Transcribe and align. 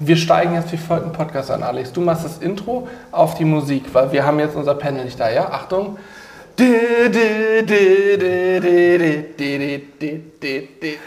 Wir 0.00 0.16
steigen 0.16 0.54
jetzt 0.54 0.70
wie 0.72 0.76
folgt 0.76 1.02
einen 1.02 1.12
Podcast 1.12 1.50
an, 1.50 1.64
Alex. 1.64 1.92
Du 1.92 2.00
machst 2.00 2.24
das 2.24 2.38
Intro 2.38 2.86
auf 3.10 3.34
die 3.34 3.44
Musik, 3.44 3.82
weil 3.92 4.12
wir 4.12 4.24
haben 4.24 4.38
jetzt 4.38 4.54
unser 4.54 4.74
Panel 4.74 5.04
nicht 5.04 5.18
da, 5.18 5.28
ja? 5.28 5.50
Achtung. 5.50 5.98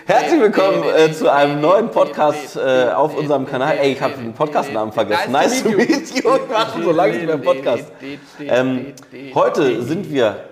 Herzlich 0.05 0.41
willkommen 0.41 0.83
äh, 0.93 1.11
zu 1.13 1.31
einem 1.31 1.61
neuen 1.61 1.89
Podcast 1.89 2.57
äh, 2.57 2.89
auf 2.91 3.15
unserem 3.17 3.45
Kanal. 3.45 3.77
Ey, 3.77 3.93
ich 3.93 4.01
habe 4.01 4.15
den 4.15 4.33
Podcastnamen 4.33 4.93
vergessen. 4.93 5.31
Nice 5.31 5.63
to 5.63 5.69
meet 5.69 6.23
you. 6.23 6.29
Ich 6.35 6.49
mache 6.51 6.73
schon 6.73 6.83
so 6.83 6.91
lange 6.91 7.13
nicht 7.13 7.25
mehr 7.25 7.37
Podcast. 7.37 7.85
Ähm, 8.39 8.87
heute 9.33 9.83
sind 9.83 10.11
wir 10.11 10.50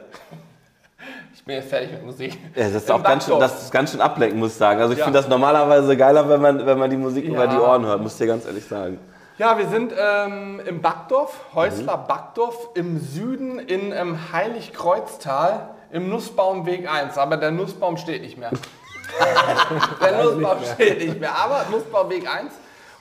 bin 1.49 1.57
jetzt 1.57 1.69
fertig 1.69 1.91
mit 1.91 2.05
Musik. 2.05 2.37
Ja, 2.55 2.65
das 2.65 2.75
ist 2.83 2.89
Im 2.89 2.95
auch 2.97 3.03
ganz 3.03 3.25
schön, 3.25 3.39
das 3.39 3.63
ist 3.63 3.71
ganz 3.71 3.91
schön 3.91 4.01
ablenken, 4.01 4.37
muss 4.39 4.51
ich 4.51 4.57
sagen. 4.57 4.79
Also 4.81 4.93
ich 4.93 4.99
Ja. 4.99 5.05
finde 5.05 5.19
das 5.19 5.27
normalerweise 5.27 5.97
geiler, 5.97 6.29
wenn 6.29 6.41
man, 6.41 6.63
wenn 6.65 6.77
man 6.77 6.89
die 6.91 6.97
Musik 6.97 7.25
über 7.25 7.45
Ja. 7.45 7.47
die 7.47 7.57
Ohren 7.57 7.85
hört, 7.87 8.01
muss 8.01 8.13
ich 8.13 8.17
dir 8.19 8.27
ganz 8.27 8.45
ehrlich 8.45 8.65
sagen. 8.65 8.99
Ja, 9.39 9.57
wir 9.57 9.67
sind 9.67 9.91
ähm, 9.97 10.61
im 10.65 10.81
Backdorf, 10.81 11.45
Häusler 11.55 11.97
Backdorf, 11.97 12.69
im 12.75 12.99
Süden 12.99 13.57
in 13.57 13.91
ähm, 13.93 14.17
Heiligkreuztal 14.31 15.69
im 15.91 16.07
Nussbaumweg 16.09 16.87
1. 16.87 17.17
Aber 17.17 17.37
der 17.37 17.49
Nussbaum 17.49 17.97
steht 17.97 18.21
nicht 18.21 18.37
mehr. 18.37 18.51
der 20.01 20.23
Nussbaum 20.23 20.57
steht 20.75 20.99
nicht 20.99 21.19
mehr, 21.19 21.35
aber 21.35 21.65
Nussbaumweg 21.71 22.27
1. 22.31 22.53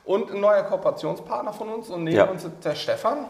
Und 0.06 0.30
ein 0.32 0.40
neuer 0.40 0.62
Kooperationspartner 0.62 1.52
von 1.52 1.68
uns. 1.68 1.90
Und 1.90 2.04
neben 2.04 2.16
Ja. 2.16 2.24
uns 2.24 2.44
ist 2.44 2.64
der 2.64 2.76
Stefan. 2.76 3.26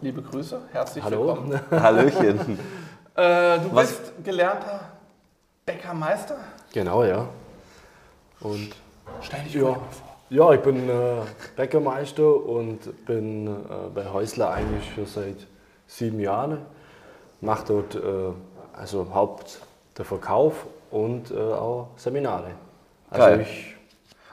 Liebe 0.00 0.22
Grüße, 0.22 0.58
herzlich 0.72 1.04
Hallo. 1.04 1.26
willkommen. 1.26 1.60
Hallöchen. 1.70 2.58
Äh, 3.16 3.58
du 3.60 3.74
Was- 3.74 3.88
bist 3.92 4.24
gelernter 4.24 4.80
Bäckermeister. 5.66 6.36
Genau, 6.72 7.04
ja. 7.04 7.26
Und 8.40 8.70
Stell 9.20 9.40
dich 9.44 9.54
ja, 9.54 9.62
mal 9.62 9.74
vor. 9.74 9.82
ja 10.30 10.52
ich 10.52 10.60
bin 10.60 10.88
äh, 10.88 10.92
Bäckermeister 11.56 12.44
und 12.44 13.06
bin 13.06 13.46
äh, 13.46 13.50
bei 13.94 14.06
Häusler 14.12 14.50
eigentlich 14.50 14.92
schon 14.94 15.06
seit 15.06 15.46
sieben 15.86 16.18
Jahren. 16.20 16.58
Mache 17.40 17.64
dort 17.68 17.94
äh, 17.94 18.00
also 18.72 19.06
Haupt 19.14 19.60
der 19.96 20.04
Verkauf 20.04 20.66
und 20.90 21.30
äh, 21.30 21.34
auch 21.36 21.88
Seminare. 21.96 22.50
Also 23.10 23.26
Geil. 23.26 23.40
ich, 23.42 23.76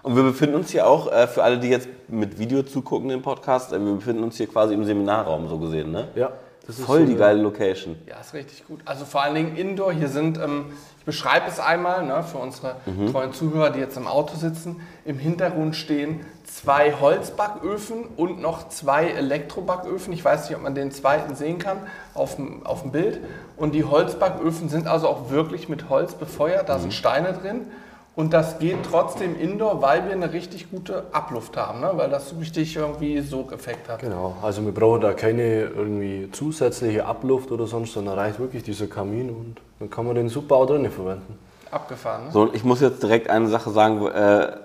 Und 0.01 0.15
wir 0.15 0.23
befinden 0.23 0.55
uns 0.55 0.71
hier 0.71 0.87
auch, 0.87 1.11
äh, 1.11 1.27
für 1.27 1.43
alle, 1.43 1.59
die 1.59 1.69
jetzt 1.69 1.87
mit 2.07 2.39
Video 2.39 2.63
zugucken 2.63 3.11
im 3.11 3.21
Podcast, 3.21 3.71
äh, 3.73 3.79
wir 3.79 3.93
befinden 3.93 4.23
uns 4.23 4.37
hier 4.37 4.47
quasi 4.47 4.73
im 4.73 4.83
Seminarraum, 4.83 5.47
so 5.47 5.59
gesehen, 5.59 5.91
ne? 5.91 6.07
ja, 6.15 6.31
Voll 6.71 6.99
so 7.01 7.05
die 7.05 7.11
eine- 7.11 7.19
geile 7.19 7.41
Location. 7.41 7.95
Ja, 8.07 8.19
ist 8.19 8.33
richtig 8.33 8.67
gut. 8.67 8.81
Also 8.85 9.05
vor 9.05 9.23
allen 9.23 9.35
Dingen 9.35 9.55
Indoor. 9.55 9.91
Hier 9.93 10.07
sind, 10.07 10.37
ähm, 10.37 10.65
ich 10.99 11.05
beschreibe 11.05 11.45
es 11.47 11.59
einmal 11.59 12.05
ne, 12.05 12.23
für 12.23 12.37
unsere 12.37 12.75
Mhm. 12.85 13.11
treuen 13.11 13.33
Zuhörer, 13.33 13.69
die 13.71 13.79
jetzt 13.79 13.97
im 13.97 14.07
Auto 14.07 14.35
sitzen. 14.35 14.81
Im 15.05 15.17
Hintergrund 15.17 15.75
stehen 15.75 16.25
zwei 16.45 16.93
Holzbacköfen 16.99 18.05
und 18.17 18.41
noch 18.41 18.69
zwei 18.69 19.07
Elektrobacköfen. 19.07 20.13
Ich 20.13 20.23
weiß 20.23 20.47
nicht, 20.49 20.55
ob 20.57 20.63
man 20.63 20.75
den 20.75 20.91
zweiten 20.91 21.35
sehen 21.35 21.57
kann 21.59 21.77
auf 22.13 22.35
dem, 22.35 22.65
auf 22.65 22.81
dem 22.81 22.91
Bild. 22.91 23.19
Und 23.57 23.73
die 23.73 23.83
Holzbacköfen 23.83 24.69
sind 24.69 24.87
also 24.87 25.07
auch 25.07 25.29
wirklich 25.31 25.69
mit 25.69 25.89
Holz 25.89 26.13
befeuert. 26.13 26.69
Da 26.69 26.77
Mhm. 26.77 26.81
sind 26.81 26.93
Steine 26.93 27.33
drin. 27.33 27.67
Und 28.13 28.33
das 28.33 28.59
geht 28.59 28.77
trotzdem 28.89 29.39
Indoor, 29.39 29.81
weil 29.81 30.05
wir 30.05 30.11
eine 30.11 30.33
richtig 30.33 30.69
gute 30.69 31.05
Abluft 31.13 31.55
haben. 31.55 31.79
Ne? 31.79 31.91
Weil 31.95 32.09
das 32.09 32.29
so 32.29 32.37
richtig 32.37 32.75
irgendwie 32.75 33.21
Sogeffekt 33.21 33.87
hat. 33.87 33.99
Genau, 33.99 34.35
also 34.41 34.63
wir 34.65 34.73
brauchen 34.73 35.01
da 35.01 35.13
keine 35.13 35.61
irgendwie 35.61 36.29
zusätzliche 36.31 37.05
Abluft 37.05 37.51
oder 37.51 37.67
sonst, 37.67 37.93
sondern 37.93 38.19
reicht 38.19 38.39
wirklich 38.39 38.63
dieser 38.63 38.87
Kamin 38.87 39.29
und 39.29 39.61
dann 39.79 39.89
kann 39.89 40.05
man 40.05 40.15
den 40.15 40.27
super 40.27 40.55
auch 40.55 40.65
drinnen 40.65 40.91
verwenden. 40.91 41.39
Abgefahren. 41.71 42.25
Ne? 42.25 42.31
So, 42.31 42.53
ich 42.53 42.65
muss 42.65 42.81
jetzt 42.81 43.01
direkt 43.01 43.29
eine 43.29 43.47
Sache 43.47 43.69
sagen, 43.69 44.05
äh, 44.07 44.57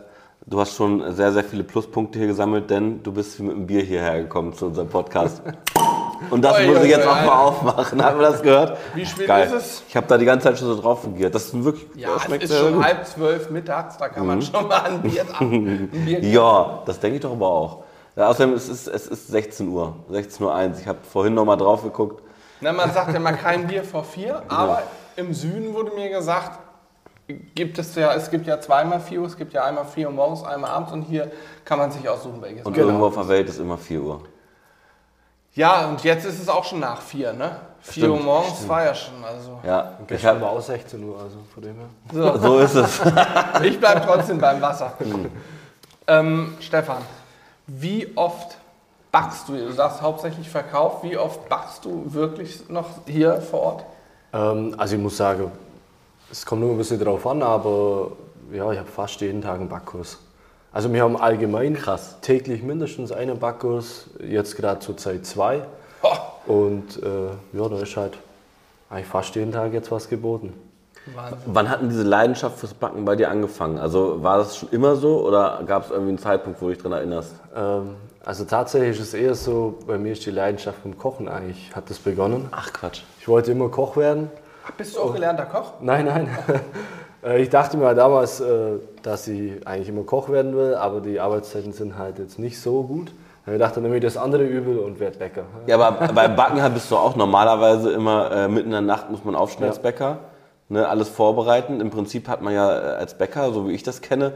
du 0.44 0.60
hast 0.60 0.74
schon 0.74 1.14
sehr, 1.14 1.32
sehr 1.32 1.44
viele 1.44 1.62
Pluspunkte 1.62 2.18
hier 2.18 2.28
gesammelt, 2.28 2.68
denn 2.68 3.00
du 3.04 3.12
bist 3.12 3.38
mit 3.38 3.52
einem 3.52 3.66
Bier 3.66 3.82
hierher 3.82 4.22
gekommen 4.22 4.54
zu 4.54 4.66
unserem 4.66 4.88
Podcast. 4.88 5.40
Und 6.30 6.42
das 6.42 6.60
muss 6.66 6.82
ich 6.82 6.90
jetzt 6.90 7.06
auch 7.06 7.14
mal 7.24 7.42
aufmachen. 7.44 8.02
Haben 8.04 8.18
wir 8.18 8.30
das 8.30 8.42
gehört? 8.42 8.76
Wie 8.94 9.04
spät 9.06 9.26
Geil. 9.26 9.46
ist 9.46 9.52
es? 9.52 9.82
Ich 9.88 9.96
habe 9.96 10.06
da 10.06 10.16
die 10.18 10.24
ganze 10.24 10.48
Zeit 10.48 10.58
schon 10.58 10.68
so 10.68 10.80
drauf 10.80 11.04
regiert. 11.06 11.34
Das 11.34 11.44
ist 11.46 11.64
wirklich, 11.64 11.86
Ja, 11.94 12.08
das 12.08 12.16
es 12.18 12.22
schmeckt 12.24 12.42
ist 12.44 12.50
sehr 12.50 12.60
schon 12.60 12.74
gut. 12.74 12.84
halb 12.84 13.06
zwölf 13.06 13.50
mittags, 13.50 13.96
da 13.98 14.08
kann 14.08 14.26
man 14.26 14.42
schon 14.42 14.66
mal 14.68 14.80
ein 14.82 15.02
Bier, 15.02 15.24
ein 15.40 15.88
Bier 15.88 16.20
Ja, 16.24 16.82
das 16.86 16.98
denke 17.00 17.16
ich 17.16 17.22
doch 17.22 17.32
aber 17.32 17.46
auch. 17.48 17.82
Ja, 18.16 18.28
außerdem 18.28 18.54
es 18.54 18.68
ist 18.68 18.88
es 18.88 19.06
ist 19.06 19.28
16 19.28 19.68
Uhr, 19.68 19.94
16.01 20.10 20.40
Uhr. 20.42 20.72
Ich 20.80 20.86
habe 20.88 20.98
vorhin 21.10 21.34
noch 21.34 21.44
mal 21.44 21.56
drauf 21.56 21.82
geguckt. 21.82 22.22
Na, 22.60 22.72
man 22.72 22.90
sagt 22.92 23.12
ja 23.12 23.20
mal 23.20 23.32
kein 23.32 23.66
Bier 23.66 23.84
vor 23.84 24.04
vier, 24.04 24.42
aber 24.48 24.82
im 25.16 25.34
Süden 25.34 25.74
wurde 25.74 25.90
mir 25.94 26.08
gesagt, 26.08 26.58
gibt 27.54 27.78
es 27.78 27.94
ja, 27.94 28.14
es 28.14 28.30
gibt 28.30 28.46
ja 28.46 28.60
zweimal 28.60 29.00
vier 29.00 29.20
Uhr, 29.20 29.26
es 29.26 29.36
gibt 29.36 29.52
ja 29.52 29.64
einmal 29.64 29.84
vier 29.84 30.06
Uhr 30.08 30.14
morgens, 30.14 30.44
einmal 30.44 30.70
abends 30.70 30.92
und 30.92 31.02
hier 31.02 31.30
kann 31.64 31.78
man 31.78 31.90
sich 31.90 32.08
aussuchen, 32.08 32.40
welches. 32.40 32.64
Und 32.64 32.76
man- 32.76 32.86
irgendwo 32.86 33.06
auf 33.06 33.14
der 33.14 33.28
Welt 33.28 33.48
ist 33.48 33.58
immer 33.60 33.76
4 33.76 34.00
Uhr. 34.00 34.20
Ja, 35.56 35.86
und 35.86 36.04
jetzt 36.04 36.26
ist 36.26 36.40
es 36.40 36.48
auch 36.50 36.64
schon 36.64 36.80
nach 36.80 37.00
vier, 37.00 37.32
ne? 37.32 37.56
Vier 37.80 38.04
Stimmt, 38.04 38.18
Uhr 38.18 38.24
morgens 38.24 38.68
war 38.68 38.84
ja 38.84 38.94
schon, 38.94 39.24
also. 39.24 39.58
Ja, 39.64 39.92
ich 40.00 40.06
Gestern 40.06 40.36
hab, 40.36 40.42
war 40.42 40.50
auch 40.50 40.60
16 40.60 41.02
Uhr, 41.02 41.18
also 41.18 41.38
von 41.52 41.62
dem 41.62 41.76
her. 41.76 41.88
So, 42.12 42.38
so 42.38 42.58
ist 42.58 42.74
es. 42.74 43.00
ich 43.62 43.80
bleib 43.80 44.04
trotzdem 44.06 44.38
beim 44.38 44.60
Wasser. 44.60 44.92
Ähm, 46.06 46.54
Stefan, 46.60 47.02
wie 47.66 48.12
oft 48.16 48.58
backst 49.10 49.48
du? 49.48 49.56
Du 49.56 49.72
sagst 49.72 50.02
hauptsächlich 50.02 50.48
Verkauf. 50.48 51.02
Wie 51.02 51.16
oft 51.16 51.48
backst 51.48 51.84
du 51.86 52.02
wirklich 52.12 52.68
noch 52.68 52.86
hier 53.06 53.40
vor 53.40 53.60
Ort? 53.60 53.84
Ähm, 54.34 54.74
also 54.76 54.96
ich 54.96 55.00
muss 55.00 55.16
sagen, 55.16 55.50
es 56.30 56.44
kommt 56.44 56.60
nur 56.60 56.72
ein 56.72 56.78
bisschen 56.78 57.02
drauf 57.02 57.26
an, 57.26 57.42
aber 57.42 58.12
ja, 58.52 58.70
ich 58.72 58.78
habe 58.78 58.90
fast 58.90 59.20
jeden 59.22 59.40
Tag 59.40 59.58
einen 59.58 59.68
Backkurs. 59.70 60.18
Also 60.76 60.92
wir 60.92 61.02
haben 61.02 61.16
allgemein 61.16 61.72
Krass. 61.72 62.18
täglich 62.20 62.62
mindestens 62.62 63.10
einen 63.10 63.38
Backkurs, 63.38 64.10
jetzt 64.22 64.56
gerade 64.56 64.78
zur 64.80 64.98
Zeit 64.98 65.24
zwei. 65.24 65.62
Oh, 66.02 66.52
Und 66.52 67.02
äh, 67.02 67.28
ja, 67.58 67.68
da 67.70 67.78
ist 67.78 67.96
halt 67.96 68.18
eigentlich 68.90 69.06
fast 69.06 69.34
jeden 69.36 69.52
Tag 69.52 69.72
jetzt 69.72 69.90
was 69.90 70.10
geboten. 70.10 70.52
Wahnsinn. 71.14 71.38
Wann 71.46 71.70
hat 71.70 71.80
denn 71.80 71.88
diese 71.88 72.02
Leidenschaft 72.02 72.58
fürs 72.58 72.74
Backen 72.74 73.06
bei 73.06 73.16
dir 73.16 73.30
angefangen? 73.30 73.78
Also 73.78 74.22
war 74.22 74.36
das 74.36 74.58
schon 74.58 74.68
immer 74.68 74.96
so 74.96 75.26
oder 75.26 75.62
gab 75.66 75.84
es 75.86 75.90
irgendwie 75.92 76.10
einen 76.10 76.18
Zeitpunkt, 76.18 76.60
wo 76.60 76.66
du 76.66 76.74
dich 76.74 76.82
daran 76.82 76.98
erinnerst? 76.98 77.32
Ähm, 77.56 77.96
also 78.22 78.44
tatsächlich 78.44 79.00
ist 79.00 79.00
es 79.00 79.14
eher 79.14 79.34
so, 79.34 79.78
bei 79.86 79.96
mir 79.96 80.12
ist 80.12 80.26
die 80.26 80.30
Leidenschaft 80.30 80.80
vom 80.82 80.98
Kochen 80.98 81.26
eigentlich, 81.26 81.74
hat 81.74 81.88
das 81.88 82.00
begonnen. 82.00 82.50
Ach 82.50 82.70
Quatsch. 82.74 83.00
Ich 83.18 83.28
wollte 83.28 83.50
immer 83.50 83.70
Koch 83.70 83.96
werden. 83.96 84.30
Bist 84.76 84.94
du 84.94 85.00
auch 85.00 85.14
gelernter 85.14 85.46
Koch? 85.46 85.72
Nein, 85.80 86.04
nein. 86.04 86.28
Äh, 87.26 87.42
Ich 87.42 87.50
dachte 87.50 87.76
mir 87.76 87.86
halt 87.86 87.98
damals, 87.98 88.40
äh, 88.40 88.78
dass 89.02 89.26
ich 89.28 89.66
eigentlich 89.66 89.88
immer 89.88 90.04
Koch 90.04 90.28
werden 90.28 90.56
will, 90.56 90.74
aber 90.74 91.00
die 91.00 91.18
Arbeitszeiten 91.20 91.72
sind 91.72 91.98
halt 91.98 92.18
jetzt 92.18 92.38
nicht 92.38 92.60
so 92.60 92.82
gut. 92.82 93.12
Ich 93.48 93.58
dachte, 93.58 93.74
dann 93.76 93.84
nehme 93.84 93.96
ich 93.96 94.02
das 94.02 94.16
andere 94.16 94.42
übel 94.42 94.78
und 94.78 94.98
werde 94.98 95.18
Bäcker. 95.18 95.44
Ja, 95.68 95.78
aber 95.78 96.12
beim 96.12 96.34
Backen 96.34 96.60
bist 96.74 96.90
du 96.90 96.96
auch 96.96 97.14
normalerweise 97.14 97.92
immer 97.92 98.30
äh, 98.32 98.48
mitten 98.48 98.66
in 98.66 98.72
der 98.72 98.80
Nacht 98.80 99.08
muss 99.10 99.24
man 99.24 99.36
aufstehen 99.36 99.64
Ja. 99.66 99.68
als 99.70 99.78
Bäcker, 99.78 100.18
ne, 100.68 100.88
alles 100.88 101.08
vorbereiten. 101.08 101.80
Im 101.80 101.90
Prinzip 101.90 102.26
hat 102.28 102.42
man 102.42 102.52
ja 102.54 102.76
äh, 102.76 102.96
als 102.96 103.14
Bäcker, 103.16 103.52
so 103.52 103.68
wie 103.68 103.72
ich 103.72 103.84
das 103.84 104.00
kenne, 104.00 104.32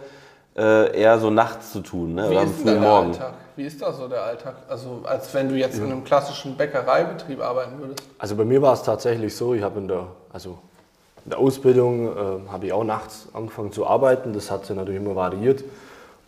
äh, 0.57 0.97
eher 0.97 1.19
so 1.19 1.29
nachts 1.31 1.73
zu 1.73 1.81
tun, 1.81 2.15
ne? 2.15 2.23
Wie 2.25 2.29
oder 2.35 2.41
am 2.43 2.47
ist 2.47 2.59
denn 2.59 2.67
da 2.67 2.71
frühen 2.73 2.83
der 2.83 2.91
Morgen. 2.91 3.09
Alltag? 3.11 3.33
Wie 3.57 3.65
ist 3.67 3.83
da 3.83 3.93
so 3.93 4.07
der 4.07 4.23
Alltag? 4.23 4.55
Also 4.69 5.01
als 5.05 5.35
wenn 5.35 5.49
du 5.49 5.57
jetzt 5.57 5.79
in 5.79 5.85
einem 5.87 6.05
klassischen 6.05 6.57
Bäckereibetrieb 6.57 7.41
arbeiten 7.43 7.81
würdest. 7.81 8.05
Also 8.19 8.37
bei 8.37 8.45
mir 8.45 8.63
war 8.63 8.75
es 8.75 8.83
tatsächlich 8.85 9.37
so, 9.37 9.55
ich 9.55 9.63
habe 9.63 9.81
in 9.81 9.89
der, 9.89 10.07
also 10.33 10.59
in 11.25 11.31
der 11.31 11.39
Ausbildung 11.39 12.07
äh, 12.09 12.51
habe 12.51 12.67
ich 12.67 12.73
auch 12.73 12.85
nachts 12.85 13.29
angefangen 13.33 13.73
zu 13.73 13.87
arbeiten. 13.87 14.33
Das 14.33 14.51
hat 14.51 14.67
sich 14.67 14.77
natürlich 14.77 15.01
immer 15.01 15.17
variiert. 15.17 15.65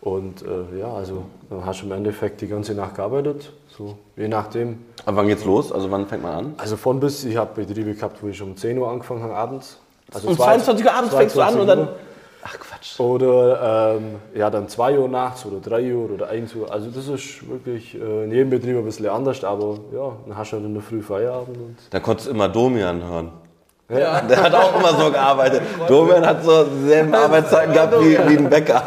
Und 0.03 0.41
äh, 0.41 0.79
ja, 0.79 0.93
also 0.93 1.23
dann 1.49 1.65
hast 1.65 1.81
du 1.81 1.85
im 1.85 1.93
Endeffekt 1.93 2.41
die 2.41 2.47
ganze 2.47 2.73
Nacht 2.73 2.95
gearbeitet, 2.95 3.53
so 3.69 3.97
je 4.17 4.27
nachdem. 4.27 4.83
Aber 5.05 5.17
wann 5.17 5.27
geht's 5.27 5.45
los? 5.45 5.71
Also 5.71 5.89
wann 5.91 6.07
fängt 6.07 6.23
man 6.23 6.33
an? 6.33 6.55
Also 6.57 6.75
von 6.75 6.99
bis, 6.99 7.23
ich 7.23 7.37
habe 7.37 7.63
Betriebe 7.63 7.93
gehabt, 7.93 8.21
wo 8.21 8.27
ich 8.27 8.41
um 8.41 8.57
10 8.57 8.77
Uhr 8.77 8.89
angefangen 8.89 9.23
habe 9.23 9.33
abends. 9.33 9.77
Also 10.13 10.27
Um 10.27 10.35
22 10.35 10.83
22 10.83 10.85
Uhr 10.85 10.93
abends 10.93 11.15
fängst 11.15 11.35
du 11.37 11.41
an 11.41 11.59
und 11.59 11.67
dann. 11.67 11.87
Ach 12.45 12.59
Quatsch. 12.59 12.99
Oder 12.99 13.95
ähm, 13.95 14.15
ja, 14.35 14.49
dann 14.49 14.67
2 14.67 14.99
Uhr 14.99 15.07
nachts 15.07 15.45
oder 15.45 15.61
3 15.61 15.95
Uhr 15.95 16.11
oder 16.11 16.27
1 16.27 16.53
Uhr. 16.55 16.69
Also 16.69 16.89
das 16.89 17.07
ist 17.07 17.49
wirklich 17.49 17.95
äh, 17.95 18.25
in 18.25 18.31
jedem 18.31 18.49
Betrieb 18.49 18.75
ein 18.75 18.83
bisschen 18.83 19.07
anders, 19.07 19.41
aber 19.45 19.79
ja, 19.93 20.11
dann 20.27 20.37
hast 20.37 20.51
du 20.51 20.57
halt 20.57 20.65
in 20.65 20.73
der 20.73 20.83
Früh 20.83 21.01
Feierabend. 21.01 21.79
Da 21.89 22.01
konntest 22.01 22.27
du 22.27 22.31
immer 22.31 22.49
Domian 22.49 23.01
hören. 23.01 23.31
Ja. 23.89 24.21
Der 24.21 24.41
hat 24.43 24.53
auch 24.55 24.79
immer 24.79 24.93
so 24.97 25.11
gearbeitet. 25.11 25.61
Domian 25.87 26.25
hat 26.25 26.43
so 26.43 26.63
dieselben 26.63 27.13
Arbeitszeiten 27.13 27.73
gehabt 27.73 27.93
wie, 27.99 28.17
wie 28.17 28.37
ein 28.37 28.49
Bäcker. 28.49 28.81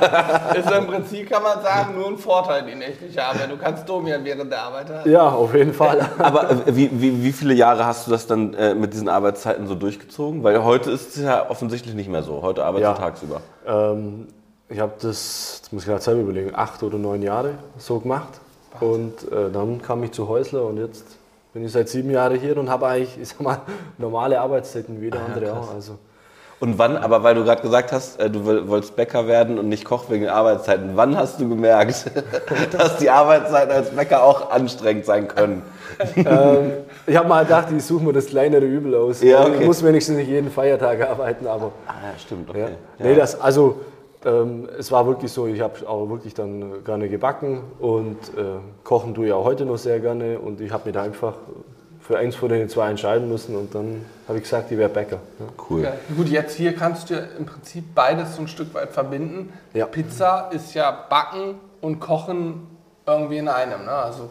Ist 0.56 0.70
im 0.70 0.86
Prinzip, 0.86 1.30
kann 1.30 1.42
man 1.42 1.62
sagen, 1.62 1.94
nur 1.96 2.08
ein 2.08 2.16
Vorteil, 2.18 2.64
die 2.64 2.74
nächtliche 2.74 3.22
Arbeit. 3.22 3.50
Du 3.50 3.56
kannst 3.58 3.88
Domian 3.88 4.24
während 4.24 4.50
der 4.50 4.62
Arbeit 4.62 4.88
haben. 4.88 5.10
ja, 5.10 5.28
auf 5.28 5.54
jeden 5.54 5.74
Fall. 5.74 6.08
Aber 6.18 6.48
wie, 6.66 6.90
wie, 6.92 7.22
wie 7.22 7.32
viele 7.32 7.54
Jahre 7.54 7.84
hast 7.84 8.06
du 8.06 8.10
das 8.10 8.26
dann 8.26 8.54
äh, 8.54 8.74
mit 8.74 8.94
diesen 8.94 9.08
Arbeitszeiten 9.08 9.68
so 9.68 9.74
durchgezogen? 9.74 10.42
Weil 10.42 10.64
heute 10.64 10.90
ist 10.90 11.16
es 11.16 11.22
ja 11.22 11.48
offensichtlich 11.50 11.94
nicht 11.94 12.08
mehr 12.10 12.22
so. 12.22 12.40
Heute 12.42 12.64
arbeitest 12.64 12.88
Ja. 12.88 12.94
du 12.94 13.00
tagsüber. 13.00 13.40
Ähm, 13.66 14.28
ich 14.68 14.80
habe 14.80 14.92
das, 15.00 15.58
jetzt 15.62 15.72
muss 15.72 15.82
ich 15.82 15.88
gerade 15.88 16.02
selber 16.02 16.22
überlegen, 16.22 16.52
acht 16.54 16.82
oder 16.82 16.96
neun 16.98 17.22
Jahre 17.22 17.50
so 17.78 18.00
gemacht. 18.00 18.40
Und 18.80 19.30
äh, 19.30 19.50
dann 19.52 19.80
kam 19.82 20.02
ich 20.02 20.12
zu 20.12 20.26
Häusler 20.26 20.64
und 20.64 20.78
jetzt 20.78 21.04
bin 21.56 21.64
ich 21.64 21.72
seit 21.72 21.88
sieben 21.88 22.10
Jahren 22.10 22.38
hier 22.38 22.54
und 22.58 22.68
habe 22.68 22.86
eigentlich, 22.86 23.18
ich 23.18 23.30
sag 23.30 23.40
mal, 23.40 23.62
normale 23.98 24.38
Arbeitszeiten 24.38 25.00
wie 25.00 25.06
jeder 25.06 25.20
andere 25.24 25.54
auch. 25.54 25.72
Also, 25.72 25.92
Und 26.60 26.78
wann, 26.78 26.98
aber 26.98 27.22
weil 27.22 27.34
du 27.34 27.44
gerade 27.44 27.62
gesagt 27.62 27.92
hast, 27.92 28.20
äh, 28.20 28.28
du 28.28 28.68
wolltest 28.68 28.94
Bäcker 28.94 29.26
werden 29.26 29.58
und 29.58 29.70
nicht 29.70 29.86
Koch 29.86 30.10
wegen 30.10 30.28
Arbeitszeiten, 30.28 30.90
wann 30.96 31.16
hast 31.16 31.40
du 31.40 31.48
gemerkt, 31.48 32.10
dass 32.72 32.98
die 32.98 33.08
Arbeitszeiten 33.08 33.72
als 33.72 33.88
Bäcker 33.88 34.22
auch 34.22 34.50
anstrengend 34.50 35.06
sein 35.06 35.28
können? 35.28 35.62
ähm, 36.16 36.72
ich 37.06 37.16
habe 37.16 37.26
mal 37.26 37.44
gedacht, 37.44 37.68
ich 37.74 37.82
suche 37.82 38.04
mir 38.04 38.12
das 38.12 38.26
kleinere 38.26 38.66
Übel 38.66 38.94
aus. 38.94 39.22
Ja, 39.22 39.40
okay. 39.40 39.56
Ich 39.60 39.66
muss 39.66 39.82
wenigstens 39.82 40.18
nicht 40.18 40.28
jeden 40.28 40.50
Feiertag 40.50 41.08
arbeiten, 41.08 41.46
aber. 41.46 41.72
Ah, 41.86 41.92
ja, 42.02 42.18
stimmt, 42.18 42.50
okay. 42.50 42.60
Ja. 42.98 43.06
Nee, 43.06 43.14
das, 43.14 43.40
also, 43.40 43.80
ähm, 44.26 44.68
es 44.78 44.90
war 44.92 45.06
wirklich 45.06 45.32
so, 45.32 45.46
ich 45.46 45.60
habe 45.60 45.88
auch 45.88 46.08
wirklich 46.10 46.34
dann 46.34 46.84
gerne 46.84 47.08
gebacken 47.08 47.62
und 47.78 48.16
äh, 48.36 48.58
kochen 48.84 49.14
tue 49.14 49.28
ich 49.28 49.32
auch 49.32 49.44
heute 49.44 49.64
noch 49.64 49.78
sehr 49.78 50.00
gerne 50.00 50.38
und 50.38 50.60
ich 50.60 50.72
habe 50.72 50.86
mich 50.86 50.94
da 50.94 51.02
einfach 51.02 51.34
für 52.00 52.18
eins 52.18 52.36
von 52.36 52.48
den 52.48 52.68
zwei 52.68 52.90
entscheiden 52.90 53.28
müssen 53.28 53.56
und 53.56 53.74
dann 53.74 54.04
habe 54.28 54.38
ich 54.38 54.44
gesagt, 54.44 54.70
ich 54.70 54.78
wäre 54.78 54.88
Bäcker. 54.88 55.18
Ja. 55.38 55.46
Cool. 55.68 55.82
Ja, 55.82 55.92
gut, 56.16 56.28
jetzt 56.28 56.56
hier 56.56 56.74
kannst 56.74 57.10
du 57.10 57.14
im 57.38 57.46
Prinzip 57.46 57.94
beides 57.94 58.36
so 58.36 58.42
ein 58.42 58.48
Stück 58.48 58.74
weit 58.74 58.90
verbinden. 58.90 59.52
Ja. 59.74 59.86
Pizza 59.86 60.50
ist 60.52 60.74
ja 60.74 60.90
Backen 61.08 61.56
und 61.80 62.00
Kochen 62.00 62.66
irgendwie 63.06 63.38
in 63.38 63.48
einem. 63.48 63.84
Ne? 63.84 63.90
Also 63.90 64.30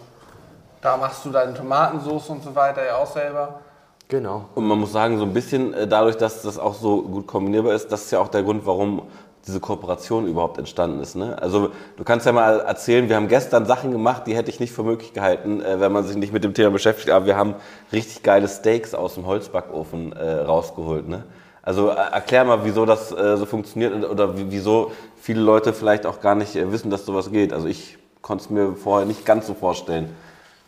da 0.81 0.97
machst 0.97 1.25
du 1.25 1.31
deine 1.31 1.53
Tomatensauce 1.53 2.29
und 2.29 2.43
so 2.43 2.55
weiter 2.55 2.85
ja 2.85 2.97
auch 2.97 3.07
selber. 3.07 3.59
Genau. 4.07 4.45
Und 4.53 4.67
man 4.67 4.79
muss 4.79 4.91
sagen, 4.91 5.17
so 5.17 5.23
ein 5.23 5.33
bisschen 5.33 5.73
äh, 5.73 5.87
dadurch, 5.87 6.15
dass 6.15 6.43
das 6.43 6.59
auch 6.59 6.75
so 6.75 7.01
gut 7.01 7.25
kombinierbar 7.27 7.73
ist, 7.73 7.91
das 7.91 8.03
ist 8.05 8.11
ja 8.11 8.19
auch 8.19 8.27
der 8.27 8.43
Grund, 8.43 8.65
warum 8.65 9.01
diese 9.47 9.59
Kooperation 9.59 10.27
überhaupt 10.27 10.57
entstanden 10.57 10.99
ist. 10.99 11.15
Ne? 11.15 11.39
Also 11.41 11.69
du 11.97 12.03
kannst 12.03 12.25
ja 12.25 12.31
mal 12.31 12.61
erzählen, 12.61 13.09
wir 13.09 13.15
haben 13.15 13.27
gestern 13.27 13.65
Sachen 13.65 13.91
gemacht, 13.91 14.23
die 14.25 14.35
hätte 14.35 14.49
ich 14.49 14.59
nicht 14.59 14.73
für 14.73 14.83
möglich 14.83 15.13
gehalten, 15.13 15.61
äh, 15.61 15.79
wenn 15.79 15.91
man 15.91 16.03
sich 16.03 16.17
nicht 16.17 16.33
mit 16.33 16.43
dem 16.43 16.53
Thema 16.53 16.71
beschäftigt. 16.71 17.11
Aber 17.11 17.25
wir 17.25 17.37
haben 17.37 17.55
richtig 17.91 18.23
geile 18.23 18.47
Steaks 18.47 18.95
aus 18.95 19.15
dem 19.15 19.25
Holzbackofen 19.25 20.13
äh, 20.13 20.31
rausgeholt. 20.41 21.07
Ne? 21.07 21.23
Also 21.61 21.89
äh, 21.89 21.95
erklär 21.95 22.45
mal, 22.45 22.59
wieso 22.63 22.85
das 22.85 23.11
äh, 23.11 23.37
so 23.37 23.45
funktioniert 23.45 24.09
oder 24.09 24.33
wieso 24.35 24.91
viele 25.17 25.41
Leute 25.41 25.73
vielleicht 25.73 26.05
auch 26.05 26.21
gar 26.21 26.35
nicht 26.35 26.55
äh, 26.55 26.71
wissen, 26.71 26.89
dass 26.89 27.05
sowas 27.05 27.31
geht. 27.31 27.53
Also 27.53 27.67
ich 27.67 27.97
konnte 28.21 28.43
es 28.43 28.49
mir 28.49 28.73
vorher 28.75 29.05
nicht 29.05 29.25
ganz 29.25 29.47
so 29.47 29.53
vorstellen. 29.53 30.09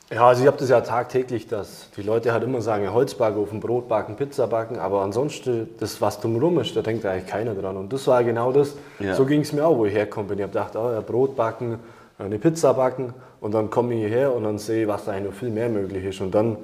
Ja, 0.09 0.25
also 0.25 0.41
ich 0.41 0.47
habe 0.47 0.57
das 0.57 0.69
ja 0.69 0.79
tagtäglich, 0.79 1.47
dass 1.47 1.89
die 1.97 2.01
Leute 2.01 2.31
halt 2.31 2.41
immer 2.43 2.61
sagen, 2.61 2.93
Holzbackofen, 2.93 3.59
Brot 3.59 3.89
backen, 3.89 4.15
Pizza 4.15 4.47
backen, 4.47 4.79
aber 4.79 5.01
ansonsten, 5.01 5.69
das 5.79 5.99
was 5.99 6.21
drumherum 6.21 6.59
ist, 6.59 6.77
da 6.77 6.81
denkt 6.81 7.05
eigentlich 7.05 7.27
keiner 7.27 7.53
dran. 7.53 7.75
Und 7.75 7.91
das 7.91 8.07
war 8.07 8.23
genau 8.23 8.53
das, 8.53 8.75
ja. 8.99 9.15
so 9.15 9.25
ging 9.25 9.41
es 9.41 9.51
mir 9.51 9.65
auch, 9.65 9.77
wo 9.77 9.85
ich 9.85 9.93
herkomme. 9.93 10.33
Ich 10.33 10.41
habe 10.41 10.47
gedacht, 10.47 10.77
oh, 10.77 10.91
ja, 10.91 11.01
Brot 11.01 11.35
backen, 11.35 11.79
eine 12.19 12.39
Pizza 12.39 12.73
backen 12.73 13.13
und 13.41 13.53
dann 13.53 13.69
komme 13.69 13.95
ich 13.95 13.99
hierher 13.99 14.33
und 14.33 14.45
dann 14.45 14.57
sehe 14.57 14.83
ich, 14.83 14.87
was 14.87 15.03
da 15.03 15.11
eigentlich 15.11 15.31
noch 15.31 15.37
viel 15.37 15.49
mehr 15.49 15.67
möglich 15.67 16.05
ist. 16.05 16.21
Und 16.21 16.33
dann 16.33 16.55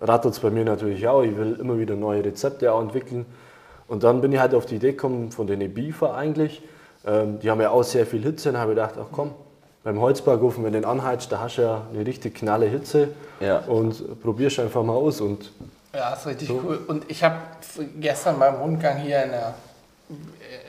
rattert 0.00 0.34
es 0.34 0.40
bei 0.40 0.50
mir 0.50 0.64
natürlich 0.64 1.06
auch, 1.08 1.22
ich 1.22 1.36
will 1.36 1.58
immer 1.60 1.78
wieder 1.78 1.96
neue 1.96 2.24
Rezepte 2.24 2.72
auch 2.72 2.80
entwickeln. 2.80 3.26
Und 3.88 4.04
dann 4.04 4.20
bin 4.20 4.32
ich 4.32 4.38
halt 4.38 4.54
auf 4.54 4.64
die 4.64 4.76
Idee 4.76 4.92
gekommen 4.92 5.32
von 5.32 5.48
den 5.48 5.74
Beefer 5.74 6.14
eigentlich. 6.14 6.62
Ähm, 7.04 7.40
die 7.40 7.50
haben 7.50 7.60
ja 7.60 7.70
auch 7.70 7.82
sehr 7.82 8.06
viel 8.06 8.22
Hitze 8.22 8.50
und 8.50 8.58
habe 8.58 8.70
gedacht, 8.70 8.94
ach 8.96 9.08
komm, 9.10 9.32
beim 9.84 10.00
Holzbackofen, 10.00 10.64
wenn 10.64 10.72
du 10.72 10.80
den 10.80 10.88
anheizt, 10.88 11.32
da 11.32 11.40
hast 11.40 11.56
du 11.56 11.62
ja 11.62 11.82
eine 11.92 12.06
richtig 12.06 12.36
knalle 12.36 12.66
Hitze 12.66 13.08
ja. 13.40 13.58
und 13.58 14.22
probierst 14.22 14.60
einfach 14.60 14.82
mal 14.82 14.94
aus. 14.94 15.20
Und 15.20 15.50
ja, 15.94 16.12
ist 16.12 16.26
richtig 16.26 16.48
so. 16.48 16.60
cool. 16.64 16.80
Und 16.86 17.10
ich 17.10 17.24
habe 17.24 17.36
gestern 18.00 18.38
beim 18.38 18.54
Rundgang 18.56 18.98
hier 18.98 19.26
der, 19.26 19.54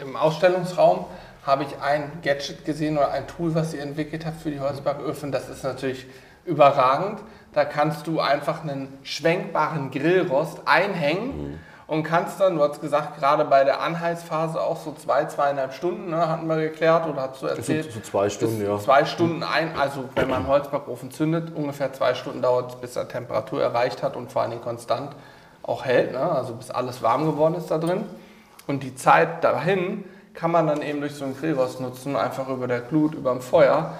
im 0.01 0.15
Ausstellungsraum 0.15 1.05
habe 1.45 1.63
ich 1.63 1.77
ein 1.81 2.11
Gadget 2.23 2.65
gesehen 2.65 2.97
oder 2.97 3.11
ein 3.11 3.27
Tool, 3.27 3.53
was 3.53 3.73
ihr 3.73 3.81
entwickelt 3.81 4.25
habt 4.25 4.41
für 4.41 4.49
die 4.49 4.59
Holzbacköfen. 4.59 5.31
Das 5.31 5.49
ist 5.49 5.63
natürlich 5.63 6.05
überragend. 6.45 7.19
Da 7.53 7.65
kannst 7.65 8.07
du 8.07 8.19
einfach 8.19 8.63
einen 8.63 8.87
schwenkbaren 9.03 9.91
Grillrost 9.91 10.61
einhängen. 10.65 11.51
Mhm 11.51 11.59
und 11.87 12.03
kannst 12.03 12.39
dann, 12.39 12.55
du 12.55 12.63
hast 12.63 12.79
gesagt, 12.81 13.17
gerade 13.19 13.45
bei 13.45 13.63
der 13.63 13.81
Anheizphase 13.81 14.61
auch 14.61 14.77
so 14.77 14.93
zwei, 14.93 15.25
zweieinhalb 15.25 15.73
Stunden, 15.73 16.09
ne, 16.09 16.27
hatten 16.29 16.47
wir 16.47 16.57
geklärt 16.57 17.07
oder 17.07 17.29
hast 17.29 17.41
du 17.41 17.47
erzählt? 17.47 17.85
So, 17.85 17.99
so 17.99 18.05
zwei 18.05 18.29
Stunden, 18.29 18.63
ja. 18.63 18.79
Zwei 18.79 19.05
Stunden 19.05 19.43
ein, 19.43 19.75
also 19.77 20.05
wenn 20.15 20.29
man 20.29 20.39
einen 20.39 20.47
Holzbackofen 20.47 21.11
zündet, 21.11 21.55
ungefähr 21.55 21.91
zwei 21.93 22.13
Stunden 22.13 22.41
dauert 22.41 22.71
es, 22.71 22.75
bis 22.77 22.95
er 22.95 23.07
Temperatur 23.07 23.61
erreicht 23.61 24.01
hat 24.01 24.15
und 24.15 24.31
vor 24.31 24.41
allen 24.41 24.51
Dingen 24.51 24.63
konstant 24.63 25.11
auch 25.61 25.85
hält, 25.85 26.13
ne, 26.13 26.19
also 26.19 26.53
bis 26.53 26.71
alles 26.71 27.01
warm 27.01 27.25
geworden 27.25 27.55
ist 27.55 27.69
da 27.69 27.77
drin. 27.77 28.05
Und 28.65 28.83
die 28.83 28.95
Zeit 28.95 29.43
dahin 29.43 30.05
kann 30.33 30.51
man 30.51 30.67
dann 30.67 30.81
eben 30.81 31.01
durch 31.01 31.15
so 31.15 31.25
einen 31.25 31.37
Grillrost 31.37 31.79
nutzen, 31.79 32.15
einfach 32.15 32.47
über 32.47 32.67
der 32.67 32.79
Glut, 32.79 33.13
über 33.13 33.31
dem 33.31 33.41
Feuer, 33.41 33.93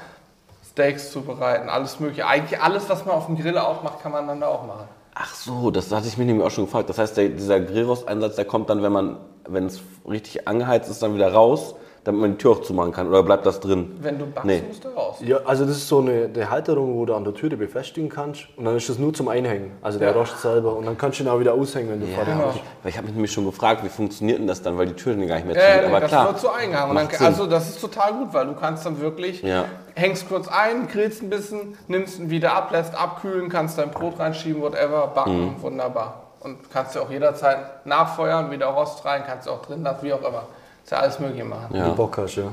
Steaks 0.72 1.12
zubereiten, 1.12 1.70
alles 1.70 2.00
mögliche. 2.00 2.26
Eigentlich 2.26 2.60
alles, 2.60 2.90
was 2.90 3.06
man 3.06 3.16
auf 3.16 3.28
dem 3.28 3.38
Grill 3.38 3.58
auch 3.58 3.84
macht, 3.84 4.02
kann 4.02 4.12
man 4.12 4.28
dann 4.28 4.40
da 4.40 4.48
auch 4.48 4.66
machen. 4.66 4.88
Ach 5.16 5.36
so, 5.36 5.70
das 5.70 5.92
hatte 5.92 6.08
ich 6.08 6.18
mir 6.18 6.26
nämlich 6.26 6.46
auch 6.46 6.52
schon 6.52 6.66
gefragt. 6.66 6.90
Das 6.90 6.98
heißt, 6.98 7.18
der, 7.18 7.30
dieser 7.30 7.60
Grillrost-Einsatz, 7.60 8.36
der 8.36 8.46
kommt 8.46 8.70
dann, 8.70 8.82
wenn 8.82 8.92
man, 8.92 9.18
wenn 9.48 9.68
es 9.68 9.82
richtig 10.10 10.48
angeheizt 10.48 10.90
ist, 10.90 11.04
dann 11.04 11.14
wieder 11.14 11.32
raus 11.32 11.76
damit 12.04 12.22
man 12.22 12.32
die 12.32 12.38
Tür 12.38 12.52
auch 12.52 12.62
zumachen 12.62 12.92
kann? 12.92 13.08
Oder 13.08 13.24
bleibt 13.24 13.46
das 13.46 13.60
drin? 13.60 13.98
Wenn 14.02 14.20
du 14.20 14.26
backst, 14.26 14.46
nee. 14.46 14.62
musst 14.68 14.84
du 14.84 14.90
raus. 14.90 15.18
Ja, 15.22 15.38
also 15.46 15.66
das 15.66 15.78
ist 15.78 15.88
so 15.88 16.00
eine, 16.00 16.30
eine 16.34 16.50
Halterung, 16.50 16.96
wo 16.96 17.06
du 17.06 17.14
an 17.14 17.24
der 17.24 17.34
Tür 17.34 17.50
befestigen 17.50 18.10
kannst 18.10 18.48
und 18.58 18.66
dann 18.66 18.76
ist 18.76 18.90
das 18.90 18.98
nur 18.98 19.14
zum 19.14 19.28
Einhängen. 19.28 19.72
Also 19.82 20.00
der 20.00 20.12
ja. 20.12 20.16
Rost 20.16 20.42
selber 20.42 20.76
und 20.76 20.86
dann 20.86 20.98
kannst 20.98 21.20
du 21.20 21.24
ihn 21.24 21.30
auch 21.30 21.40
wieder 21.40 21.54
aushängen, 21.54 21.92
wenn 21.92 22.02
du 22.02 22.08
ja, 22.08 22.16
fertig 22.16 22.34
bist. 22.34 22.60
Weil 22.82 22.90
ich 22.90 22.98
habe 22.98 23.08
mich 23.08 23.16
nämlich 23.16 23.32
schon 23.32 23.46
gefragt, 23.46 23.84
wie 23.84 23.90
funktioniert 23.90 24.40
denn 24.40 24.48
das 24.48 24.62
dann, 24.62 24.78
weil 24.78 24.88
die 24.88 24.94
Türen 24.94 25.26
gar 25.28 25.36
nicht 25.36 25.46
mehr 25.46 25.56
zu 25.56 25.62
ja, 25.62 25.88
Aber 25.88 26.00
das 26.00 26.10
klar. 26.10 26.28
Wird 26.28 26.40
zu 26.40 26.52
eingehangen. 26.52 26.96
Dann, 26.96 27.26
also 27.26 27.48
das 27.48 27.70
ist 27.70 27.82
total 27.82 28.14
gut, 28.14 28.34
weil 28.34 28.48
du 28.48 28.54
kannst 28.54 28.86
dann 28.86 29.00
wirklich, 29.00 29.42
ja. 29.42 29.66
hängst 29.96 30.28
kurz 30.28 30.48
ein, 30.48 30.88
grillst 30.88 31.24
ein 31.24 31.30
bisschen, 31.30 31.78
nimmst 31.88 32.20
ihn 32.20 32.30
wieder 32.30 32.54
ab, 32.54 32.72
lässt 32.72 32.96
abkühlen, 32.96 33.50
kannst 33.50 33.78
dein 33.78 33.92
Brot 33.92 34.20
reinschieben, 34.20 34.62
whatever, 34.62 35.08
backen, 35.08 35.46
mhm. 35.46 35.62
wunderbar. 35.62 36.24
Und 36.42 36.70
kannst 36.74 36.96
du 36.96 37.00
auch 37.00 37.10
jederzeit 37.10 37.86
nachfeuern, 37.86 38.52
wieder 38.52 38.68
Rost 38.68 39.06
rein, 39.06 39.24
kannst 39.26 39.48
du 39.48 39.52
auch 39.52 39.62
drin 39.62 39.84
lassen, 39.84 40.04
wie 40.04 40.12
auch 40.12 40.22
immer. 40.22 40.44
Ist 40.84 40.92
ja 40.92 41.00
alles 41.00 41.20
möglich 41.20 41.44
machen. 41.44 41.76
Ja. 41.76 41.90
Bock 41.90 42.18
hast, 42.18 42.36
ja. 42.36 42.46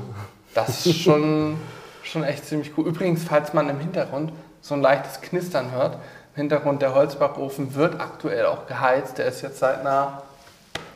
Das 0.53 0.85
ist 0.85 0.99
schon, 0.99 1.57
schon 2.03 2.23
echt 2.23 2.45
ziemlich 2.45 2.71
cool. 2.77 2.87
Übrigens, 2.87 3.23
falls 3.23 3.53
man 3.53 3.69
im 3.69 3.79
Hintergrund 3.79 4.31
so 4.61 4.75
ein 4.75 4.81
leichtes 4.81 5.21
Knistern 5.21 5.71
hört, 5.71 5.95
im 6.35 6.41
Hintergrund 6.41 6.81
der 6.81 6.95
Holzbackofen 6.95 7.75
wird 7.75 7.99
aktuell 7.99 8.45
auch 8.45 8.67
geheizt. 8.67 9.17
Der 9.17 9.25
ist 9.25 9.41
jetzt 9.41 9.59
seit 9.59 9.79
einer 9.79 10.21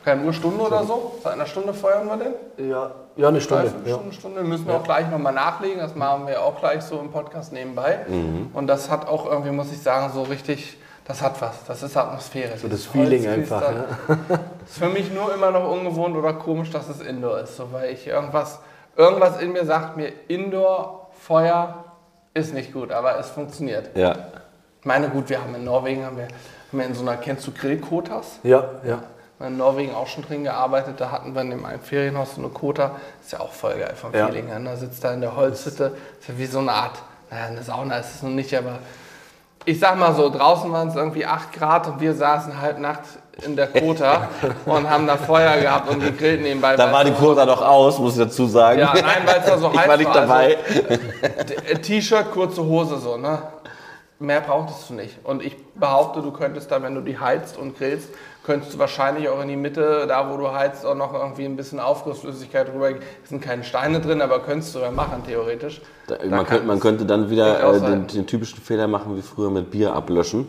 keine 0.05 0.23
Uhr 0.23 0.33
Stunde 0.33 0.63
oder 0.63 0.83
so? 0.83 1.15
Seit 1.23 1.33
einer 1.33 1.47
Stunde 1.47 1.73
feuern 1.73 2.05
wir 2.05 2.17
den? 2.17 2.69
Ja, 2.69 2.91
ja 3.15 3.27
eine 3.27 3.41
Stunde. 3.41 3.73
Eine 3.73 3.89
Stunde, 3.89 4.13
Stunde. 4.13 4.43
Müssen 4.43 4.67
wir 4.67 4.73
ja. 4.73 4.79
auch 4.79 4.83
gleich 4.83 5.09
nochmal 5.09 5.33
nachlegen. 5.33 5.79
Das 5.79 5.95
machen 5.95 6.27
wir 6.27 6.41
auch 6.43 6.59
gleich 6.59 6.83
so 6.83 6.99
im 6.99 7.11
Podcast 7.11 7.51
nebenbei. 7.51 8.05
Mhm. 8.07 8.51
Und 8.53 8.67
das 8.67 8.89
hat 8.89 9.07
auch 9.07 9.25
irgendwie, 9.25 9.51
muss 9.51 9.71
ich 9.71 9.81
sagen, 9.81 10.11
so 10.13 10.23
richtig 10.23 10.77
das 11.05 11.21
hat 11.21 11.39
was. 11.39 11.63
Das 11.67 11.83
ist 11.83 11.95
Atmosphäre. 11.95 12.57
So 12.57 12.67
das 12.67 12.85
Feeling 12.85 13.27
einfach. 13.27 13.71
Ne? 13.71 13.85
ist 14.65 14.79
für 14.79 14.89
mich 14.89 15.11
nur 15.13 15.33
immer 15.33 15.51
noch 15.51 15.69
ungewohnt 15.69 16.15
oder 16.15 16.33
komisch, 16.33 16.71
dass 16.71 16.89
es 16.89 16.99
Indoor 16.99 17.39
ist. 17.39 17.55
So, 17.55 17.71
weil 17.71 17.91
ich 17.91 18.07
irgendwas, 18.07 18.59
irgendwas 18.97 19.39
in 19.39 19.53
mir 19.53 19.65
sagt 19.65 19.97
mir, 19.97 20.11
Indoor, 20.27 21.11
Feuer 21.19 21.85
ist 22.33 22.53
nicht 22.53 22.73
gut, 22.73 22.91
aber 22.91 23.19
es 23.19 23.29
funktioniert. 23.29 23.95
Ja. 23.95 24.15
Ich 24.79 24.85
meine, 24.85 25.09
gut, 25.09 25.29
wir 25.29 25.41
haben 25.41 25.53
in 25.55 25.63
Norwegen, 25.63 26.05
haben 26.05 26.17
wir, 26.17 26.25
haben 26.25 26.79
wir 26.79 26.85
in 26.85 26.95
so 26.95 27.01
einer, 27.01 27.17
kennst 27.17 27.45
du 27.47 27.51
Grillkotas? 27.51 28.39
Ja, 28.43 28.69
ja. 28.83 29.03
In 29.45 29.57
Norwegen 29.57 29.93
auch 29.93 30.07
schon 30.07 30.23
drin 30.23 30.43
gearbeitet, 30.43 30.95
da 31.01 31.11
hatten 31.11 31.35
wir 31.35 31.41
in 31.41 31.65
einem 31.65 31.79
Ferienhaus 31.81 32.35
so 32.35 32.41
eine 32.41 32.49
Kota, 32.49 32.95
ist 33.21 33.33
ja 33.33 33.41
auch 33.41 33.51
voll 33.51 33.77
geil 33.77 33.93
vom 33.95 34.13
ja. 34.13 34.27
Feeling 34.27 34.47
her. 34.47 34.59
Da 34.59 34.75
sitzt 34.77 35.03
da 35.03 35.13
in 35.13 35.21
der 35.21 35.35
Holzhütte, 35.35 35.95
ist 36.19 36.29
ja 36.29 36.37
wie 36.37 36.45
so 36.45 36.59
eine 36.59 36.71
Art, 36.71 36.97
naja, 37.29 37.45
eine 37.45 37.61
Sauna 37.61 37.97
ist 37.97 38.15
es 38.15 38.23
noch 38.23 38.29
nicht, 38.29 38.55
aber 38.55 38.79
ich 39.65 39.79
sag 39.79 39.97
mal 39.97 40.13
so, 40.13 40.29
draußen 40.29 40.71
waren 40.71 40.87
es 40.87 40.95
irgendwie 40.95 41.25
8 41.25 41.53
Grad 41.53 41.87
und 41.87 41.99
wir 41.99 42.13
saßen 42.13 42.61
halb 42.61 42.79
nackt 42.79 43.07
in 43.45 43.55
der 43.55 43.67
Kota 43.67 44.29
und 44.65 44.89
haben 44.89 45.07
da 45.07 45.17
Feuer 45.17 45.57
gehabt 45.57 45.89
und 45.89 45.99
gegrillt 45.99 46.41
nebenbei. 46.41 46.75
Da 46.75 46.91
war 46.91 47.03
die 47.03 47.11
Kota 47.11 47.45
doch 47.45 47.61
aus, 47.61 47.99
muss 47.99 48.13
ich 48.13 48.23
dazu 48.23 48.45
sagen. 48.45 48.79
Ja, 48.79 48.93
nein, 48.93 49.23
weil 49.25 49.39
es 49.39 49.45
da 49.45 49.57
so 49.57 49.69
heiß 49.69 49.75
war. 49.75 49.83
Ich 49.83 49.89
war 49.89 49.97
nicht 49.97 50.15
dabei. 50.15 50.57
Also, 51.27 51.81
T-Shirt, 51.81 52.31
kurze 52.31 52.63
Hose 52.63 52.97
so, 52.97 53.17
ne? 53.17 53.39
Mehr 54.19 54.39
brauchtest 54.39 54.89
du 54.89 54.93
nicht. 54.93 55.17
Und 55.25 55.43
ich 55.43 55.57
behaupte, 55.75 56.21
du 56.21 56.31
könntest 56.31 56.71
da, 56.71 56.81
wenn 56.81 56.95
du 56.95 57.01
die 57.01 57.19
heizt 57.19 57.57
und 57.57 57.77
grillst, 57.77 58.09
könntest 58.45 58.73
du 58.73 58.79
wahrscheinlich 58.79 59.27
auch 59.27 59.41
in 59.41 59.49
die 59.49 59.57
Mitte, 59.57 60.05
da 60.07 60.31
wo 60.31 60.37
du 60.37 60.53
heizt, 60.53 60.85
auch 60.85 60.95
noch 60.95 61.13
irgendwie 61.13 61.43
ein 61.43 61.57
bisschen 61.57 61.81
Aufgussflüssigkeit 61.81 62.71
drüber. 62.71 62.91
Es 62.91 63.29
sind 63.29 63.41
keine 63.41 63.65
Steine 63.65 63.99
drin, 63.99 64.21
aber 64.21 64.39
könntest 64.39 64.73
du 64.73 64.79
ja 64.79 64.91
machen, 64.91 65.23
theoretisch. 65.25 65.81
Da, 66.07 66.15
da 66.15 66.27
man, 66.27 66.45
könnte, 66.45 66.65
man, 66.65 66.79
könnte, 66.79 67.05
dann 67.05 67.29
wieder 67.29 67.75
äh, 67.75 67.81
den, 67.81 68.07
den, 68.07 68.25
typischen 68.25 68.61
Fehler 68.61 68.87
machen 68.87 69.17
wie 69.17 69.21
früher 69.21 69.49
mit 69.49 69.69
Bier 69.69 69.93
ablöschen. 69.93 70.47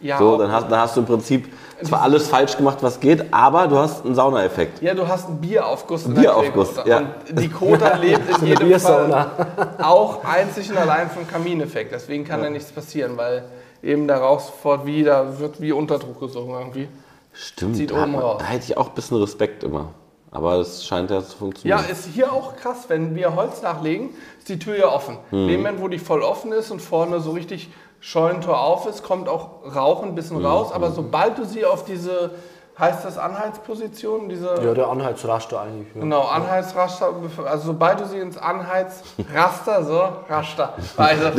Ja, 0.00 0.16
so, 0.16 0.38
dann 0.38 0.50
hast, 0.50 0.70
dann 0.70 0.80
hast 0.80 0.96
du 0.96 1.00
im 1.00 1.06
Prinzip 1.06 1.52
zwar 1.84 2.02
alles 2.02 2.28
falsch 2.28 2.56
gemacht, 2.56 2.78
was 2.80 3.00
geht, 3.00 3.32
aber 3.32 3.68
du 3.68 3.76
hast 3.76 4.04
einen 4.04 4.14
Saunaeffekt. 4.14 4.82
Ja, 4.82 4.94
du 4.94 5.06
hast 5.06 5.26
einen 5.26 5.40
Bieraufguss. 5.40 6.06
Ein 6.06 6.14
Bieraufguss, 6.14 6.70
ja. 6.84 6.98
Und 6.98 7.38
die 7.40 7.48
Kota 7.48 7.96
lebt 8.02 8.38
in 8.40 8.46
jedem 8.46 8.80
Fall 8.80 9.30
auch 9.78 10.24
einzig 10.24 10.70
und 10.70 10.76
allein 10.76 11.10
vom 11.10 11.26
Kamineffekt. 11.26 11.92
Deswegen 11.92 12.24
kann 12.24 12.40
ja. 12.40 12.46
da 12.46 12.50
nichts 12.50 12.72
passieren, 12.72 13.16
weil 13.16 13.44
eben 13.82 14.08
daraus 14.08 14.46
sofort 14.46 14.86
wieder 14.86 15.38
wird 15.38 15.60
wie 15.60 15.72
Unterdruck 15.72 16.18
gesungen 16.20 16.58
irgendwie. 16.58 16.88
Stimmt, 17.32 17.76
Sieht 17.76 17.92
da, 17.92 18.02
oben 18.02 18.16
raus. 18.16 18.38
da 18.40 18.46
hätte 18.46 18.64
ich 18.64 18.76
auch 18.76 18.88
ein 18.88 18.94
bisschen 18.94 19.18
Respekt 19.18 19.62
immer. 19.62 19.92
Aber 20.30 20.56
es 20.56 20.84
scheint 20.84 21.10
ja 21.10 21.22
zu 21.22 21.36
funktionieren. 21.36 21.80
Ja, 21.80 21.90
ist 21.90 22.06
hier 22.06 22.32
auch 22.32 22.56
krass, 22.56 22.84
wenn 22.88 23.14
wir 23.14 23.34
Holz 23.34 23.62
nachlegen, 23.62 24.10
ist 24.38 24.48
die 24.48 24.58
Tür 24.58 24.76
ja 24.76 24.92
offen. 24.92 25.16
Hm. 25.30 25.42
In 25.42 25.48
dem 25.48 25.60
Moment, 25.62 25.80
wo 25.80 25.88
die 25.88 25.98
voll 25.98 26.22
offen 26.22 26.52
ist 26.52 26.70
und 26.70 26.82
vorne 26.82 27.20
so 27.20 27.30
richtig 27.30 27.70
Scheunentor 28.00 28.60
auf 28.60 28.86
ist, 28.86 29.02
kommt 29.02 29.28
auch 29.28 29.74
Rauch 29.74 30.02
ein 30.02 30.14
bisschen 30.14 30.38
hm. 30.38 30.46
raus. 30.46 30.72
Aber 30.72 30.90
sobald 30.90 31.38
du 31.38 31.44
sie 31.44 31.64
auf 31.64 31.84
diese 31.84 32.30
heißt 32.78 33.04
das 33.04 33.18
Anheizposition? 33.18 34.28
Diese 34.28 34.54
Ja, 34.62 34.74
der 34.74 34.88
Anheizraster 34.88 35.60
eigentlich. 35.60 35.88
Ja. 35.94 36.00
Genau, 36.00 36.22
Anheizraster, 36.22 37.12
also 37.44 37.66
sobald 37.66 38.00
du 38.00 38.06
sie 38.06 38.18
ins 38.18 38.38
Anheizraster, 38.38 39.84
so, 39.84 40.08
Raster, 40.28 40.74
also 40.96 41.26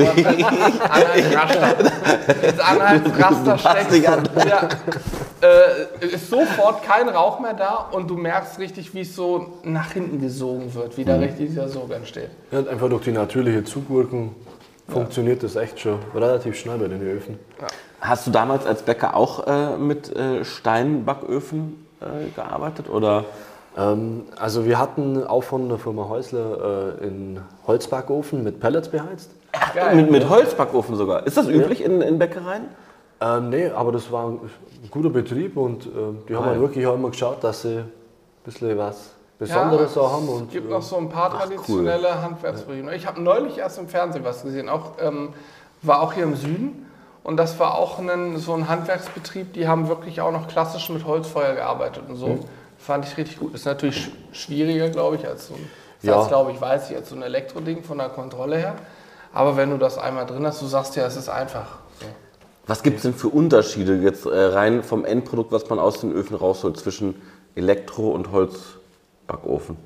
Anheizraster, 0.90 1.76
ins 2.44 2.60
Anheizraster 2.60 3.54
nicht 3.92 4.10
an. 4.10 4.26
steckst, 4.26 4.50
ja, 4.50 4.70
äh, 5.42 6.06
ist 6.06 6.30
sofort 6.30 6.84
kein 6.84 7.08
Rauch 7.08 7.40
mehr 7.40 7.54
da 7.54 7.88
und 7.92 8.10
du 8.10 8.18
merkst 8.18 8.60
richtig, 8.60 8.94
wie 8.94 9.02
es 9.02 9.16
so 9.16 9.54
nach 9.64 9.94
hinten 9.94 10.20
gesogen 10.20 10.74
wird, 10.74 10.98
wie 10.98 11.06
da 11.06 11.16
richtig 11.16 11.50
dieser 11.50 11.70
Sog 11.70 11.92
entsteht. 11.92 12.30
Ja, 12.52 12.60
einfach 12.60 12.90
durch 12.90 13.04
die 13.04 13.12
natürliche 13.12 13.64
Zugwirkung 13.64 14.36
funktioniert 14.90 15.44
das 15.44 15.56
echt 15.56 15.80
schon 15.80 16.00
relativ 16.14 16.58
schnell 16.58 16.78
bei 16.78 16.88
den 16.88 17.02
Öfen. 17.02 17.40
Hast 18.02 18.28
du 18.28 18.32
damals 18.32 18.66
als 18.66 18.82
Bäcker 18.84 19.16
auch 19.16 19.46
äh, 19.48 19.78
mit 19.78 20.16
äh, 20.16 20.44
Steinbacköfen 20.46 21.86
äh, 22.02 22.30
gearbeitet 22.36 22.90
oder? 22.90 23.26
Ähm, 23.78 24.24
also 24.38 24.66
wir 24.66 24.80
hatten 24.80 25.26
auch 25.26 25.44
von 25.44 25.70
der 25.70 25.78
Firma 25.78 26.08
Häusler 26.10 26.96
äh, 27.00 27.04
einen 27.06 27.42
Holzbackofen 27.68 28.44
mit 28.44 28.60
Pellets 28.60 28.90
beheizt. 28.90 29.32
Geil. 29.74 29.96
Mit, 29.96 30.12
mit 30.12 30.30
Holzbackofen 30.30 30.96
sogar. 30.96 31.26
Ist 31.28 31.38
das 31.38 31.48
üblich 31.48 31.84
in, 31.84 32.02
in 32.02 32.18
Bäckereien? 32.20 32.64
Ähm, 33.22 33.50
nee, 33.50 33.68
aber 33.70 33.92
das 33.92 34.12
war 34.12 34.30
ein 34.30 34.40
guter 34.92 35.10
Betrieb 35.10 35.58
und 35.58 35.86
ähm, 35.88 36.20
die 36.30 36.36
haben 36.36 36.44
Ah, 36.44 36.48
halt 36.48 36.56
ja. 36.58 36.62
wirklich 36.62 36.88
auch 36.88 36.96
immer 36.96 37.10
geschaut, 37.10 37.44
dass 37.44 37.64
sie 37.64 37.80
ein 37.80 37.92
bisschen 38.46 38.78
was 38.78 39.12
Besonderes 39.40 39.98
auch 39.98 40.12
haben. 40.12 40.30
Und, 40.30 40.48
es 40.48 40.52
gibt 40.52 40.68
äh, 40.68 40.72
noch 40.72 40.82
so 40.82 40.98
ein 40.98 41.10
paar 41.10 41.32
traditionelle 41.32 42.22
Handwerksbetriebe. 42.22 42.94
Ich 42.94 43.08
habe 43.08 43.22
neulich 43.22 43.58
erst 43.58 43.80
im 43.80 43.88
Fernsehen 43.88 44.24
was 44.24 44.44
gesehen, 44.44 44.70
auch, 44.70 44.92
ähm, 45.02 45.34
war 45.82 46.02
auch 46.02 46.14
hier 46.14 46.24
im 46.24 46.36
Süden. 46.36 46.86
Und 47.24 47.38
das 47.38 47.60
war 47.60 47.76
auch 47.76 48.00
ein, 48.00 48.38
so 48.38 48.54
ein 48.54 48.68
Handwerksbetrieb, 48.70 49.54
die 49.54 49.68
haben 49.68 49.88
wirklich 49.88 50.22
auch 50.22 50.32
noch 50.32 50.48
klassisch 50.48 50.90
mit 50.90 51.06
Holzfeuer 51.06 51.54
gearbeitet 51.54 52.04
und 52.10 52.16
so. 52.16 52.28
Mhm. 52.28 52.40
Fand 52.78 53.06
ich 53.06 53.18
richtig 53.18 53.40
gut. 53.40 53.54
Ist 53.54 53.66
natürlich 53.66 53.98
sch 54.06 54.12
schwieriger, 54.32 54.90
glaube 54.90 55.18
ich, 55.18 55.28
als 55.28 55.48
so 55.48 55.54
ein, 55.54 55.70
Ja. 56.02 56.18
als, 56.18 56.28
glaube 56.28 56.52
ich, 56.52 56.62
weiß 56.62 56.90
ich, 56.92 56.96
als 56.96 57.10
so 57.10 57.16
ein 57.16 57.22
Elektroding 57.22 57.84
von 57.84 57.98
der 57.98 58.10
Kontrolle 58.10 58.58
her. 58.58 58.76
Aber 59.34 59.58
wenn 59.58 59.70
du 59.70 59.78
das 59.78 59.98
einmal 59.98 60.26
drin 60.26 60.46
hast, 60.46 60.62
du 60.62 60.66
sagst 60.66 60.96
ja, 60.96 61.06
es 61.06 61.18
ist 61.18 61.30
einfach. 61.30 61.80
So. 62.00 62.08
Was 62.68 62.84
gibt 62.84 62.98
es 62.98 63.02
denn 63.04 63.14
für 63.14 63.28
Unterschiede 63.30 63.96
jetzt 63.98 64.26
äh, 64.26 64.30
rein 64.30 64.84
vom 64.84 65.06
Endprodukt, 65.06 65.52
was 65.52 65.70
man 65.70 65.78
aus 65.78 66.02
den 66.02 66.12
Öfen 66.12 66.36
rausholt, 66.36 66.78
zwischen 66.78 67.22
Elektro- 67.56 68.12
und 68.12 68.32
Holzbackofen? 69.30 69.78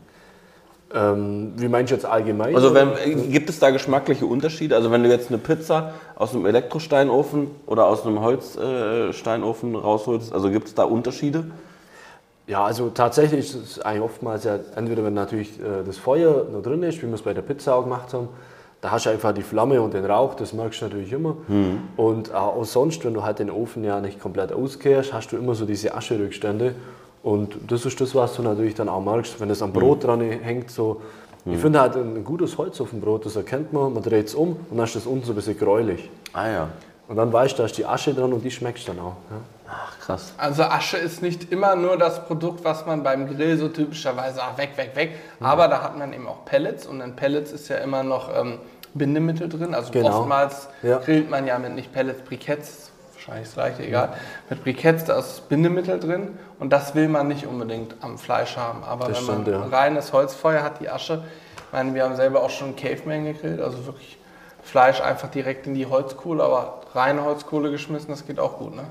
ähm, 0.93 1.53
wie 1.55 1.67
meinst 1.67 1.91
du 1.91 1.95
jetzt 1.95 2.05
allgemein? 2.05 2.55
Also 2.55 2.73
wenn, 2.73 2.91
äh, 2.91 3.15
gibt 3.15 3.49
es 3.49 3.59
da 3.59 3.71
geschmackliche 3.71 4.25
Unterschiede? 4.25 4.75
Also 4.75 4.91
wenn 4.91 5.03
du 5.03 5.09
jetzt 5.09 5.29
eine 5.29 5.39
Pizza 5.39 5.93
aus 6.15 6.33
einem 6.33 6.45
Elektrosteinofen 6.45 7.47
oder 7.65 7.87
aus 7.87 8.05
einem 8.05 8.21
Holzsteinofen 8.21 9.75
rausholst, 9.75 10.31
also 10.31 10.51
gibt 10.51 10.67
es 10.67 10.75
da 10.75 10.83
Unterschiede? 10.83 11.45
Ja, 12.45 12.63
also 12.65 12.89
tatsächlich 12.89 13.39
ist 13.39 13.55
es 13.55 13.79
eigentlich 13.79 14.03
oftmals 14.03 14.43
ja, 14.43 14.59
entweder 14.75 15.03
wenn 15.03 15.13
natürlich 15.13 15.59
äh, 15.59 15.83
das 15.85 15.97
Feuer 15.97 16.45
noch 16.51 16.61
drin 16.61 16.83
ist, 16.83 17.01
wie 17.01 17.07
wir 17.07 17.13
es 17.13 17.21
bei 17.21 17.33
der 17.33 17.41
Pizza 17.41 17.75
auch 17.75 17.83
gemacht 17.83 18.13
haben, 18.13 18.27
da 18.81 18.91
hast 18.91 19.05
du 19.05 19.11
einfach 19.11 19.33
die 19.33 19.43
Flamme 19.43 19.81
und 19.81 19.93
den 19.93 20.03
Rauch, 20.03 20.35
das 20.35 20.51
merkst 20.51 20.81
du 20.81 20.85
natürlich 20.85 21.13
immer. 21.13 21.37
Und 21.95 22.33
auch 22.35 22.57
auch 22.57 22.65
sonst, 22.65 23.05
wenn 23.05 23.13
du 23.13 23.23
halt 23.23 23.39
den 23.39 23.49
Ofen 23.49 23.85
ja 23.85 24.01
nicht 24.01 24.19
komplett 24.19 24.51
auskehrst, 24.51 25.13
hast 25.13 25.31
du 25.31 25.37
immer 25.37 25.55
so 25.55 25.65
diese 25.65 25.95
Ascherückstände. 25.95 26.75
Und 27.23 27.57
das 27.71 27.85
ist 27.85 27.99
das, 28.01 28.13
was 28.13 28.35
du 28.35 28.41
natürlich 28.41 28.75
dann 28.75 28.89
auch 28.89 29.01
merkst, 29.01 29.39
wenn 29.39 29.49
es 29.49 29.61
am 29.61 29.71
Brot 29.73 30.03
dran 30.03 30.19
hängt. 30.21 30.69
So. 30.69 31.01
Ich 31.45 31.57
finde 31.57 31.79
halt 31.81 31.95
ein 31.95 32.23
gutes 32.23 32.57
Holzofenbrot, 32.57 33.25
das 33.25 33.35
erkennt 33.35 33.73
man, 33.73 33.93
man 33.93 34.03
dreht 34.03 34.27
es 34.27 34.35
um 34.35 34.51
und 34.69 34.77
dann 34.77 34.85
ist 34.85 34.95
das 34.95 35.05
unten 35.05 35.25
so 35.25 35.31
ein 35.33 35.35
bisschen 35.35 35.57
gräulich. 35.57 36.09
Ah 36.33 36.47
ja. 36.49 36.67
Und 37.07 37.17
dann 37.17 37.31
weißt 37.33 37.53
du, 37.53 37.57
da 37.63 37.65
ist 37.65 37.77
die 37.77 37.85
Asche 37.85 38.13
dran 38.13 38.31
und 38.31 38.43
die 38.43 38.51
schmeckst 38.51 38.87
dann 38.87 38.99
auch. 38.99 39.15
Ja. 39.29 39.37
Ach 39.69 39.99
krass. 39.99 40.33
Also 40.37 40.63
Asche 40.63 40.97
ist 40.97 41.21
nicht 41.21 41.51
immer 41.51 41.75
nur 41.75 41.97
das 41.97 42.25
Produkt, 42.25 42.63
was 42.63 42.85
man 42.85 43.03
beim 43.03 43.27
Grill 43.27 43.57
so 43.57 43.67
typischerweise, 43.67 44.39
ach, 44.41 44.57
weg, 44.57 44.71
weg, 44.77 44.91
weg. 44.95 45.11
Aber 45.41 45.67
da 45.67 45.81
hat 45.81 45.97
man 45.97 46.13
eben 46.13 46.27
auch 46.27 46.45
Pellets 46.45 46.85
und 46.85 47.01
in 47.01 47.15
Pellets 47.15 47.51
ist 47.51 47.67
ja 47.69 47.77
immer 47.77 48.03
noch 48.03 48.29
ähm, 48.33 48.59
Bindemittel 48.93 49.49
drin. 49.49 49.73
Also 49.73 49.91
Genau. 49.91 50.19
oftmals 50.19 50.69
Ja. 50.81 50.99
grillt 50.99 51.29
man 51.29 51.45
ja 51.47 51.57
mit 51.59 51.75
nicht 51.75 51.91
Pellets, 51.91 52.21
Briketts, 52.21 52.91
wahrscheinlich 53.27 53.47
das 53.47 53.53
gleiche, 53.55 53.83
egal. 53.87 54.09
Mit 54.49 54.63
Briketts, 54.63 55.05
da 55.05 55.19
ist 55.19 55.47
Bindemittel 55.49 55.99
drin 55.99 56.37
und 56.59 56.71
das 56.71 56.95
will 56.95 57.07
man 57.07 57.27
nicht 57.27 57.45
unbedingt 57.47 57.95
am 58.01 58.17
Fleisch 58.17 58.57
haben. 58.57 58.83
Aber 58.83 59.07
Das 59.07 59.17
wenn 59.17 59.23
stimmt, 59.43 59.47
man 59.47 59.71
ja. 59.71 59.77
reines 59.77 60.13
Holzfeuer 60.13 60.63
hat, 60.63 60.79
die 60.79 60.89
Asche, 60.89 61.23
ich 61.57 61.73
meine, 61.73 61.93
wir 61.93 62.03
haben 62.03 62.15
selber 62.15 62.43
auch 62.43 62.49
schon 62.49 62.75
Caveman 62.75 63.25
gegrillt, 63.25 63.61
also 63.61 63.85
wirklich 63.85 64.17
Fleisch 64.61 65.01
einfach 65.01 65.29
direkt 65.29 65.67
in 65.67 65.73
die 65.73 65.85
Holzkohle, 65.85 66.43
aber 66.43 66.81
reine 66.93 67.23
Holzkohle 67.23 67.71
geschmissen, 67.71 68.09
das 68.09 68.25
geht 68.25 68.39
auch 68.39 68.57
gut, 68.59 68.75
ne? 68.75 68.83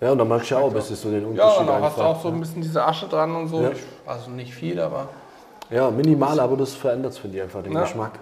Ja, 0.00 0.12
und 0.12 0.18
dann 0.18 0.28
merkst 0.28 0.52
du 0.52 0.56
auch 0.56 0.68
ein 0.68 0.74
bisschen 0.74 0.94
so 0.94 1.10
den 1.10 1.24
Unterschied. 1.24 1.66
Ja, 1.66 1.72
genau, 1.74 1.84
hast 1.84 1.98
du 1.98 2.02
auch 2.02 2.22
so 2.22 2.28
ein 2.28 2.38
bisschen 2.38 2.62
diese 2.62 2.84
Asche 2.84 3.08
dran 3.08 3.34
und 3.34 3.48
so. 3.48 3.62
Ja. 3.62 3.70
Ich, 3.70 3.80
also 4.06 4.30
nicht 4.30 4.54
viel, 4.54 4.78
aber. 4.78 5.08
Ja, 5.70 5.90
minimal, 5.90 6.38
aber 6.38 6.56
das 6.56 6.72
verändert 6.72 7.12
es, 7.12 7.18
finde 7.18 7.38
ich, 7.38 7.42
einfach 7.42 7.64
den 7.64 7.72
Ja. 7.72 7.82
Geschmack. 7.82 8.12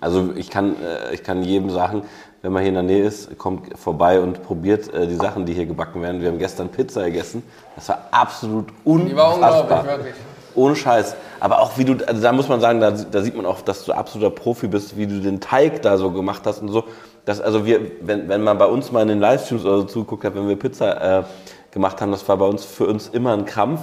Also 0.00 0.32
ich 0.36 0.50
kann, 0.50 0.76
äh, 0.82 1.14
ich 1.14 1.24
kann 1.24 1.42
jedem 1.42 1.70
sagen, 1.70 2.02
wenn 2.42 2.52
man 2.52 2.62
hier 2.62 2.68
in 2.68 2.74
der 2.74 2.82
Nähe 2.84 3.04
ist, 3.04 3.36
kommt 3.36 3.76
vorbei 3.78 4.20
und 4.20 4.42
probiert 4.44 4.92
äh, 4.94 5.06
die 5.06 5.16
Sachen, 5.16 5.44
die 5.44 5.54
hier 5.54 5.66
gebacken 5.66 6.02
werden. 6.02 6.20
Wir 6.20 6.28
haben 6.28 6.38
gestern 6.38 6.68
Pizza 6.68 7.04
gegessen. 7.04 7.42
Das 7.74 7.88
war 7.88 7.98
absolut 8.10 8.66
Die 8.84 9.16
war 9.16 9.34
unglaublich, 9.34 9.62
unfassbar. 9.62 9.86
wirklich. 9.86 10.14
Ohne 10.54 10.76
Scheiß. 10.76 11.14
Aber 11.40 11.60
auch 11.60 11.76
wie 11.78 11.84
du, 11.84 12.04
also 12.06 12.20
da 12.22 12.32
muss 12.32 12.48
man 12.48 12.60
sagen, 12.60 12.80
da, 12.80 12.90
da 12.90 13.22
sieht 13.22 13.36
man 13.36 13.46
auch, 13.46 13.60
dass 13.60 13.84
du 13.84 13.92
absoluter 13.92 14.30
Profi 14.30 14.66
bist, 14.68 14.96
wie 14.96 15.06
du 15.06 15.20
den 15.20 15.40
Teig 15.40 15.82
da 15.82 15.96
so 15.96 16.10
gemacht 16.10 16.42
hast 16.46 16.62
und 16.62 16.68
so. 16.68 16.84
Das, 17.24 17.40
also 17.40 17.66
wir, 17.66 17.80
wenn, 18.00 18.28
wenn 18.28 18.42
man 18.42 18.56
bei 18.56 18.66
uns 18.66 18.90
mal 18.90 19.02
in 19.02 19.08
den 19.08 19.20
Livestreams 19.20 19.64
oder 19.64 19.78
so 19.78 19.84
zuguckt 19.84 20.24
hat, 20.24 20.34
wenn 20.34 20.48
wir 20.48 20.56
Pizza 20.56 21.20
äh, 21.20 21.22
gemacht 21.70 22.00
haben, 22.00 22.10
das 22.10 22.26
war 22.28 22.36
bei 22.38 22.46
uns 22.46 22.64
für 22.64 22.86
uns 22.86 23.08
immer 23.08 23.34
ein 23.34 23.44
Krampf. 23.44 23.80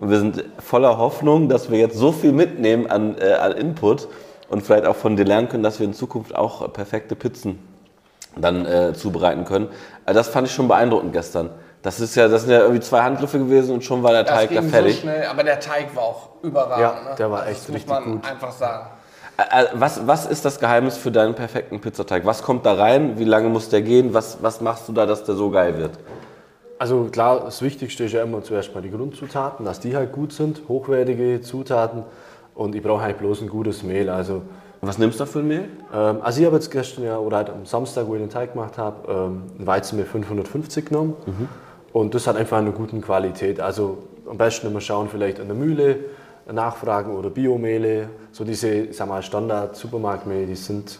Und 0.00 0.10
wir 0.10 0.18
sind 0.18 0.44
voller 0.58 0.96
Hoffnung, 0.96 1.48
dass 1.48 1.70
wir 1.70 1.78
jetzt 1.78 1.96
so 1.96 2.12
viel 2.12 2.32
mitnehmen 2.32 2.86
an, 2.88 3.16
äh, 3.20 3.34
an 3.34 3.52
Input 3.52 4.08
und 4.48 4.62
vielleicht 4.62 4.86
auch 4.86 4.96
von 4.96 5.16
dir 5.16 5.24
lernen 5.24 5.48
können, 5.48 5.62
dass 5.62 5.78
wir 5.78 5.86
in 5.86 5.92
Zukunft 5.92 6.34
auch 6.34 6.62
äh, 6.62 6.68
perfekte 6.68 7.14
Pizzen 7.14 7.58
dann 8.36 8.64
äh, 8.66 8.92
zubereiten 8.94 9.44
können. 9.44 9.68
Also 10.06 10.20
das 10.20 10.28
fand 10.28 10.46
ich 10.48 10.54
schon 10.54 10.68
beeindruckend 10.68 11.12
gestern. 11.12 11.50
Das 11.82 11.98
ist 11.98 12.14
ja, 12.14 12.28
das 12.28 12.42
sind 12.42 12.50
ja 12.50 12.60
irgendwie 12.60 12.80
zwei 12.80 13.02
Handgriffe 13.02 13.38
gewesen 13.38 13.72
und 13.74 13.82
schon 13.84 14.02
war 14.02 14.12
der 14.12 14.24
Das 14.24 14.34
Teig 14.34 14.50
da 14.54 14.60
ging 14.60 14.68
fertig. 14.70 14.96
so 14.96 15.00
schnell, 15.02 15.24
aber 15.26 15.42
der 15.44 15.58
Teig 15.60 15.94
war 15.96 16.02
auch 16.02 16.28
überragend. 16.42 16.80
Ja, 16.82 17.10
ne? 17.10 17.16
der 17.16 17.30
war 17.30 17.38
Also 17.40 17.50
echt 17.50 17.60
das 17.68 17.74
richtig 17.74 17.88
muss 17.94 18.00
man 18.04 18.12
gut. 18.20 18.30
einfach 18.30 18.52
sagen. 18.52 18.86
Äh, 19.38 19.62
äh, 19.62 19.66
Was, 19.74 20.06
was 20.06 20.26
ist 20.26 20.44
das 20.44 20.60
Geheimnis 20.60 20.98
für 20.98 21.10
deinen 21.10 21.34
perfekten 21.34 21.80
Pizzateig? 21.80 22.26
Was 22.26 22.42
kommt 22.42 22.66
da 22.66 22.74
rein? 22.74 23.18
Wie 23.18 23.24
lange 23.24 23.48
muss 23.48 23.70
der 23.70 23.80
gehen? 23.80 24.12
Was, 24.12 24.42
was 24.42 24.60
machst 24.60 24.88
du 24.88 24.92
da, 24.92 25.06
dass 25.06 25.24
der 25.24 25.34
so 25.36 25.48
geil 25.50 25.78
wird? 25.78 25.92
Also 26.78 27.04
klar, 27.10 27.40
das 27.44 27.60
Wichtigste 27.62 28.04
ist 28.04 28.12
ja 28.12 28.22
immer 28.22 28.42
zuerst 28.42 28.74
mal 28.74 28.82
die 28.82 28.90
Grundzutaten, 28.90 29.64
dass 29.66 29.80
die 29.80 29.96
halt 29.96 30.12
gut 30.12 30.32
sind, 30.32 30.62
hochwertige 30.68 31.40
Zutaten. 31.40 32.04
Und 32.54 32.74
ich 32.74 32.82
brauche 32.82 33.02
halt 33.02 33.18
bloß 33.18 33.40
ein 33.42 33.48
gutes 33.48 33.82
Mehl. 33.82 34.10
Also, 34.10 34.42
Was 34.82 34.96
nimmst 34.98 35.20
du 35.20 35.24
da 35.24 35.30
für 35.30 35.40
ein 35.40 35.48
Mehl? 35.48 35.68
ähm, 35.94 36.18
also 36.22 36.40
ich 36.40 36.46
habe 36.46 36.56
jetzt 36.56 36.70
gestern 36.70 37.04
ja, 37.04 37.18
oder 37.18 37.38
halt 37.38 37.50
am 37.50 37.66
Samstag, 37.66 38.06
wo 38.06 38.14
ich 38.14 38.20
den 38.20 38.30
Teig 38.30 38.54
gemacht 38.54 38.78
habe, 38.78 39.12
ähm, 39.12 39.42
ein 39.58 39.66
Weizenmehl 39.66 40.06
550 40.06 40.86
genommen. 40.86 41.14
Und 41.92 42.14
das 42.14 42.26
hat 42.26 42.36
einfach 42.36 42.58
eine 42.58 42.72
gute 42.72 42.98
Qualität. 43.00 43.60
Also 43.60 43.98
am 44.28 44.38
besten 44.38 44.68
immer 44.68 44.80
schauen, 44.80 45.08
vielleicht 45.10 45.40
an 45.40 45.48
der 45.48 45.56
Mühle 45.56 45.96
nachfragen 46.50 47.14
oder 47.16 47.30
Biomehle. 47.30 48.08
So 48.32 48.44
diese, 48.44 48.92
sag 48.92 49.08
mal, 49.08 49.22
Standard-Supermarktmehl, 49.22 50.46
die 50.46 50.54
sind 50.56 50.98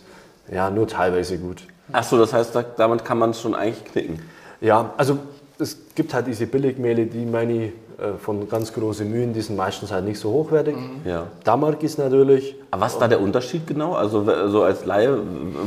ja 0.53 0.69
nur 0.71 0.87
teilweise 0.87 1.39
gut. 1.39 1.63
Achso, 1.93 2.19
das 2.19 2.33
heißt, 2.33 2.55
da- 2.55 2.63
damit 2.77 3.05
kann 3.05 3.19
man 3.19 3.31
es 3.31 3.41
schon 3.41 3.55
eigentlich 3.55 3.85
knicken. 3.85 4.21
Ja, 4.61 4.93
also 4.97 5.19
es 5.59 5.79
gibt 5.95 6.13
halt 6.13 6.27
diese 6.27 6.47
Billigmehle, 6.47 7.07
die 7.07 7.25
meine 7.25 7.53
ich 7.67 7.73
von 8.19 8.49
ganz 8.49 8.73
großen 8.73 9.09
Mühen, 9.11 9.33
die 9.33 9.41
sind 9.43 9.57
meistens 9.57 9.91
halt 9.93 10.05
nicht 10.05 10.19
so 10.19 10.31
hochwertig. 10.31 10.75
Ja. 11.05 11.27
Da 11.45 11.57
mag 11.57 11.77
ich 11.81 11.85
es 11.91 11.99
natürlich. 11.99 12.57
Aber 12.71 12.83
was 12.83 12.93
ist 12.95 12.99
da 13.01 13.09
der 13.09 13.21
Unterschied 13.21 13.67
genau? 13.67 13.93
Also 13.95 14.25
so 14.49 14.63
als 14.63 14.85
Laie, 14.85 15.19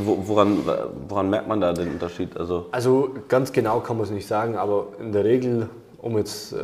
wo- 0.04 0.18
woran, 0.26 0.58
woran 1.08 1.30
merkt 1.30 1.48
man 1.48 1.60
da 1.60 1.72
den 1.72 1.92
Unterschied? 1.92 2.36
Also 2.36 2.66
Also 2.72 3.10
ganz 3.28 3.52
genau 3.52 3.80
kann 3.80 3.96
man 3.96 4.04
es 4.06 4.10
nicht 4.12 4.26
sagen, 4.26 4.56
aber 4.56 4.86
in 5.00 5.12
der 5.12 5.24
Regel, 5.24 5.68
um 6.02 6.18
jetzt 6.18 6.52
äh, 6.52 6.56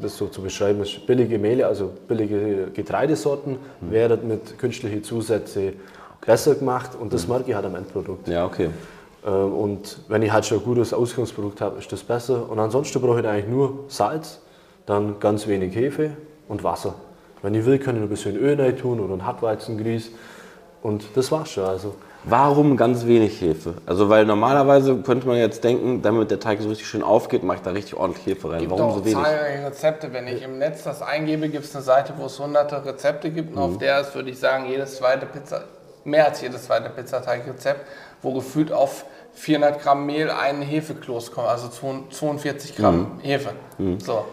das 0.00 0.16
so 0.16 0.26
zu 0.26 0.40
beschreiben, 0.42 0.80
ist 0.82 1.06
billige 1.06 1.38
Mehle, 1.38 1.66
also 1.66 1.90
billige 2.08 2.68
Getreidesorten, 2.74 3.56
werden 3.80 4.26
mit 4.28 4.58
künstlichen 4.58 5.04
Zusätzen 5.04 5.74
besser 6.24 6.54
gemacht 6.54 6.90
und 7.00 7.12
das 7.12 7.28
merke 7.28 7.50
ich 7.50 7.54
halt 7.54 7.66
am 7.66 7.74
Endprodukt. 7.76 8.26
ja, 8.28 8.44
okay. 8.44 8.70
Äh, 9.24 9.30
Und 9.30 9.98
wenn 10.08 10.22
ich 10.22 10.32
halt 10.32 10.46
schon 10.46 10.58
ein 10.58 10.64
gutes 10.64 10.92
Ausgangsprodukt 10.92 11.60
habe, 11.60 11.78
ist 11.78 11.90
das 11.92 12.02
besser. 12.02 12.48
Und 12.50 12.58
ansonsten 12.58 13.00
brauche 13.00 13.20
ich 13.20 13.26
eigentlich 13.26 13.48
nur 13.48 13.84
Salz, 13.88 14.40
dann 14.88 15.20
ganz 15.20 15.46
wenig 15.46 15.74
Hefe 15.74 16.12
und 16.48 16.64
Wasser. 16.64 16.94
Wenn 17.42 17.54
ich 17.54 17.64
will, 17.66 17.78
kann 17.78 17.94
ich 17.94 18.00
noch 18.00 18.06
ein 18.08 18.10
bisschen 18.10 18.36
Öl 18.36 18.60
rein 18.60 18.76
tun 18.76 19.00
oder 19.00 19.14
ein 19.14 19.24
Hartweizengrieß. 19.26 20.10
Und 20.82 21.04
das 21.14 21.30
war's 21.30 21.50
schon. 21.50 21.64
Also, 21.64 21.94
Warum 22.24 22.76
ganz 22.76 23.06
wenig 23.06 23.40
Hefe? 23.40 23.74
Also 23.86 24.08
weil 24.08 24.26
normalerweise 24.26 24.96
könnte 24.96 25.28
man 25.28 25.36
jetzt 25.36 25.62
denken, 25.62 26.02
damit 26.02 26.32
der 26.32 26.40
Teig 26.40 26.60
so 26.60 26.68
richtig 26.68 26.88
schön 26.88 27.04
aufgeht, 27.04 27.44
mache 27.44 27.58
ich 27.58 27.62
da 27.62 27.70
richtig 27.70 27.94
ordentlich 27.96 28.26
Hefe 28.26 28.50
rein. 28.50 28.58
gibt 28.58 28.72
Warum 28.72 28.86
auch 28.90 28.96
so 28.96 29.04
wenig? 29.04 29.22
zahlreiche 29.22 29.66
Rezepte. 29.66 30.12
Wenn 30.12 30.26
ich 30.26 30.42
im 30.42 30.58
Netz 30.58 30.82
das 30.82 31.00
eingebe, 31.00 31.48
gibt 31.48 31.64
es 31.64 31.74
eine 31.76 31.84
Seite, 31.84 32.14
wo 32.16 32.26
es 32.26 32.38
hunderte 32.40 32.84
Rezepte 32.84 33.30
gibt. 33.30 33.50
Und 33.50 33.54
Mhm. 33.56 33.62
auf 33.62 33.78
der 33.78 34.00
ist, 34.00 34.14
würde 34.16 34.30
ich 34.30 34.38
sagen, 34.38 34.66
jedes 34.68 34.96
zweite 34.96 35.26
Pizza, 35.26 35.62
mehr 36.04 36.26
als 36.26 36.42
jedes 36.42 36.64
zweite 36.64 36.90
Pizzateigrezept, 36.90 37.86
wo 38.20 38.34
gefühlt 38.34 38.72
auf 38.72 39.04
400 39.34 39.80
Gramm 39.80 40.04
Mehl 40.04 40.28
ein 40.28 40.60
Hefekloß 40.60 41.30
kommt, 41.30 41.46
also 41.46 41.68
42 41.68 42.76
Gramm 42.76 42.98
Mhm. 42.98 43.20
Hefe. 43.20 43.50
So. 44.04 44.24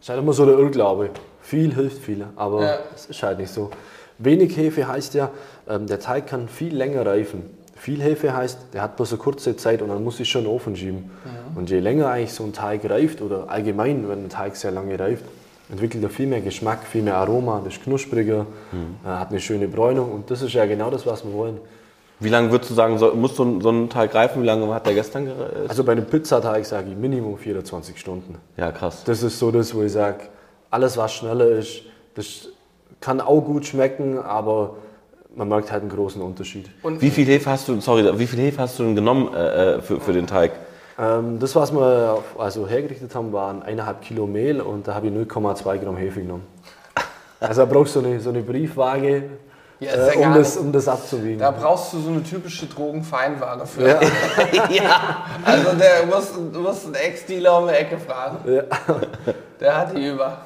Ist 0.00 0.08
halt 0.08 0.18
immer 0.18 0.32
so 0.32 0.46
der 0.46 0.58
Irrglaube. 0.58 1.10
Viel 1.42 1.74
hilft 1.74 2.02
viel, 2.02 2.26
aber 2.36 2.62
ja. 2.62 2.78
es 2.94 3.06
ist 3.06 3.22
halt 3.22 3.38
nicht 3.38 3.52
so. 3.52 3.70
Wenig 4.18 4.56
Hefe 4.56 4.86
heißt 4.86 5.14
ja, 5.14 5.30
ähm, 5.68 5.86
der 5.86 5.98
Teig 5.98 6.26
kann 6.26 6.48
viel 6.48 6.76
länger 6.76 7.06
reifen. 7.06 7.42
Viel 7.74 8.02
Hefe 8.02 8.36
heißt, 8.36 8.58
der 8.74 8.82
hat 8.82 8.96
bloß 8.96 9.12
eine 9.12 9.18
kurze 9.18 9.56
Zeit 9.56 9.80
und 9.80 9.88
dann 9.88 10.04
muss 10.04 10.20
ich 10.20 10.28
schon 10.28 10.42
in 10.42 10.48
den 10.48 10.54
Ofen 10.54 10.76
schieben. 10.76 11.10
Ja. 11.24 11.30
Und 11.58 11.70
je 11.70 11.80
länger 11.80 12.08
eigentlich 12.08 12.34
so 12.34 12.44
ein 12.44 12.52
Teig 12.52 12.88
reift 12.88 13.22
oder 13.22 13.48
allgemein, 13.48 14.06
wenn 14.08 14.24
ein 14.24 14.28
Teig 14.28 14.56
sehr 14.56 14.70
lange 14.70 14.98
reift, 14.98 15.24
entwickelt 15.70 16.02
er 16.02 16.10
viel 16.10 16.26
mehr 16.26 16.42
Geschmack, 16.42 16.84
viel 16.84 17.02
mehr 17.02 17.16
Aroma, 17.16 17.62
das 17.64 17.74
ist 17.74 17.84
knuspriger, 17.84 18.44
mhm. 18.72 18.96
hat 19.06 19.30
eine 19.30 19.40
schöne 19.40 19.68
Bräunung 19.68 20.12
und 20.12 20.30
das 20.30 20.42
ist 20.42 20.52
ja 20.52 20.66
genau 20.66 20.90
das, 20.90 21.06
was 21.06 21.24
wir 21.24 21.32
wollen. 21.32 21.58
Wie 22.20 22.28
lange 22.28 22.50
würdest 22.50 22.70
du 22.70 22.74
sagen, 22.74 22.98
so, 22.98 23.14
muss 23.14 23.34
so 23.34 23.44
ein, 23.44 23.60
so 23.62 23.70
ein 23.70 23.88
Teig 23.88 24.14
reifen? 24.14 24.42
Wie 24.42 24.46
lange 24.46 24.72
hat 24.74 24.86
der 24.86 24.94
gestern 24.94 25.24
gereift? 25.24 25.68
Also 25.68 25.84
bei 25.84 25.92
einem 25.92 26.04
Pizzateig 26.04 26.66
sage 26.66 26.90
ich 26.90 26.96
Minimum 26.96 27.38
24 27.38 27.98
Stunden. 27.98 28.36
Ja, 28.58 28.70
krass. 28.72 29.04
Das 29.04 29.22
ist 29.22 29.38
so 29.38 29.50
das, 29.50 29.74
wo 29.74 29.82
ich 29.82 29.92
sage, 29.92 30.18
alles 30.70 30.98
was 30.98 31.12
schneller 31.14 31.48
ist, 31.48 31.82
das 32.14 32.48
kann 33.00 33.20
auch 33.22 33.40
gut 33.40 33.66
schmecken, 33.66 34.18
aber 34.18 34.76
man 35.34 35.48
merkt 35.48 35.72
halt 35.72 35.82
einen 35.82 35.90
großen 35.90 36.20
Unterschied. 36.20 36.70
Und 36.82 37.00
wie 37.00 37.10
viel 37.10 37.26
Hefe 37.26 37.50
hast 37.50 37.68
du, 37.68 37.80
sorry, 37.80 38.18
wie 38.18 38.26
viel 38.26 38.40
Hefe 38.40 38.60
hast 38.60 38.78
du 38.78 38.82
denn 38.82 38.94
genommen 38.94 39.32
äh, 39.34 39.76
äh, 39.76 39.80
für, 39.80 39.98
für 40.00 40.12
den 40.12 40.26
Teig? 40.26 40.52
Ähm, 40.98 41.38
das, 41.38 41.56
was 41.56 41.72
wir 41.72 42.22
also 42.36 42.68
hergerichtet 42.68 43.14
haben, 43.14 43.32
waren 43.32 43.62
eineinhalb 43.62 44.02
Kilo 44.02 44.26
Mehl 44.26 44.60
und 44.60 44.86
da 44.86 44.94
habe 44.94 45.06
ich 45.06 45.12
0,2 45.14 45.78
Gramm 45.78 45.96
Hefe 45.96 46.20
genommen. 46.20 46.46
Also 47.42 47.62
da 47.62 47.72
brauchst 47.72 47.96
du 47.96 48.00
so 48.00 48.06
eine, 48.06 48.20
so 48.20 48.28
eine 48.28 48.42
Briefwaage, 48.42 49.22
ja, 49.80 49.92
äh, 49.92 50.16
um, 50.16 50.34
das, 50.34 50.56
um 50.58 50.72
das 50.72 50.88
abzuwiegen. 50.88 51.38
Da 51.38 51.50
brauchst 51.50 51.92
du 51.94 52.00
so 52.00 52.10
eine 52.10 52.22
typische 52.22 52.66
Drogenfeinware 52.66 53.66
für. 53.66 53.88
Ja. 53.88 54.00
ja. 54.70 55.24
Also 55.44 55.72
der 55.72 56.06
muss, 56.06 56.32
du 56.52 56.60
musst 56.60 56.84
einen 56.84 56.94
Ex-Dealer 56.94 57.58
um 57.58 57.68
die 57.68 57.74
Ecke 57.74 57.98
fragen. 57.98 58.38
Ja. 58.46 58.62
Der 59.58 59.76
hat 59.76 59.96
die 59.96 60.06
über. 60.06 60.38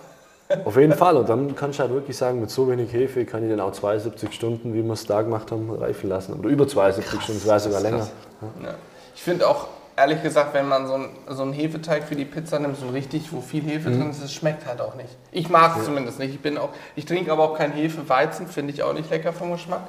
Auf 0.64 0.76
jeden 0.76 0.92
Fall. 0.92 1.16
Und 1.16 1.28
dann 1.28 1.56
kannst 1.56 1.78
du 1.78 1.82
halt 1.82 1.92
wirklich 1.92 2.16
sagen, 2.16 2.40
mit 2.40 2.50
so 2.50 2.68
wenig 2.70 2.92
Hefe 2.92 3.24
kann 3.24 3.42
ich 3.42 3.48
den 3.48 3.60
auch 3.60 3.72
72 3.72 4.32
Stunden, 4.32 4.72
wie 4.72 4.84
wir 4.84 4.92
es 4.92 5.06
da 5.06 5.22
gemacht 5.22 5.50
haben, 5.50 5.70
reifen 5.70 6.08
lassen. 6.08 6.34
Oder 6.34 6.48
über 6.48 6.68
72 6.68 7.10
krass, 7.10 7.24
Stunden, 7.24 7.40
vielleicht 7.40 7.64
sogar 7.64 7.80
länger. 7.80 8.06
Ja. 8.62 8.74
Ich 9.14 9.22
finde 9.22 9.48
auch, 9.48 9.66
ehrlich 9.96 10.22
gesagt, 10.22 10.54
wenn 10.54 10.68
man 10.68 10.86
so, 10.86 10.94
ein, 10.94 11.08
so 11.28 11.42
einen 11.42 11.52
Hefeteig 11.52 12.04
für 12.04 12.16
die 12.16 12.24
Pizza 12.24 12.58
nimmt, 12.58 12.78
so 12.78 12.88
richtig, 12.88 13.32
wo 13.32 13.40
viel 13.40 13.62
Hefe 13.62 13.90
mhm. 13.90 14.00
drin 14.00 14.10
ist, 14.10 14.22
das 14.22 14.32
schmeckt 14.32 14.66
halt 14.66 14.80
auch 14.80 14.94
nicht. 14.94 15.10
Ich 15.32 15.48
mag 15.48 15.72
es 15.72 15.78
ja. 15.78 15.84
zumindest 15.84 16.18
nicht. 16.18 16.34
Ich, 16.34 16.40
bin 16.40 16.58
auch, 16.58 16.70
ich 16.96 17.04
trinke 17.04 17.30
aber 17.32 17.44
auch 17.44 17.56
keinen 17.56 17.72
Hefeweizen, 17.72 18.48
finde 18.48 18.72
ich 18.72 18.82
auch 18.82 18.92
nicht 18.92 19.10
lecker 19.10 19.32
vom 19.32 19.52
Geschmack, 19.52 19.82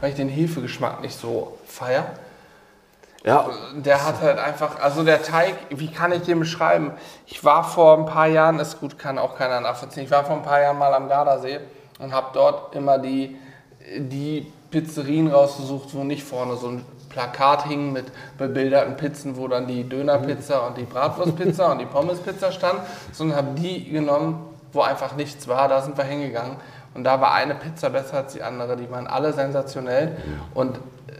weil 0.00 0.10
ich 0.10 0.16
den 0.16 0.28
Hefegeschmack 0.28 1.00
nicht 1.00 1.18
so 1.18 1.58
feier. 1.66 2.06
Ja. 3.24 3.50
Der 3.74 4.06
hat 4.06 4.20
halt 4.20 4.38
einfach, 4.38 4.78
also 4.78 5.02
der 5.02 5.20
Teig, 5.20 5.54
wie 5.70 5.90
kann 5.90 6.12
ich 6.12 6.22
den 6.22 6.38
beschreiben? 6.38 6.92
Ich 7.26 7.42
war 7.42 7.64
vor 7.64 7.98
ein 7.98 8.06
paar 8.06 8.28
Jahren, 8.28 8.60
ist 8.60 8.78
gut, 8.78 8.98
kann 8.98 9.18
auch 9.18 9.36
keiner 9.36 9.60
nachvollziehen, 9.60 10.04
ich 10.04 10.10
war 10.10 10.24
vor 10.24 10.36
ein 10.36 10.42
paar 10.42 10.60
Jahren 10.60 10.78
mal 10.78 10.94
am 10.94 11.08
Gardasee 11.08 11.58
und 11.98 12.12
habe 12.12 12.28
dort 12.34 12.74
immer 12.76 12.98
die, 12.98 13.36
die 13.98 14.52
Pizzerien 14.70 15.26
rausgesucht, 15.26 15.92
wo 15.92 16.04
nicht 16.04 16.22
vorne 16.22 16.56
so 16.56 16.68
ein 16.68 16.84
Plakat 17.16 17.66
hing 17.66 17.94
mit 17.94 18.04
bebilderten 18.36 18.98
Pizzen, 18.98 19.38
wo 19.38 19.48
dann 19.48 19.66
die 19.66 19.88
Dönerpizza 19.88 20.58
und 20.58 20.76
die 20.76 20.82
Bratwurstpizza 20.82 21.72
und 21.72 21.78
die 21.78 21.86
Pommespizza 21.86 22.52
stand, 22.52 22.80
sondern 23.12 23.38
habe 23.38 23.58
die 23.58 23.88
genommen, 23.88 24.44
wo 24.72 24.82
einfach 24.82 25.16
nichts 25.16 25.48
war. 25.48 25.66
Da 25.68 25.80
sind 25.80 25.96
wir 25.96 26.04
hingegangen 26.04 26.58
und 26.92 27.04
da 27.04 27.18
war 27.22 27.32
eine 27.32 27.54
Pizza 27.54 27.88
besser 27.88 28.18
als 28.18 28.34
die 28.34 28.42
andere. 28.42 28.76
Die 28.76 28.90
waren 28.90 29.06
alle 29.06 29.32
sensationell 29.32 30.18
und 30.52 30.76
äh, 30.76 31.12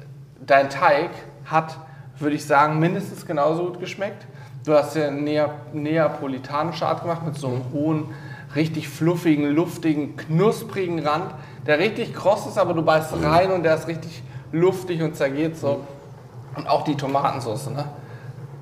dein 0.44 0.68
Teig 0.68 1.08
hat, 1.46 1.78
würde 2.18 2.36
ich 2.36 2.44
sagen, 2.44 2.78
mindestens 2.78 3.24
genauso 3.24 3.64
gut 3.64 3.80
geschmeckt. 3.80 4.26
Du 4.66 4.74
hast 4.74 4.96
ja 4.96 5.10
neapolitanische 5.10 6.86
Art 6.86 7.00
gemacht 7.00 7.24
mit 7.24 7.36
so 7.36 7.46
einem 7.46 7.62
hohen, 7.72 8.14
richtig 8.54 8.90
fluffigen, 8.90 9.50
luftigen, 9.50 10.16
knusprigen 10.16 10.98
Rand, 10.98 11.32
der 11.66 11.78
richtig 11.78 12.12
kross 12.12 12.46
ist, 12.46 12.58
aber 12.58 12.74
du 12.74 12.82
beißt 12.82 13.14
rein 13.22 13.50
und 13.50 13.62
der 13.62 13.76
ist 13.76 13.88
richtig 13.88 14.22
luftig 14.52 15.02
und 15.02 15.16
zergeht 15.16 15.56
so. 15.56 15.80
Und 16.56 16.68
auch 16.68 16.84
die 16.84 16.96
Tomatensauce. 16.96 17.70
Ne? 17.70 17.84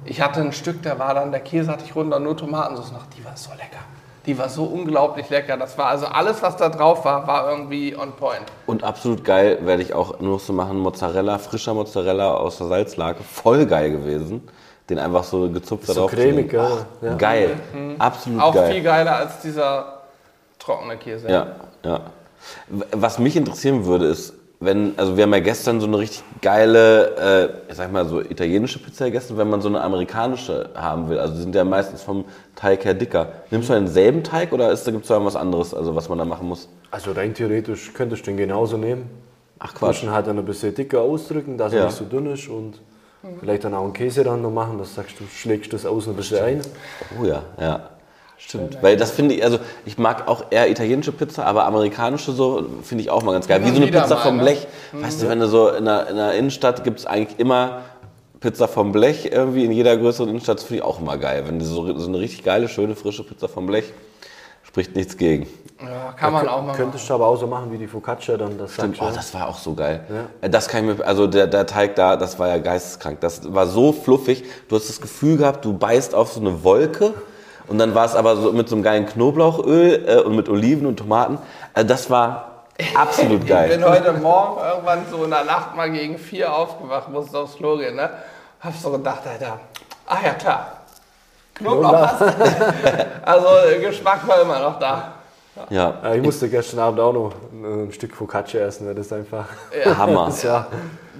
Ich 0.05 0.21
hatte 0.21 0.41
ein 0.41 0.53
Stück, 0.53 0.83
der 0.83 0.99
war 0.99 1.15
dann, 1.15 1.31
der 1.31 1.41
Käse 1.41 1.71
hatte 1.71 1.85
ich 1.85 1.95
runter, 1.95 2.19
nur 2.19 2.37
Tomatensauce 2.37 2.93
noch. 2.93 3.07
Die 3.17 3.25
war 3.25 3.37
so 3.37 3.51
lecker. 3.53 3.85
Die 4.27 4.39
war 4.39 4.49
so 4.49 4.65
unglaublich 4.65 5.29
lecker. 5.29 5.57
Das 5.57 5.77
war 5.77 5.87
also 5.87 6.07
alles, 6.07 6.43
was 6.43 6.57
da 6.57 6.71
drauf 6.71 7.05
war, 7.05 7.27
war 7.27 7.51
irgendwie 7.51 7.95
on 7.95 8.13
point. 8.13 8.45
Und 8.67 8.83
absolut 8.83 9.23
geil 9.23 9.59
werde 9.63 9.83
ich 9.83 9.93
auch 9.93 10.19
nur 10.21 10.39
so 10.39 10.55
machen: 10.55 10.79
Mozzarella, 10.79 11.39
frischer 11.39 11.75
Mozzarella 11.75 12.35
aus 12.35 12.57
der 12.59 12.69
Salzlake. 12.69 13.23
Voll 13.23 13.67
geil 13.67 13.91
gewesen. 13.91 14.49
Den 14.89 14.99
einfach 14.99 15.25
so 15.25 15.51
gezupft 15.51 15.87
so 15.87 16.07
cremig, 16.07 16.53
ja. 16.53 16.87
Geil. 17.17 17.57
Mhm. 17.73 17.97
Absolut 17.99 18.43
auch 18.43 18.55
geil. 18.55 18.65
Auch 18.65 18.73
viel 18.73 18.83
geiler 18.83 19.17
als 19.17 19.41
dieser 19.41 20.03
trockene 20.59 20.97
Käse. 20.97 21.31
Ja, 21.31 21.47
ja. 21.83 22.01
Was 22.93 23.19
mich 23.19 23.37
interessieren 23.37 23.87
würde, 23.87 24.07
ist, 24.07 24.35
wenn, 24.61 24.95
also 24.97 25.17
wir 25.17 25.25
haben 25.25 25.33
ja 25.33 25.41
gestern 25.41 25.81
so 25.81 25.87
eine 25.87 25.99
richtig 25.99 26.23
geile, 26.41 27.59
äh, 27.69 27.71
ich 27.71 27.77
sag 27.77 27.93
mal 27.93 28.07
so 28.07 28.21
italienische 28.21 28.79
Pizza 28.79 29.07
gegessen, 29.07 29.37
wenn 29.37 29.49
man 29.49 29.61
so 29.61 29.69
eine 29.69 29.81
amerikanische 29.83 30.71
haben 30.75 31.09
will. 31.09 31.19
Also 31.19 31.35
die 31.35 31.43
sind 31.43 31.55
ja 31.55 31.65
meistens 31.65 32.03
vom 32.03 32.25
Teig 32.55 32.85
her 32.85 32.95
dicker. 32.95 33.29
Nimmst 33.51 33.69
du 33.69 33.75
denselben 33.75 34.23
Teig 34.23 34.53
oder 34.53 34.71
ist, 34.71 34.87
da 34.87 34.91
gibt 34.91 35.05
es 35.05 35.09
da 35.09 35.23
was 35.25 35.37
anderes, 35.37 35.75
also 35.75 35.95
was 35.95 36.09
man 36.09 36.19
da 36.19 36.25
machen 36.25 36.49
muss? 36.49 36.69
Also 36.91 37.13
rein 37.13 37.35
theoretisch 37.35 37.93
könntest 37.93 38.27
du 38.27 38.31
den 38.31 38.37
genauso 38.37 38.77
nehmen. 38.77 39.11
Ach 39.59 39.75
Quatsch. 39.75 40.03
Du 40.03 40.11
halt 40.11 40.27
dann 40.27 40.39
ein 40.39 40.45
bisschen 40.45 40.75
dicker 40.75 41.01
ausdrücken, 41.01 41.59
dass 41.59 41.73
ja. 41.73 41.81
er 41.81 41.87
nicht 41.87 41.97
so 41.97 42.05
dünn 42.05 42.27
ist 42.27 42.49
und 42.49 42.81
vielleicht 43.41 43.65
dann 43.65 43.75
auch 43.75 43.85
einen 43.85 43.93
Käse 43.93 44.23
dann 44.23 44.43
noch 44.43 44.51
machen, 44.51 44.79
das 44.79 44.95
sagst 44.95 45.19
du, 45.19 45.25
schlägst 45.25 45.73
das 45.73 45.87
außen 45.87 46.13
ein 46.13 46.17
bisschen 46.17 46.45
ein. 46.45 46.63
Oh 47.21 47.25
ja, 47.25 47.43
ja. 47.59 47.91
Stimmt, 48.47 48.83
weil 48.83 48.97
das 48.97 49.11
finde 49.11 49.35
ich, 49.35 49.45
also 49.45 49.59
ich 49.87 49.97
mag 49.97 50.29
auch 50.29 50.45
eher 50.51 50.71
italienische 50.71 51.13
Pizza, 51.13 51.47
aber 51.47 51.65
amerikanische 51.65 52.33
so 52.33 52.67
finde 52.83 53.03
ich 53.03 53.11
auch 53.11 53.23
mal 53.23 53.33
ganz 53.33 53.49
geil. 53.49 53.65
Wie 53.65 53.71
so 53.71 53.77
eine 53.77 53.87
Pizza 53.87 54.17
vom 54.19 54.37
ne? 54.37 54.43
Blech. 54.43 54.67
Weißt 54.93 55.23
du, 55.23 55.29
wenn 55.29 55.41
du 55.41 55.49
so 55.49 55.71
in 55.71 55.87
der, 55.87 56.09
in 56.09 56.17
der 56.17 56.35
Innenstadt 56.35 56.85
gibt 56.85 57.01
es 57.01 57.07
eigentlich 57.07 57.39
immer 57.39 57.83
Pizza 58.41 58.69
vom 58.69 58.93
Blech 58.93 59.31
irgendwie 59.33 59.65
in 59.65 59.73
jeder 59.73 59.97
größeren 59.97 60.29
Innenstadt, 60.29 60.59
das 60.59 60.65
finde 60.65 60.81
ich 60.81 60.85
auch 60.85 61.01
immer 61.01 61.17
geil. 61.17 61.45
Wenn 61.47 61.59
du 61.59 61.65
so, 61.65 61.99
so 61.99 62.09
eine 62.09 62.19
richtig 62.19 62.45
geile, 62.45 62.69
schöne, 62.69 62.95
frische 62.95 63.25
Pizza 63.25 63.49
vom 63.49 63.67
Blech, 63.67 63.95
spricht 64.63 64.95
nichts 64.95 65.17
gegen. 65.17 65.47
Ja, 65.81 66.13
kann 66.13 66.33
man 66.33 66.47
auch 66.47 66.63
mal 66.63 66.77
Könntest 66.77 67.09
du 67.09 67.15
aber 67.15 67.27
auch 67.27 67.37
so 67.37 67.47
machen 67.47 67.73
wie 67.73 67.79
die 67.79 67.87
Focaccia 67.87 68.37
dann. 68.37 68.59
Das 68.59 68.75
Stimmt, 68.75 68.99
oh, 69.01 69.09
das 69.13 69.33
war 69.33 69.49
auch 69.49 69.59
so 69.59 69.73
geil. 69.73 70.05
Ja. 70.11 70.27
Äh, 70.43 70.51
das 70.51 70.69
kann 70.69 70.89
ich 70.89 70.99
mir, 70.99 71.07
also 71.07 71.27
der, 71.27 71.47
der 71.47 71.67
Teig 71.67 71.97
da, 71.97 72.17
das 72.17 72.39
war 72.39 72.49
ja 72.49 72.59
geisteskrank. 72.59 73.21
Das 73.21 73.53
war 73.55 73.67
so 73.67 73.93
fluffig. 73.93 74.45
Du 74.69 74.77
hast 74.77 74.91
das 74.91 75.01
Gefühl 75.01 75.39
gehabt, 75.39 75.65
du 75.65 75.73
beißt 75.73 76.15
auf 76.15 76.33
so 76.33 76.41
eine 76.41 76.63
Wolke 76.63 77.15
und 77.67 77.79
dann 77.79 77.95
war 77.95 78.05
es 78.05 78.15
aber 78.15 78.37
so 78.37 78.53
mit 78.53 78.69
so 78.69 78.77
einem 78.77 78.83
geilen 78.83 79.07
Knoblauchöl 79.07 80.05
äh, 80.07 80.21
und 80.21 80.37
mit 80.37 80.49
Oliven 80.49 80.87
und 80.87 80.97
Tomaten. 80.97 81.39
Also 81.73 81.89
das 81.89 82.11
war 82.11 82.65
absolut 82.95 83.47
geil. 83.47 83.71
Ich 83.71 83.77
bin 83.77 83.89
heute 83.89 84.13
Morgen 84.13 84.61
irgendwann 84.61 85.05
so 85.11 85.25
in 85.25 85.31
der 85.31 85.45
Nacht 85.45 85.75
mal 85.75 85.91
gegen 85.91 86.19
vier 86.19 86.53
aufgewacht, 86.53 87.09
musste 87.09 87.39
aufs 87.39 87.57
Klo 87.57 87.77
gehen. 87.77 87.97
Ne? 87.97 88.11
Hab 88.61 88.75
so 88.75 88.91
gedacht, 88.91 89.23
Alter, 89.27 89.61
ach 90.07 90.23
ja 90.23 90.35
klar, 90.35 90.73
Knoblauch 91.55 91.93
hast 91.93 92.23
Also 93.23 93.49
Geschmack 93.81 94.27
war 94.27 94.43
immer 94.43 94.61
noch 94.61 94.79
da. 94.79 95.15
Ja. 95.71 95.95
ja. 96.03 96.15
Ich 96.15 96.23
musste 96.23 96.49
gestern 96.49 96.81
Abend 96.81 97.01
auch 97.01 97.13
noch 97.13 97.33
ein 97.53 97.93
Stück 97.93 98.15
Focaccia 98.15 98.61
essen, 98.61 98.95
das 98.95 99.07
ist 99.07 99.13
einfach 99.13 99.47
ja. 99.85 99.97
Hammer. 99.99 100.27
Das, 100.27 100.43
ja, 100.43 100.67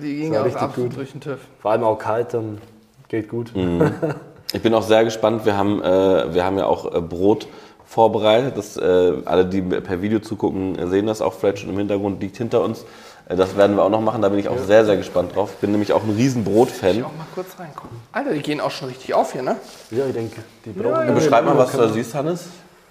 Die 0.03 0.17
ging 0.17 0.37
auch 0.37 0.45
richtig 0.45 0.75
gut 0.75 0.97
durch 0.97 1.13
den 1.13 1.21
TÜV. 1.21 1.39
Vor 1.61 1.71
allem 1.71 1.85
auch 1.85 1.99
kalt, 1.99 2.35
dann 2.35 2.61
geht 3.09 3.29
gut. 3.29 3.55
Mhm. 3.55 3.95
Ich 4.55 4.63
bin 4.63 4.73
auch 4.73 4.85
sehr 4.85 5.03
gespannt. 5.05 5.45
Wir 5.45 5.57
haben, 5.57 5.83
äh, 5.83 6.33
wir 6.33 6.45
haben 6.45 6.57
ja 6.59 6.67
auch 6.67 6.95
äh, 6.95 7.01
Brot 7.01 7.49
vorbereitet. 7.85 8.57
Das, 8.57 8.77
äh, 8.77 9.13
alle, 9.25 9.45
die 9.45 9.61
per 9.61 10.01
Video 10.01 10.21
zugucken, 10.21 10.79
sehen 10.89 11.09
das 11.09 11.21
auch 11.21 11.35
vielleicht 11.35 11.59
schon 11.59 11.71
im 11.71 11.79
Hintergrund, 11.79 12.23
liegt 12.23 12.37
hinter 12.37 12.63
uns. 12.63 12.85
Äh, 13.29 13.35
das 13.35 13.57
werden 13.57 13.75
wir 13.75 13.83
auch 13.83 13.91
noch 13.91 14.01
machen. 14.01 14.23
Da 14.23 14.29
bin 14.29 14.39
ich 14.39 14.49
auch 14.49 14.55
ja. 14.55 14.63
sehr, 14.63 14.85
sehr 14.85 14.97
gespannt 14.97 15.35
drauf. 15.35 15.51
Ich 15.55 15.59
bin 15.59 15.73
nämlich 15.73 15.93
auch 15.93 16.05
ein 16.05 16.11
riesen 16.11 16.45
Brot-Fan. 16.45 16.99
Ich 16.99 17.05
auch 17.05 17.09
mal 17.09 17.27
kurz 17.35 17.59
reingucken. 17.59 17.99
Alter, 18.13 18.33
die 18.33 18.43
gehen 18.43 18.61
auch 18.61 18.71
schon 18.71 18.89
richtig 18.89 19.13
auf 19.13 19.33
hier, 19.33 19.43
ne? 19.43 19.57
Ja, 19.91 20.07
ich 20.07 20.13
denke, 20.13 20.41
die 20.65 20.71
brauchen. 20.71 20.93
Ja, 20.93 21.05
ja, 21.05 21.13
Beschreib 21.13 21.45
mal, 21.45 21.59
was 21.59 21.73
du 21.73 21.79
da 21.79 21.89
siehst, 21.89 22.15
Hannes. 22.15 22.47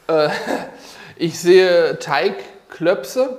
Äh, 0.07 0.27
ich 1.15 1.39
sehe 1.39 1.97
Teigklöpse, 1.97 3.37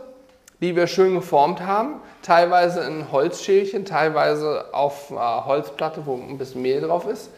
die 0.62 0.76
wir 0.76 0.87
schön 0.87 1.14
geformt 1.14 1.60
haben. 1.60 1.96
Teilweise 2.22 2.80
in 2.84 3.12
Holzschälchen, 3.12 3.84
teilweise 3.84 4.64
auf 4.72 5.10
äh, 5.10 5.14
Holzplatte, 5.14 6.06
wo 6.06 6.14
ein 6.14 6.38
bisschen 6.38 6.62
Mehl 6.62 6.80
drauf 6.80 7.06
ist. 7.06 7.28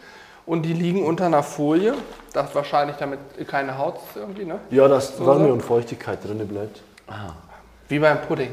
Und 0.46 0.62
die 0.62 0.72
liegen 0.72 1.04
unter 1.04 1.26
einer 1.26 1.42
Folie, 1.42 1.94
das 2.32 2.54
wahrscheinlich 2.54 2.96
damit 2.96 3.18
keine 3.48 3.76
Haut 3.76 3.96
ist 3.96 4.16
irgendwie, 4.16 4.44
ne? 4.44 4.60
Ja, 4.70 4.86
dass 4.86 5.16
so 5.16 5.26
Wärme 5.26 5.52
und 5.52 5.60
Feuchtigkeit 5.60 6.24
drin 6.24 6.46
bleibt. 6.46 6.82
Ah. 7.08 7.32
Wie 7.88 7.98
beim 7.98 8.22
Pudding. 8.22 8.50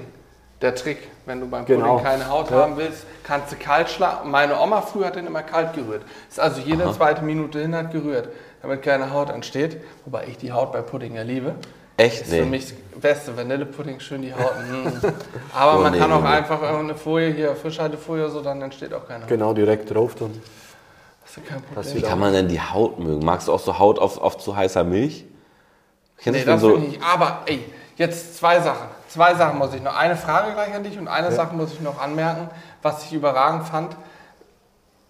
Der 0.61 0.73
Trick, 0.73 1.09
wenn 1.25 1.41
du 1.41 1.47
beim 1.47 1.65
genau. 1.65 1.97
Pudding 1.97 2.05
keine 2.05 2.29
Haut 2.29 2.49
ja. 2.49 2.57
haben 2.57 2.77
willst, 2.77 3.05
kannst 3.23 3.51
du 3.51 3.57
kalt 3.57 3.89
schlagen. 3.89 4.31
Meine 4.31 4.59
Oma 4.59 4.81
früher 4.81 5.07
hat 5.07 5.17
den 5.17 5.27
immer 5.27 5.43
kalt 5.43 5.73
gerührt. 5.73 6.03
Ist 6.29 6.39
also 6.39 6.61
jede 6.61 6.85
Aha. 6.85 6.93
zweite 6.93 7.21
Minute 7.21 7.59
hin 7.59 7.75
hat 7.75 7.91
gerührt, 7.91 8.29
damit 8.61 8.81
keine 8.81 9.11
Haut 9.11 9.29
entsteht. 9.29 9.77
Wobei 10.05 10.25
ich 10.27 10.37
die 10.37 10.51
Haut 10.51 10.71
bei 10.71 10.81
Pudding 10.81 11.15
ja 11.15 11.21
liebe. 11.21 11.55
Echt? 11.97 12.21
Ist 12.21 12.31
nee. 12.31 12.39
für 12.39 12.45
mich 12.45 12.73
das 12.93 13.01
beste 13.01 13.37
Vanillepudding, 13.37 13.99
schön 13.99 14.23
die 14.23 14.33
Haut. 14.33 14.53
Mm. 14.67 15.05
Aber 15.53 15.77
oh, 15.79 15.81
man 15.83 15.91
nee, 15.91 15.99
kann 15.99 16.11
auch 16.11 16.21
nee. 16.21 16.27
einfach 16.27 16.61
eine 16.61 16.95
Folie 16.95 17.31
hier, 17.31 17.55
Frischhaltefolie, 17.55 18.29
so 18.29 18.41
dann 18.41 18.61
entsteht 18.61 18.93
auch 18.93 19.07
keine 19.07 19.23
Haut. 19.23 19.29
Genau, 19.29 19.53
direkt 19.53 19.93
drauf 19.93 20.15
dann. 20.15 20.31
Wie 21.93 22.01
kann 22.01 22.19
man 22.19 22.33
denn 22.33 22.47
die 22.47 22.61
Haut 22.61 22.99
mögen? 22.99 23.23
Magst 23.25 23.47
du 23.47 23.53
auch 23.53 23.59
so 23.59 23.79
Haut 23.79 23.99
auf, 23.99 24.19
auf 24.19 24.37
zu 24.37 24.55
heißer 24.55 24.83
Milch? 24.83 25.25
Kennst 26.17 26.39
Nee, 26.39 26.45
das 26.45 26.61
so? 26.61 26.77
nicht. 26.77 27.01
Aber 27.03 27.41
ey, 27.45 27.63
jetzt 27.97 28.37
zwei 28.37 28.59
Sachen. 28.59 28.87
Zwei 29.07 29.35
Sachen 29.35 29.57
muss 29.57 29.73
ich 29.73 29.81
noch. 29.81 29.95
Eine 29.95 30.15
Frage 30.15 30.53
gleich 30.53 30.73
an 30.73 30.83
dich 30.83 30.97
und 30.97 31.07
eine 31.07 31.31
Sache 31.31 31.55
muss 31.55 31.73
ich 31.73 31.81
noch 31.81 31.99
anmerken, 31.99 32.49
was 32.81 33.03
ich 33.05 33.13
überragend 33.13 33.67
fand. 33.67 33.95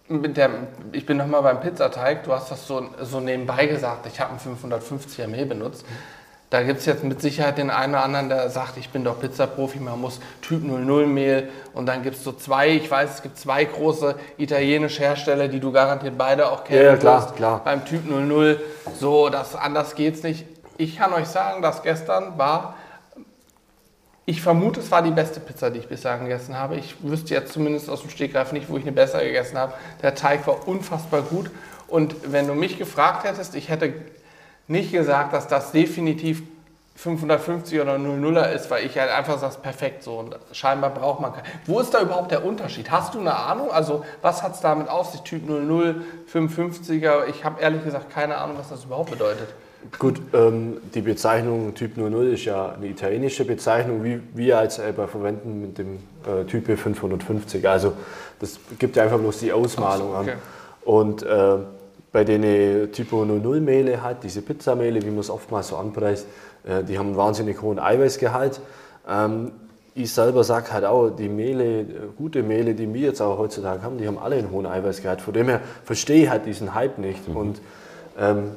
Mit 0.08 0.36
der, 0.36 0.50
ich 0.92 1.06
bin 1.06 1.16
nochmal 1.16 1.42
beim 1.42 1.60
Pizzateig. 1.60 2.24
Du 2.24 2.32
hast 2.32 2.50
das 2.50 2.66
so, 2.66 2.86
so 3.00 3.20
nebenbei 3.20 3.66
gesagt. 3.66 4.06
Ich 4.06 4.20
habe 4.20 4.30
einen 4.32 4.58
550er 4.58 5.26
Mehl 5.28 5.46
benutzt. 5.46 5.86
Da 6.54 6.62
gibt 6.62 6.78
es 6.78 6.86
jetzt 6.86 7.02
mit 7.02 7.20
Sicherheit 7.20 7.58
den 7.58 7.68
einen 7.68 7.94
oder 7.94 8.04
anderen, 8.04 8.28
der 8.28 8.48
sagt, 8.48 8.76
ich 8.76 8.88
bin 8.90 9.02
doch 9.02 9.18
Pizzaprofi, 9.18 9.80
man 9.80 10.00
muss 10.00 10.20
Typ 10.40 10.62
00 10.62 11.04
Mehl 11.04 11.48
und 11.72 11.86
dann 11.86 12.04
gibt 12.04 12.14
es 12.14 12.22
so 12.22 12.30
zwei, 12.32 12.68
ich 12.68 12.88
weiß, 12.88 13.14
es 13.14 13.22
gibt 13.22 13.36
zwei 13.36 13.64
große 13.64 14.14
italienische 14.38 15.02
Hersteller, 15.02 15.48
die 15.48 15.58
du 15.58 15.72
garantiert 15.72 16.16
beide 16.16 16.48
auch 16.48 16.62
kennen 16.62 16.80
Ja, 16.80 16.90
ja, 16.92 16.96
klar, 16.96 17.22
wirst. 17.22 17.34
klar. 17.34 17.60
Beim 17.64 17.84
Typ 17.84 18.08
00, 18.08 18.60
so, 19.00 19.30
das, 19.30 19.56
anders 19.56 19.96
geht's 19.96 20.22
nicht. 20.22 20.46
Ich 20.76 20.96
kann 20.96 21.12
euch 21.12 21.26
sagen, 21.26 21.60
dass 21.60 21.82
gestern 21.82 22.38
war, 22.38 22.76
ich 24.24 24.40
vermute, 24.40 24.78
es 24.78 24.92
war 24.92 25.02
die 25.02 25.10
beste 25.10 25.40
Pizza, 25.40 25.72
die 25.72 25.80
ich 25.80 25.88
bisher 25.88 26.18
gegessen 26.18 26.56
habe. 26.56 26.76
Ich 26.76 26.94
wüsste 27.02 27.34
jetzt 27.34 27.52
zumindest 27.52 27.90
aus 27.90 28.02
dem 28.02 28.10
Stegreif 28.10 28.52
nicht, 28.52 28.70
wo 28.70 28.76
ich 28.76 28.84
eine 28.84 28.92
bessere 28.92 29.24
gegessen 29.24 29.58
habe. 29.58 29.72
Der 30.02 30.14
Teig 30.14 30.46
war 30.46 30.68
unfassbar 30.68 31.22
gut. 31.22 31.50
Und 31.88 32.14
wenn 32.30 32.46
du 32.46 32.54
mich 32.54 32.78
gefragt 32.78 33.24
hättest, 33.24 33.56
ich 33.56 33.70
hätte 33.70 33.92
nicht 34.68 34.92
gesagt, 34.92 35.32
dass 35.32 35.48
das 35.48 35.72
definitiv 35.72 36.42
550 36.96 37.80
oder 37.80 37.96
00er 37.96 38.52
ist, 38.52 38.70
weil 38.70 38.86
ich 38.86 38.96
halt 38.96 39.10
einfach 39.10 39.38
sage, 39.38 39.56
perfekt 39.60 40.04
so. 40.04 40.18
Und 40.18 40.36
scheinbar 40.52 40.90
braucht 40.90 41.20
man 41.20 41.32
kein. 41.32 41.42
Wo 41.66 41.80
ist 41.80 41.92
da 41.92 42.00
überhaupt 42.00 42.30
der 42.30 42.44
Unterschied? 42.44 42.90
Hast 42.90 43.14
du 43.14 43.20
eine 43.20 43.34
Ahnung? 43.34 43.70
Also, 43.72 44.04
was 44.22 44.42
hat 44.42 44.54
es 44.54 44.60
damit 44.60 44.88
auf 44.88 45.10
sich? 45.10 45.22
Typ 45.22 45.48
00, 45.48 46.02
55er? 46.32 47.26
Ich 47.28 47.44
habe 47.44 47.60
ehrlich 47.60 47.84
gesagt 47.84 48.10
keine 48.10 48.36
Ahnung, 48.38 48.56
was 48.58 48.68
das 48.68 48.84
überhaupt 48.84 49.10
bedeutet. 49.10 49.48
Gut, 49.98 50.20
ähm, 50.32 50.78
die 50.94 51.02
Bezeichnung 51.02 51.74
Typ 51.74 51.96
00 51.98 52.32
ist 52.32 52.44
ja 52.44 52.72
eine 52.72 52.86
italienische 52.86 53.44
Bezeichnung, 53.44 54.02
wie 54.02 54.20
wir 54.32 54.58
als 54.58 54.76
selber 54.76 55.08
verwenden 55.08 55.60
mit 55.60 55.76
dem 55.76 55.98
äh, 56.26 56.44
Typ 56.44 56.66
550. 56.66 57.68
Also 57.68 57.92
das 58.40 58.58
gibt 58.78 58.96
ja 58.96 59.02
einfach 59.02 59.18
bloß 59.18 59.40
die 59.40 59.52
Ausmalung 59.52 60.12
Ach 60.14 60.20
okay. 60.20 60.32
an. 60.32 60.38
Und 60.84 61.22
äh, 61.22 61.56
bei 62.14 62.22
den 62.22 62.92
Typo 62.92 63.24
00 63.24 63.60
Mehle 63.60 64.00
halt, 64.00 64.22
diese 64.22 64.40
Pizzamehle, 64.40 65.02
wie 65.02 65.10
man 65.10 65.18
es 65.18 65.30
oftmals 65.30 65.66
so 65.66 65.76
anpreist, 65.76 66.28
äh, 66.64 66.84
die 66.84 66.96
haben 66.96 67.08
einen 67.08 67.16
wahnsinnig 67.16 67.60
hohen 67.60 67.80
Eiweißgehalt. 67.80 68.60
Ähm, 69.08 69.50
ich 69.96 70.12
selber 70.12 70.44
sage 70.44 70.72
halt 70.72 70.84
auch, 70.84 71.10
die 71.10 71.28
Mehle, 71.28 71.80
äh, 71.80 71.86
gute 72.16 72.44
Mehle, 72.44 72.74
die 72.74 72.94
wir 72.94 73.00
jetzt 73.00 73.20
auch 73.20 73.36
heutzutage 73.36 73.82
haben, 73.82 73.98
die 73.98 74.06
haben 74.06 74.18
alle 74.18 74.36
einen 74.36 74.52
hohen 74.52 74.64
Eiweißgehalt. 74.64 75.22
Von 75.22 75.34
dem 75.34 75.48
her 75.48 75.60
verstehe 75.82 76.22
ich 76.22 76.30
halt 76.30 76.46
diesen 76.46 76.72
Hype 76.72 76.98
nicht. 76.98 77.26
Und 77.26 77.60
ähm, 78.16 78.52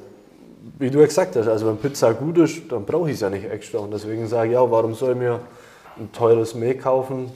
wie 0.77 0.91
du 0.91 0.99
ja 0.99 1.07
gesagt 1.07 1.35
hast, 1.35 1.47
also 1.47 1.65
wenn 1.65 1.77
Pizza 1.77 2.13
gut 2.13 2.37
ist, 2.37 2.71
dann 2.71 2.85
brauche 2.85 3.09
ich 3.09 3.15
es 3.15 3.21
ja 3.21 3.31
nicht 3.31 3.49
extra. 3.49 3.79
Und 3.79 3.91
deswegen 3.91 4.27
sage 4.27 4.49
ich, 4.49 4.53
ja, 4.53 4.69
warum 4.69 4.93
soll 4.93 5.13
ich 5.13 5.17
mir 5.17 5.39
ein 5.97 6.11
teures 6.11 6.53
Mehl 6.53 6.75
kaufen? 6.75 7.31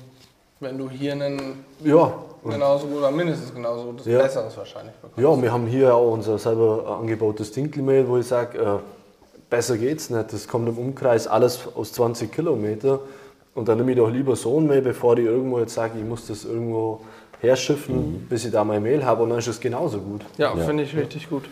Wenn 0.60 0.78
du 0.78 0.88
hier 0.88 1.14
einen 1.14 1.66
Ja, 1.84 2.14
genauso 2.44 2.88
gut 2.88 2.98
oder 3.00 3.12
mindestens 3.12 3.54
genauso 3.54 3.86
gut, 3.86 4.00
das 4.00 4.06
Ja. 4.08 4.22
Besseres 4.22 4.58
wahrscheinlich 4.58 4.94
bekommst. 4.96 5.18
ja, 5.18 5.42
wir 5.42 5.52
haben 5.52 5.68
hier 5.68 5.94
auch 5.96 6.12
unser 6.14 6.38
selber 6.38 6.98
angebautes 7.00 7.52
Dinkelmehl, 7.52 8.08
wo 8.08 8.18
ich 8.18 8.28
sage, 8.28 8.58
äh, 8.58 8.80
besser 9.50 9.78
geht's 9.78 10.10
nicht. 10.10 10.32
Das 10.34 10.48
kommt 10.48 10.68
im 10.70 10.78
Umkreis 10.78 11.28
alles 11.28 11.60
aus 11.76 11.94
20 11.94 12.32
Kilometer. 12.32 13.00
Und 13.54 13.68
dann 13.68 13.78
nehme 13.78 13.92
ich 13.92 13.98
doch 13.98 14.10
lieber 14.10 14.36
so 14.36 14.60
ein 14.60 14.68
Mehl, 14.68 14.82
bevor 14.82 15.18
ich 15.18 15.26
irgendwo 15.26 15.60
jetzt 15.60 15.74
sage, 15.74 16.00
ich 16.00 16.06
muss 16.06 16.28
das 16.28 16.46
irgendwo 16.46 17.02
herschiffen, 17.42 18.28
bis 18.30 18.46
ich 18.46 18.52
da 18.52 18.64
mein 18.64 18.82
Mehl 18.84 19.04
habe. 19.06 19.24
Und 19.24 19.30
dann 19.32 19.40
ist 19.40 19.48
es 19.48 19.60
genauso 19.60 20.00
gut. 20.00 20.22
Ja, 20.38 20.56
finde 20.56 20.84
ich 20.84 20.96
richtig 20.96 21.30
gut. 21.30 21.50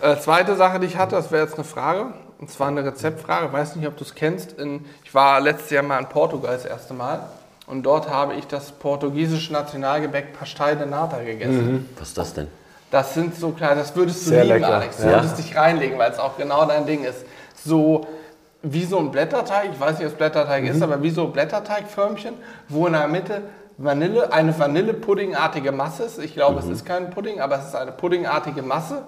Äh, 0.00 0.16
zweite 0.18 0.54
Sache, 0.56 0.78
die 0.80 0.86
ich 0.86 0.96
hatte, 0.96 1.16
das 1.16 1.30
wäre 1.32 1.42
jetzt 1.44 1.56
eine 1.56 1.64
Frage. 1.64 2.14
Und 2.38 2.50
zwar 2.50 2.68
eine 2.68 2.84
Rezeptfrage. 2.84 3.46
Ich 3.46 3.52
weiß 3.52 3.76
nicht, 3.76 3.88
ob 3.88 3.96
du 3.96 4.04
es 4.04 4.14
kennst. 4.14 4.52
In, 4.58 4.84
ich 5.04 5.14
war 5.14 5.40
letztes 5.40 5.70
Jahr 5.70 5.82
mal 5.82 5.98
in 5.98 6.08
Portugal 6.08 6.54
das 6.54 6.64
erste 6.64 6.94
Mal. 6.94 7.26
Und 7.66 7.82
dort 7.82 8.08
habe 8.08 8.34
ich 8.34 8.46
das 8.46 8.70
portugiesische 8.72 9.52
Nationalgebäck 9.52 10.38
Pastel 10.38 10.76
de 10.76 10.86
Nata 10.86 11.18
gegessen. 11.22 11.88
Was 11.98 12.08
ist 12.08 12.18
das 12.18 12.34
denn? 12.34 12.48
Das 12.90 13.14
sind 13.14 13.34
so 13.34 13.50
kleine, 13.50 13.80
das 13.80 13.96
würdest 13.96 14.24
du 14.26 14.30
Sehr 14.30 14.44
lieben, 14.44 14.60
lecker. 14.60 14.74
Alex. 14.76 14.98
Du 14.98 15.04
Ja. 15.08 15.14
würdest 15.16 15.38
dich 15.38 15.56
reinlegen, 15.56 15.98
weil 15.98 16.12
es 16.12 16.18
auch 16.20 16.36
genau 16.38 16.64
dein 16.66 16.86
Ding 16.86 17.02
ist. 17.04 17.24
So 17.56 18.06
wie 18.62 18.84
so 18.84 18.98
ein 18.98 19.10
Blätterteig, 19.10 19.70
ich 19.72 19.80
weiß 19.80 19.98
nicht, 19.98 20.06
was 20.06 20.14
Blätterteig 20.14 20.64
ist, 20.64 20.80
aber 20.82 21.02
wie 21.02 21.10
so 21.10 21.26
Blätterteigförmchen, 21.28 22.34
wo 22.68 22.86
in 22.86 22.92
der 22.92 23.08
Mitte 23.08 23.42
Vanille, 23.78 24.32
eine 24.32 24.58
Vanillepuddingartige 24.58 25.70
Masse 25.72 26.04
ist. 26.04 26.18
Ich 26.18 26.34
glaube, 26.34 26.60
es 26.60 26.66
ist 26.66 26.86
kein 26.86 27.10
Pudding, 27.10 27.40
aber 27.40 27.58
es 27.58 27.66
ist 27.66 27.74
eine 27.74 27.92
puddingartige 27.92 28.62
Masse. 28.62 29.02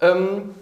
Ähm, 0.00 0.54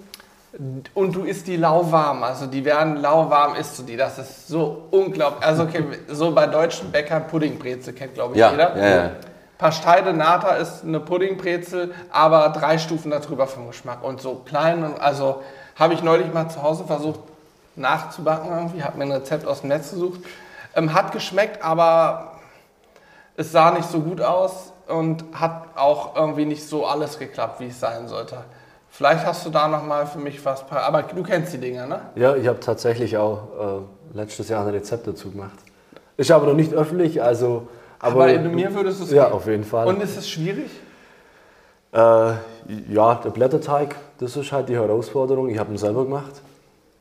und 0.94 1.14
du 1.14 1.22
isst 1.22 1.46
die 1.46 1.56
lauwarm, 1.56 2.24
also 2.24 2.46
die 2.46 2.64
werden 2.64 2.96
lauwarm, 2.96 3.54
isst 3.54 3.78
du 3.78 3.84
die. 3.84 3.96
Das 3.96 4.18
ist 4.18 4.48
so 4.48 4.88
unglaublich. 4.90 5.46
Also 5.46 5.62
okay, 5.62 5.84
so 6.08 6.32
bei 6.32 6.46
deutschen 6.46 6.90
Bäckern 6.90 7.28
Puddingbrezel 7.28 7.92
kennt, 7.92 8.14
glaube 8.14 8.34
ich, 8.34 8.40
Ja, 8.40 8.50
jeder. 8.50 8.76
ja, 8.76 8.88
ja. 8.88 9.10
Pastei 9.56 10.00
de 10.02 10.12
Nata 10.12 10.54
ist 10.54 10.84
eine 10.84 11.00
Puddingbrezel, 11.00 11.94
aber 12.10 12.48
drei 12.50 12.78
Stufen 12.78 13.10
darüber 13.10 13.46
vom 13.46 13.68
Geschmack. 13.68 14.02
Und 14.02 14.20
so 14.20 14.36
klein, 14.44 14.84
und 14.84 15.00
also 15.00 15.42
habe 15.76 15.94
ich 15.94 16.02
neulich 16.02 16.32
mal 16.32 16.48
zu 16.48 16.62
Hause 16.62 16.84
versucht 16.84 17.20
nachzubacken 17.78 18.50
irgendwie, 18.50 18.82
habe 18.82 18.98
mir 18.98 19.04
ein 19.04 19.12
Rezept 19.12 19.46
aus 19.46 19.60
dem 19.60 19.68
Netz 19.68 19.90
gesucht. 19.90 20.20
Ähm, 20.74 20.92
hat 20.92 21.12
geschmeckt, 21.12 21.62
aber 21.62 22.32
es 23.36 23.52
sah 23.52 23.70
nicht 23.70 23.88
so 23.88 24.00
gut 24.00 24.20
aus 24.20 24.72
und 24.88 25.24
hat 25.32 25.76
auch 25.76 26.16
irgendwie 26.16 26.44
nicht 26.44 26.68
so 26.68 26.86
alles 26.86 27.18
geklappt, 27.18 27.60
wie 27.60 27.68
es 27.68 27.78
sein 27.78 28.08
sollte. 28.08 28.38
Vielleicht 28.90 29.24
hast 29.26 29.46
du 29.46 29.50
da 29.50 29.68
nochmal 29.68 30.06
für 30.06 30.18
mich 30.18 30.44
was, 30.44 30.64
aber 30.70 31.02
du 31.02 31.22
kennst 31.22 31.52
die 31.52 31.58
Dinger, 31.58 31.86
ne? 31.86 32.00
Ja, 32.16 32.34
ich 32.34 32.46
habe 32.48 32.58
tatsächlich 32.60 33.16
auch 33.16 33.82
äh, 34.14 34.16
letztes 34.16 34.48
Jahr 34.48 34.64
ein 34.66 34.70
Rezept 34.72 35.06
dazu 35.06 35.30
gemacht. 35.30 35.58
Ist 36.16 36.30
aber 36.30 36.46
noch 36.46 36.54
nicht 36.54 36.72
öffentlich, 36.72 37.22
also. 37.22 37.68
Aber, 38.00 38.26
mir 38.26 38.74
würdest 38.74 39.00
du 39.00 39.04
es 39.04 39.10
Ja, 39.12 39.24
geben. 39.24 39.34
auf 39.36 39.46
jeden 39.46 39.64
Fall. 39.64 39.86
Und 39.86 40.02
ist 40.02 40.16
es 40.16 40.28
schwierig? 40.28 40.70
Äh, 41.92 41.98
ja, 41.98 43.14
der 43.24 43.30
Blätterteig, 43.30 43.94
das 44.18 44.36
ist 44.36 44.52
halt 44.52 44.68
die 44.68 44.76
Herausforderung. 44.76 45.48
Ich 45.48 45.58
habe 45.58 45.72
ihn 45.72 45.78
selber 45.78 46.04
gemacht. 46.04 46.42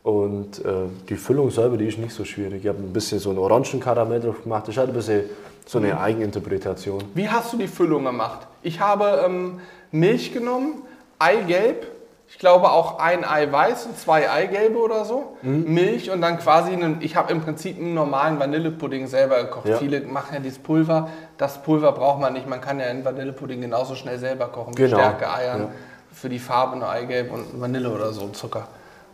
Und 0.04 0.64
äh, 0.64 0.72
die 1.10 1.16
Füllung 1.18 1.52
selber, 1.52 1.78
die 1.78 1.88
ist 1.88 1.98
nicht 1.98 2.14
so 2.14 2.24
schwierig. 2.24 2.64
Ich 2.64 2.68
habe 2.70 2.80
ein 2.80 2.94
bisschen 2.94 3.20
so 3.20 3.30
einen 3.30 3.40
Orangenkaramell 3.40 4.22
drauf 4.22 4.42
gemacht. 4.44 4.64
Das 4.64 4.76
ist 4.76 4.78
halt 4.78 4.90
ein 4.90 4.96
bisschen 4.96 5.24
so 5.66 5.80
eine 5.80 6.00
Eigeninterpretation. 6.00 7.04
Wie 7.14 7.28
hast 7.28 7.52
du 7.54 7.58
die 7.58 7.68
Füllung 7.68 8.06
gemacht? 8.06 8.48
Ich 8.62 8.80
habe 8.80 9.24
ähm, 9.26 9.60
Milch 9.92 10.32
genommen, 10.34 10.84
Eigelb, 11.20 11.88
ich 12.30 12.40
glaube 12.40 12.70
auch 12.72 13.00
ein 13.00 13.24
Ei 13.24 13.50
weiß 13.52 13.86
und 13.86 13.98
zwei 13.98 14.30
Eigelbe 14.30 14.78
oder 14.80 15.06
so, 15.06 15.38
Mhm. 15.42 15.74
Milch 15.74 16.12
und 16.12 16.22
dann 16.22 16.38
quasi, 16.40 16.72
einen, 16.74 16.98
ich 17.02 17.16
habe 17.16 17.32
im 17.32 17.42
Prinzip 17.42 17.78
einen 17.78 17.94
normalen 17.94 18.40
Vanillepudding 18.40 19.08
selber 19.08 19.44
gekocht. 19.44 19.68
Ja. 19.68 19.78
Viele 19.78 20.02
machen 20.02 20.34
ja 20.34 20.40
dieses 20.40 20.60
Pulver, 20.60 21.10
das 21.38 21.62
Pulver 21.64 21.92
braucht 21.94 22.20
man 22.20 22.34
nicht, 22.34 22.48
man 22.48 22.62
kann 22.62 22.80
ja 22.80 22.88
einen 22.88 23.06
Vanillepudding 23.06 23.62
genauso 23.62 23.96
schnell 23.96 24.20
selber 24.20 24.48
kochen, 24.48 24.70
mit 24.72 24.78
Genau. 24.78 24.98
Stärke, 24.98 25.32
Eiern, 25.34 25.62
Ja. 25.62 25.68
für 26.14 26.30
die 26.30 26.40
Farbe 26.40 26.76
ein 26.76 26.84
Eigelb 26.84 27.32
und 27.32 27.60
Vanille 27.62 27.90
oder 27.90 28.12
so, 28.12 28.28
Zucker. 28.30 28.68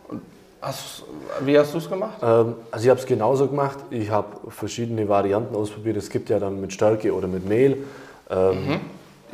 Und 0.08 0.20
hast, 0.60 1.04
wie 1.40 1.56
hast 1.58 1.72
du 1.72 1.78
es 1.78 1.88
gemacht? 1.88 2.18
Ähm, 2.22 2.54
also 2.70 2.84
ich 2.84 2.90
habe 2.90 3.00
es 3.00 3.06
genauso 3.06 3.46
gemacht. 3.46 3.78
Ich 3.90 4.10
habe 4.10 4.50
verschiedene 4.50 5.08
Varianten 5.08 5.54
ausprobiert. 5.54 5.96
Es 5.98 6.10
gibt 6.10 6.30
ja 6.30 6.38
dann 6.40 6.60
mit 6.60 6.72
Stärke 6.72 7.14
oder 7.14 7.28
mit 7.28 7.46
Mehl. 7.48 7.84
Ähm, 8.30 8.80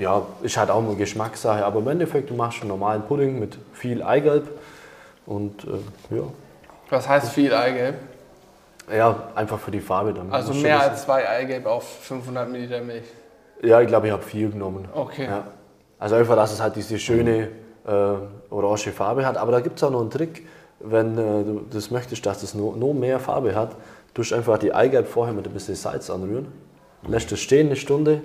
Ja, 0.00 0.22
ist 0.42 0.56
halt 0.56 0.70
auch 0.70 0.80
mal 0.80 0.96
Geschmackssache. 0.96 1.64
Aber 1.64 1.80
im 1.80 1.88
Endeffekt, 1.88 2.30
du 2.30 2.34
machst 2.34 2.60
einen 2.60 2.68
normalen 2.68 3.02
Pudding 3.02 3.38
mit 3.38 3.58
viel 3.74 4.02
Eigelb. 4.02 4.48
Und 5.26 5.64
äh, 5.64 6.16
ja. 6.16 6.22
Was 6.88 7.08
heißt 7.08 7.30
viel 7.32 7.52
Eigelb? 7.54 7.96
ja, 8.92 9.28
einfach 9.34 9.58
für 9.58 9.70
die 9.70 9.80
Farbe 9.80 10.12
dann. 10.12 10.32
Also 10.32 10.52
mehr 10.52 10.80
als 10.80 11.04
zwei 11.04 11.28
Eigelb 11.28 11.66
auf 11.66 11.84
500 12.02 12.48
Milliliter 12.48 12.80
Milch. 12.80 13.04
Ja, 13.62 13.80
ich 13.80 13.88
glaube, 13.88 14.06
ich 14.06 14.12
habe 14.12 14.22
vier 14.22 14.48
genommen. 14.48 14.88
Okay. 14.94 15.26
Ja. 15.26 15.44
Also 15.98 16.16
einfach, 16.16 16.34
dass 16.34 16.52
es 16.52 16.60
halt 16.60 16.76
diese 16.76 16.98
schöne 16.98 17.48
äh, 17.86 17.90
orange 18.50 18.90
Farbe 18.90 19.26
hat. 19.26 19.36
Aber 19.36 19.52
da 19.52 19.60
gibt 19.60 19.76
es 19.76 19.84
auch 19.84 19.90
noch 19.90 20.00
einen 20.00 20.10
Trick, 20.10 20.46
wenn 20.80 21.18
äh, 21.18 21.44
du 21.44 21.66
das 21.70 21.90
möchtest, 21.90 22.24
dass 22.24 22.42
es 22.42 22.54
noch, 22.54 22.74
noch 22.74 22.94
mehr 22.94 23.20
Farbe 23.20 23.54
hat. 23.54 23.76
tust 24.14 24.32
einfach 24.32 24.58
die 24.58 24.72
Eigelb 24.72 25.06
vorher 25.06 25.34
mit 25.34 25.46
ein 25.46 25.52
bisschen 25.52 25.76
Salz 25.76 26.10
anrühren, 26.10 26.48
lässt 27.06 27.30
es 27.32 27.40
stehen 27.40 27.66
eine 27.66 27.76
Stunde 27.76 28.22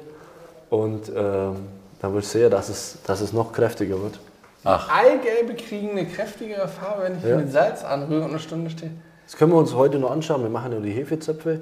und 0.69 1.09
ähm, 1.15 1.55
dann 2.01 2.13
wirst 2.13 2.33
du 2.33 2.39
sehen, 2.39 2.51
dass 2.51 2.69
es, 2.69 2.97
dass 3.05 3.21
es 3.21 3.33
noch 3.33 3.51
kräftiger 3.53 4.01
wird. 4.01 4.19
Eigelbe 4.63 5.53
kriegen 5.55 5.91
eine 5.91 6.05
kräftigere 6.05 6.67
Farbe, 6.67 7.03
wenn 7.03 7.17
ich 7.17 7.23
Ja. 7.23 7.37
mit 7.37 7.51
Salz 7.51 7.83
anrühre 7.83 8.23
und 8.23 8.31
eine 8.31 8.39
Stunde 8.39 8.69
stehe. 8.71 8.91
Das 9.25 9.35
können 9.37 9.51
wir 9.51 9.57
uns 9.57 9.73
heute 9.75 9.99
noch 9.99 10.11
anschauen. 10.11 10.41
Wir 10.41 10.49
machen 10.49 10.71
ja 10.71 10.79
die 10.79 10.91
Hefezöpfe. 10.91 11.61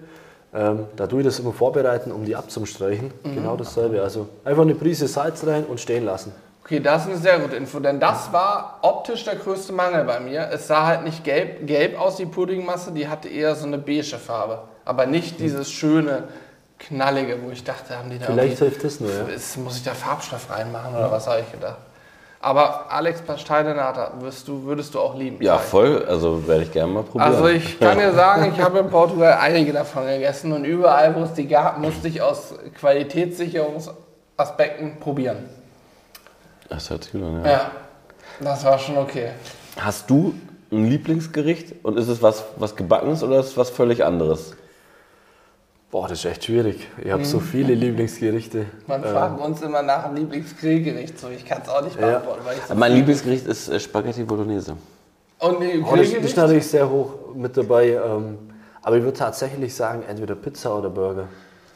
Ähm, 0.54 0.86
da 0.96 1.08
tue 1.08 1.20
ich 1.22 1.26
das 1.26 1.40
immer 1.40 1.52
vorbereiten, 1.52 2.12
um 2.12 2.26
die 2.26 2.36
abzustreichen. 2.36 3.12
Genau 3.24 3.56
dasselbe. 3.58 4.02
Also 4.02 4.28
einfach 4.46 4.62
eine 4.62 4.76
Prise 4.76 5.08
Salz 5.08 5.46
rein 5.46 5.66
und 5.66 5.80
stehen 5.80 6.06
lassen. 6.06 6.32
Okay, 6.64 6.80
das 6.80 7.04
ist 7.04 7.12
eine 7.12 7.18
sehr 7.18 7.40
gute 7.40 7.58
Info, 7.58 7.80
denn 7.82 8.00
das 8.00 8.32
war 8.32 8.80
optisch 8.84 9.26
der 9.26 9.36
größte 9.36 9.74
Mangel 9.74 10.06
bei 10.06 10.22
mir. 10.22 10.50
Es 10.54 10.68
sah 10.68 10.86
halt 10.86 11.04
nicht 11.04 11.26
gelb, 11.26 11.68
gelb 11.68 12.00
aus, 12.00 12.16
die 12.16 12.26
Puddingmasse, 12.26 12.92
die 12.94 13.10
hatte 13.10 13.28
eher 13.28 13.56
so 13.56 13.66
eine 13.68 13.78
beige 13.78 14.18
Farbe. 14.18 14.60
Aber 14.86 15.06
nicht 15.06 15.40
dieses 15.42 15.70
schöne, 15.70 16.24
knallige, 16.80 17.38
wo 17.44 17.52
ich 17.52 17.64
dachte, 17.64 17.98
haben 17.98 18.10
die 18.10 18.20
da 18.20 18.26
Vielleicht 18.26 18.60
hilft 18.60 18.84
das 18.84 19.00
nur. 19.00 19.12
Ja. 19.12 19.34
ist, 19.34 19.58
muss 19.58 19.78
ich 19.78 19.84
da 19.84 19.94
Farbstoff 19.94 20.50
reinmachen 20.50 20.96
oder 20.96 21.12
was 21.12 21.28
habe 21.28 21.42
ich 21.42 21.52
gedacht. 21.52 21.78
Aber 22.44 22.92
Alex 22.92 23.22
Pasteidenata 23.22 24.12
würdest 24.20 24.48
du, 24.50 24.66
würdest 24.66 24.94
du 24.94 25.00
auch 25.00 25.18
lieben. 25.18 25.42
Ja, 25.42 25.58
voll. 25.58 26.04
Also 26.06 26.46
werde 26.46 26.64
ich 26.64 26.74
gerne 26.74 26.92
mal 26.92 27.04
probieren. 27.04 27.34
Also 27.34 27.48
ich 27.48 27.80
kann 27.80 27.98
dir 27.98 28.12
sagen, 28.12 28.52
ich 28.54 28.60
habe 28.62 28.80
in 28.80 28.90
Portugal 28.90 29.38
einige 29.40 29.72
davon 29.72 30.06
gegessen 30.06 30.52
und 30.52 30.66
überall, 30.66 31.16
wo 31.16 31.22
es 31.22 31.32
die 31.34 31.48
gab, 31.48 31.78
musste 31.78 32.10
ich 32.10 32.22
aus 32.22 32.54
Qualitätssicherungsaspekten 32.78 35.00
probieren. 35.00 35.48
Das 36.68 36.90
hört 36.90 37.06
sich 37.06 37.14
gut 37.14 37.24
an, 37.24 37.46
ja. 37.46 37.52
Ja, 37.52 37.72
das 38.42 38.66
war 38.66 38.78
schon 38.78 38.98
okay. 38.98 39.30
Hast 39.80 40.10
du 40.10 40.34
ein 40.70 40.90
Lieblingsgericht 40.90 41.86
und 41.86 41.98
ist 41.98 42.10
es 42.10 42.22
was, 42.22 42.44
was 42.58 42.76
gebackenes 42.76 43.24
oder 43.24 43.40
ist 43.40 43.48
es 43.48 43.58
was 43.58 43.70
völlig 43.70 44.04
anderes? 44.04 44.54
Boah, 45.94 46.08
das 46.08 46.18
ist 46.18 46.26
echt 46.26 46.46
schwierig. 46.46 46.88
Ich 47.04 47.12
habe 47.12 47.24
so 47.24 47.40
viele 47.40 47.76
Lieblingsgerichte. 47.76 48.66
Man 48.88 49.04
fragt 49.04 49.40
uns 49.40 49.62
immer 49.62 49.84
nach 49.84 50.06
einem 50.06 50.16
Lieblingsgrillgericht, 50.16 51.20
so 51.20 51.30
ich 51.30 51.46
kann 51.46 51.62
es 51.62 51.70
auch 51.70 51.84
nicht 51.84 52.00
beantworten. 52.00 52.42
Weil 52.44 52.58
ich 52.58 52.64
so 52.64 52.74
mein 52.74 52.94
Lieblingsgericht 52.94 53.46
ist 53.46 53.70
äh, 53.70 53.80
Spaghetti 53.80 54.24
Bolognese. 54.24 54.76
Und 55.38 55.62
die 55.62 55.86
Oh, 55.88 55.96
das 55.96 56.08
ist 56.08 56.36
natürlich 56.36 56.66
sehr 56.66 56.90
hoch 56.90 57.36
mit 57.36 57.56
dabei. 57.56 57.90
Ähm, 57.92 58.40
aber 58.82 58.98
ich 58.98 59.04
würde 59.04 59.20
tatsächlich 59.20 59.76
sagen, 59.76 60.02
entweder 60.10 60.34
Pizza 60.34 60.76
oder 60.76 60.90
Burger. 60.90 61.28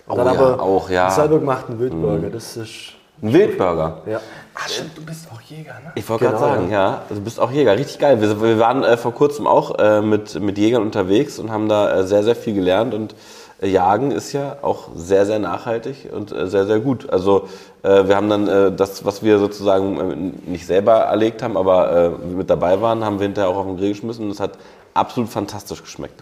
Oh 0.09 0.15
ja, 0.17 0.59
auch, 0.59 0.89
ja. 0.89 1.03
Mhm. 1.03 1.07
einen 1.09 1.15
selber 1.15 1.39
gemachten 1.39 1.79
Wildburger. 1.79 2.29
Das 2.31 2.57
ist, 2.57 2.93
Ein 3.21 3.33
Wildburger. 3.33 4.01
ja. 4.07 4.19
Ach 4.55 4.67
stimmt, 4.67 4.97
du 4.97 5.05
bist 5.05 5.27
auch 5.31 5.41
Jäger, 5.41 5.75
ne? 5.83 5.91
Ich 5.93 6.09
wollte 6.09 6.25
Genau, 6.25 6.39
gerade 6.39 6.55
sagen, 6.55 6.71
ja. 6.71 7.03
Du 7.07 7.21
bist 7.21 7.39
auch 7.39 7.51
Jäger, 7.51 7.77
richtig 7.77 7.99
geil. 7.99 8.19
Wir, 8.19 8.41
wir 8.41 8.57
waren 8.57 8.83
äh, 8.83 8.97
vor 8.97 9.13
kurzem 9.13 9.45
auch 9.45 9.77
äh, 9.77 10.01
mit, 10.01 10.41
mit 10.41 10.57
Jägern 10.57 10.81
unterwegs 10.81 11.37
und 11.37 11.51
haben 11.51 11.69
da 11.69 11.99
äh, 11.99 12.07
sehr, 12.07 12.23
sehr 12.23 12.35
viel 12.35 12.55
gelernt. 12.55 12.95
Und 12.95 13.13
Jagen 13.61 14.11
ist 14.11 14.33
ja 14.33 14.57
auch 14.61 14.89
sehr, 14.95 15.25
sehr 15.25 15.39
nachhaltig 15.39 16.09
und 16.13 16.31
äh, 16.31 16.47
sehr, 16.47 16.65
sehr 16.65 16.79
gut. 16.79 17.09
Also 17.09 17.47
äh, 17.81 18.07
wir 18.07 18.15
haben 18.15 18.29
dann 18.29 18.47
äh, 18.47 18.71
das, 18.71 19.03
was 19.03 19.23
wir 19.23 19.39
sozusagen 19.39 20.33
äh, 20.45 20.49
nicht 20.49 20.67
selber 20.67 20.93
erlegt 20.93 21.41
haben, 21.41 21.57
aber 21.57 21.91
äh, 21.91 22.09
mit 22.09 22.49
dabei 22.49 22.79
waren, 22.81 23.03
haben 23.03 23.19
wir 23.19 23.25
hinterher 23.25 23.49
auch 23.49 23.57
auf 23.57 23.65
den 23.65 23.77
Grill 23.77 23.89
geschmissen 23.89 24.25
und 24.25 24.31
es 24.31 24.39
hat 24.39 24.51
absolut 24.93 25.29
fantastisch 25.29 25.81
geschmeckt. 25.81 26.21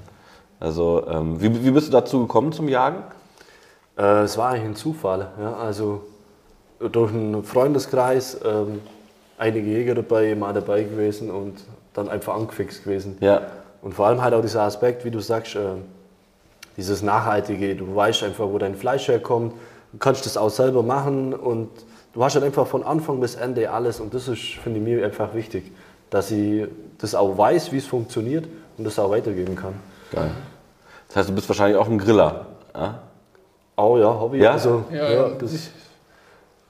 Also 0.60 1.06
ähm, 1.10 1.41
wie, 1.41 1.65
wie 1.65 1.71
bist 1.71 1.88
du 1.88 1.91
dazu 1.91 2.21
gekommen 2.21 2.54
zum 2.54 2.69
Jagen? 2.69 3.04
Äh, 3.98 4.21
es 4.24 4.38
war 4.38 4.52
eigentlich 4.52 4.65
ein 4.65 4.76
Zufall. 4.76 5.28
Ja. 5.39 5.56
Also 5.58 6.04
durch 6.80 7.12
einen 7.12 7.43
Freundeskreis, 7.43 8.39
ähm, 8.45 8.82
einige 9.38 9.67
Jäger 9.67 9.95
dabei, 9.95 10.36
mal 10.36 10.54
dabei 10.54 10.84
gewesen 10.84 11.32
und 11.32 11.56
dann 11.93 12.10
einfach 12.10 12.36
angefixt 12.36 12.84
gewesen. 12.84 13.17
Ja. 13.19 13.41
Und 13.82 13.93
vor 13.93 14.08
allem 14.08 14.21
halt 14.21 14.34
auch 14.34 14.41
dieser 14.41 14.63
Aspekt, 14.63 15.06
wie 15.06 15.12
du 15.12 15.19
sagst, 15.19 15.56
äh, 15.56 15.60
dieses 16.78 17.02
Nachhaltige. 17.02 17.76
Du 17.76 17.96
weißt 17.96 18.24
einfach, 18.24 18.48
wo 18.48 18.58
dein 18.58 18.76
Fleisch 18.76 19.08
herkommt. 19.08 19.54
Du 19.92 19.98
kannst 19.98 20.26
das 20.26 20.38
auch 20.38 20.50
selber 20.50 20.84
machen 20.84 21.34
und 21.34 21.70
du 22.14 22.24
hast 22.24 22.36
halt 22.36 22.46
einfach 22.46 22.68
von 22.68 22.84
Anfang 22.84 23.20
bis 23.20 23.36
Ende 23.36 23.70
alles. 23.72 24.00
Und 24.00 24.14
das 24.14 24.28
ist, 24.28 24.56
finde 24.64 24.80
ich, 24.80 24.86
mir 24.86 25.06
einfach 25.06 25.34
wichtig, 25.34 25.72
dass 26.10 26.32
ich 26.32 26.68
das 26.98 27.16
auch 27.16 27.38
weiß, 27.38 27.72
wie 27.72 27.78
es 27.78 27.86
funktioniert 27.86 28.46
und 28.78 28.84
das 28.84 29.00
auch 29.00 29.10
weitergeben 29.10 29.56
kann. 29.56 29.74
Geil. 30.12 30.32
Das 31.08 31.18
heißt, 31.18 31.30
du 31.30 31.34
bist 31.34 31.48
wahrscheinlich 31.48 31.78
auch 31.78 31.88
ein 31.88 31.98
Griller. 31.98 32.46
Ja? 32.74 33.00
Auch 33.76 33.98
ja, 33.98 34.20
Hobby. 34.20 34.40
Ja? 34.40 34.52
Also, 34.52 34.84
Ja, 34.92 35.10
ja, 35.10 35.30
das 35.30 35.52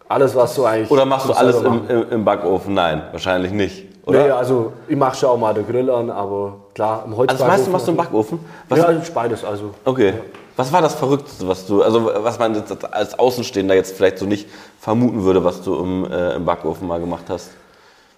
alles, 0.07 0.35
was 0.35 0.53
du 0.55 0.65
eigentlich. 0.65 0.91
Oder 0.91 1.05
machst 1.05 1.27
du 1.27 1.33
alles 1.33 1.61
im, 1.61 2.09
im 2.11 2.25
Backofen? 2.25 2.73
Nein, 2.73 3.01
wahrscheinlich 3.11 3.51
nicht. 3.51 3.84
Oder? 4.05 4.23
Nee, 4.25 4.29
also 4.31 4.73
ich 4.87 4.95
mache 4.95 5.15
schon 5.15 5.29
auch 5.29 5.37
mal 5.37 5.53
den 5.53 5.65
Grill 5.65 5.89
an, 5.89 6.09
aber 6.09 6.57
klar, 6.73 7.03
im 7.05 7.13
Also 7.13 7.25
das 7.25 7.39
meiste 7.39 7.69
machst 7.69 7.87
du 7.87 7.91
im 7.91 7.97
Backofen. 7.97 8.39
Was, 8.69 8.79
Ja, 8.79 8.91
ich 8.91 9.11
beides. 9.11 9.43
Also. 9.43 9.71
Okay. 9.83 10.13
Was 10.55 10.71
war 10.71 10.81
das 10.81 10.95
Verrückteste, 10.95 11.47
was 11.47 11.65
du, 11.67 11.81
also 11.81 12.05
was 12.05 12.39
man 12.39 12.55
jetzt 12.55 12.93
als 12.93 13.19
Außenstehender 13.19 13.75
jetzt 13.75 13.97
vielleicht 13.97 14.19
so 14.19 14.25
nicht 14.25 14.47
vermuten 14.79 15.23
würde, 15.23 15.43
was 15.43 15.61
du 15.61 15.75
im, 15.77 16.09
äh, 16.09 16.35
im 16.35 16.45
Backofen 16.45 16.87
mal 16.87 16.99
gemacht 16.99 17.25
hast? 17.27 17.51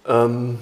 Ähm, 0.06 0.58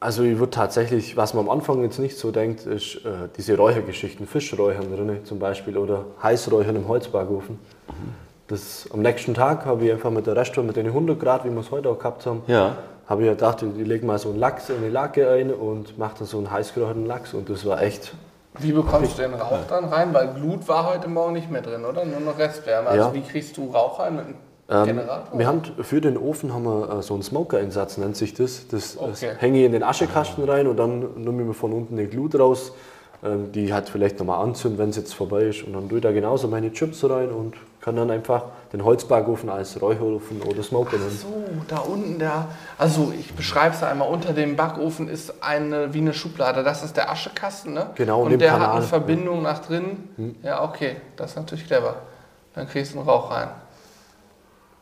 also 0.00 0.22
ich 0.22 0.38
würde 0.38 0.50
tatsächlich, 0.50 1.16
was 1.16 1.32
man 1.32 1.46
am 1.46 1.50
Anfang 1.50 1.82
jetzt 1.82 1.98
nicht 1.98 2.18
so 2.18 2.30
denkt, 2.30 2.66
ist 2.66 2.96
äh, 2.96 3.28
diese 3.36 3.56
Räuchergeschichten, 3.56 4.26
Fischräuchern 4.26 4.94
drin 4.94 5.24
zum 5.24 5.38
Beispiel 5.38 5.78
oder 5.78 6.04
Heißräuchern 6.22 6.76
im 6.76 6.88
Holzbackofen. 6.88 7.58
Das, 8.48 8.88
am 8.92 9.00
nächsten 9.00 9.32
Tag 9.34 9.64
habe 9.64 9.84
ich 9.84 9.92
einfach 9.92 10.10
mit 10.10 10.26
der 10.26 10.36
Restaurant, 10.36 10.66
mit 10.66 10.76
den 10.76 10.86
100 10.86 11.18
Grad, 11.20 11.44
wie 11.44 11.50
wir 11.50 11.60
es 11.60 11.70
heute 11.70 11.88
auch 11.88 11.98
gehabt 11.98 12.26
haben, 12.26 12.42
Ja. 12.48 12.76
Habe 13.10 13.24
ich 13.24 13.28
gedacht, 13.28 13.62
ich 13.62 13.86
lege 13.86 14.06
mal 14.06 14.18
so 14.18 14.30
einen 14.30 14.38
Lachs 14.38 14.70
in 14.70 14.82
die 14.82 14.88
Lacke 14.88 15.28
ein 15.30 15.52
und 15.52 15.98
mache 15.98 16.18
dann 16.20 16.26
so 16.28 16.38
einen 16.38 16.50
heißgeräucherten 16.50 17.04
Lachs 17.06 17.34
und 17.34 17.50
das 17.50 17.66
war 17.66 17.82
echt, 17.82 18.14
Wie 18.60 18.72
bekommst 18.72 19.18
du 19.18 19.22
den 19.22 19.34
Rauch 19.34 19.58
dann 19.68 19.84
rein? 19.86 20.14
Weil 20.14 20.28
Glut 20.28 20.66
war 20.68 20.88
heute 20.94 21.08
Morgen 21.08 21.32
nicht 21.34 21.50
mehr 21.50 21.60
drin, 21.62 21.84
oder? 21.84 22.04
Nur 22.04 22.20
noch 22.20 22.38
Restwärme. 22.38 22.88
Also 22.88 23.08
Ja. 23.08 23.14
wie 23.14 23.20
kriegst 23.22 23.56
du 23.56 23.70
Rauch 23.70 23.98
rein 23.98 24.16
mit 24.16 24.24
einem 24.26 24.34
Ähm, 24.68 24.86
Generator? 24.86 25.38
wir 25.38 25.46
haben 25.48 25.62
für 25.82 26.00
den 26.00 26.16
Ofen 26.16 26.54
haben 26.54 26.62
wir 26.64 26.98
äh, 26.98 27.02
so 27.02 27.14
einen 27.14 27.22
Smoker-Einsatz, 27.24 27.98
nennt 27.98 28.16
sich 28.16 28.32
das. 28.34 28.68
Das, 28.68 28.94
das 28.96 29.22
Okay. 29.22 29.32
hänge 29.38 29.58
ich 29.58 29.64
in 29.66 29.72
den 29.72 29.82
Aschekasten 29.82 30.48
rein 30.48 30.68
und 30.68 30.76
dann 30.76 31.00
nehme 31.16 31.42
ich 31.42 31.48
mir 31.48 31.54
von 31.54 31.72
unten 31.72 31.98
eine 31.98 32.06
Glut 32.06 32.38
raus, 32.38 32.72
ähm, 33.24 33.50
die 33.50 33.72
halt 33.74 33.88
vielleicht 33.88 34.20
nochmal 34.20 34.40
anzünden, 34.44 34.78
wenn 34.78 34.90
es 34.90 34.96
jetzt 34.96 35.14
vorbei 35.14 35.42
ist. 35.44 35.64
Und 35.64 35.72
dann 35.72 35.88
tue 35.88 35.98
ich 35.98 36.02
da 36.02 36.12
genauso 36.12 36.46
meine 36.46 36.72
Chips 36.72 37.02
rein 37.10 37.30
und 37.30 37.54
kann 37.80 37.96
dann 37.96 38.10
einfach 38.10 38.44
den 38.72 38.84
Holzbackofen 38.84 39.48
als 39.48 39.80
Räucherofen 39.80 40.42
oder 40.42 40.62
Smoker 40.62 40.98
nehmen. 40.98 41.10
So, 41.10 41.28
da 41.66 41.78
unten 41.78 42.18
der. 42.18 42.46
Also 42.76 43.12
ich 43.18 43.32
beschreibe 43.34 43.74
es 43.74 43.82
einmal. 43.82 44.08
Unter 44.08 44.32
dem 44.34 44.54
Backofen 44.56 45.08
ist 45.08 45.42
eine 45.42 45.94
wie 45.94 45.98
eine 45.98 46.12
Schublade. 46.12 46.62
Das 46.62 46.82
ist 46.82 46.96
der 46.96 47.10
Aschekasten, 47.10 47.72
ne? 47.72 47.90
Genau, 47.94 48.22
Und 48.22 48.30
dem 48.32 48.38
der 48.38 48.52
hat 48.52 48.60
Kanal. 48.60 48.76
eine 48.76 48.84
Verbindung 48.86 49.42
nach 49.42 49.60
drinnen. 49.60 50.36
Ja, 50.42 50.62
okay. 50.62 50.96
Das 51.16 51.30
ist 51.30 51.36
natürlich 51.36 51.66
clever. 51.66 51.96
Dann 52.54 52.68
kriegst 52.68 52.92
du 52.94 52.98
einen 52.98 53.08
Rauch 53.08 53.30
rein. 53.30 53.48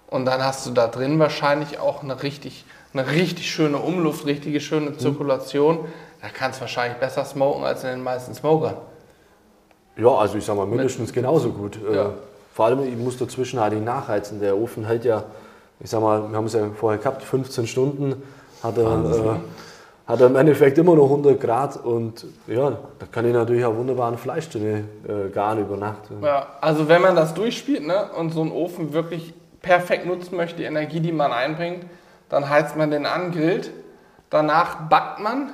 Und 0.09 0.25
dann 0.25 0.43
hast 0.43 0.67
du 0.67 0.71
da 0.73 0.89
drin 0.89 1.19
wahrscheinlich 1.19 1.79
auch 1.79 2.03
eine 2.03 2.23
richtig, 2.23 2.65
eine 2.95 3.07
richtig 3.11 3.49
schöne 3.51 3.77
Umluft, 3.79 4.27
richtige 4.27 4.61
schöne 4.61 4.97
Zirkulation. 4.97 5.81
Da 6.21 6.29
kannst 6.33 6.59
du 6.59 6.63
wahrscheinlich 6.63 6.99
besser 6.99 7.25
smoken 7.25 7.63
als 7.63 7.85
in 7.85 7.91
den 7.91 8.03
meisten 8.03 8.35
Smokern. 8.35 8.75
Ja, 9.97 10.09
also 10.09 10.37
ich 10.39 10.45
sag 10.45 10.57
mal 10.57 10.67
mindestens 10.67 11.13
genauso 11.13 11.51
gut. 11.53 11.79
Äh, 11.89 11.95
Ja. 11.95 12.11
Vor 12.59 12.67
allem, 12.67 12.81
ich 12.83 12.97
muss 12.97 13.17
dazwischen 13.17 13.61
halt 13.61 13.73
nicht 13.73 13.85
nachheizen. 13.85 14.41
Der 14.41 14.59
Ofen 14.59 14.85
hält 14.85 15.05
ja, 15.05 15.23
ich 15.79 15.89
sag 15.89 16.01
mal, 16.01 16.29
wir 16.29 16.37
haben 16.37 16.47
es 16.47 16.55
ja 16.55 16.69
vorher 16.75 16.99
gehabt, 16.99 17.23
15 17.23 17.69
Stunden, 17.69 18.21
hat 18.65 18.77
er, 18.77 18.85
äh, 18.85 20.09
hat 20.09 20.21
er 20.21 20.27
im 20.27 20.35
Endeffekt 20.35 20.77
immer 20.77 20.97
noch 20.97 21.05
100 21.05 21.41
Grad 21.41 21.77
und 21.77 22.27
ja, 22.49 22.71
da 22.99 23.07
kann 23.13 23.27
ich 23.27 23.33
natürlich 23.33 23.65
auch 23.65 23.77
wunderbar 23.77 24.11
ein 24.11 24.19
Fleisch 24.19 24.49
drin 24.49 24.89
äh, 25.07 25.29
garen 25.29 25.61
über 25.61 25.77
Nacht. 25.77 26.11
Ja, 26.21 26.49
also 26.61 26.89
wenn 26.89 27.01
man 27.01 27.15
das 27.15 27.33
durchspielt 27.33 27.87
ne, 27.87 28.11
und 28.19 28.31
so 28.31 28.41
einen 28.41 28.51
Ofen 28.51 28.93
wirklich 28.93 29.35
perfekt 29.63 30.07
nutzen 30.07 30.37
möchte, 30.37 30.57
die 30.57 30.65
Energie, 30.65 30.99
die 30.99 31.13
man 31.13 31.31
einbringt, 31.31 31.85
dann 32.29 32.49
heizt 32.49 32.77
man 32.77 32.91
den 32.91 33.07
an, 33.07 33.31
grillt. 33.31 33.71
Danach 34.31 34.89
backt 34.89 35.21
man. 35.21 35.53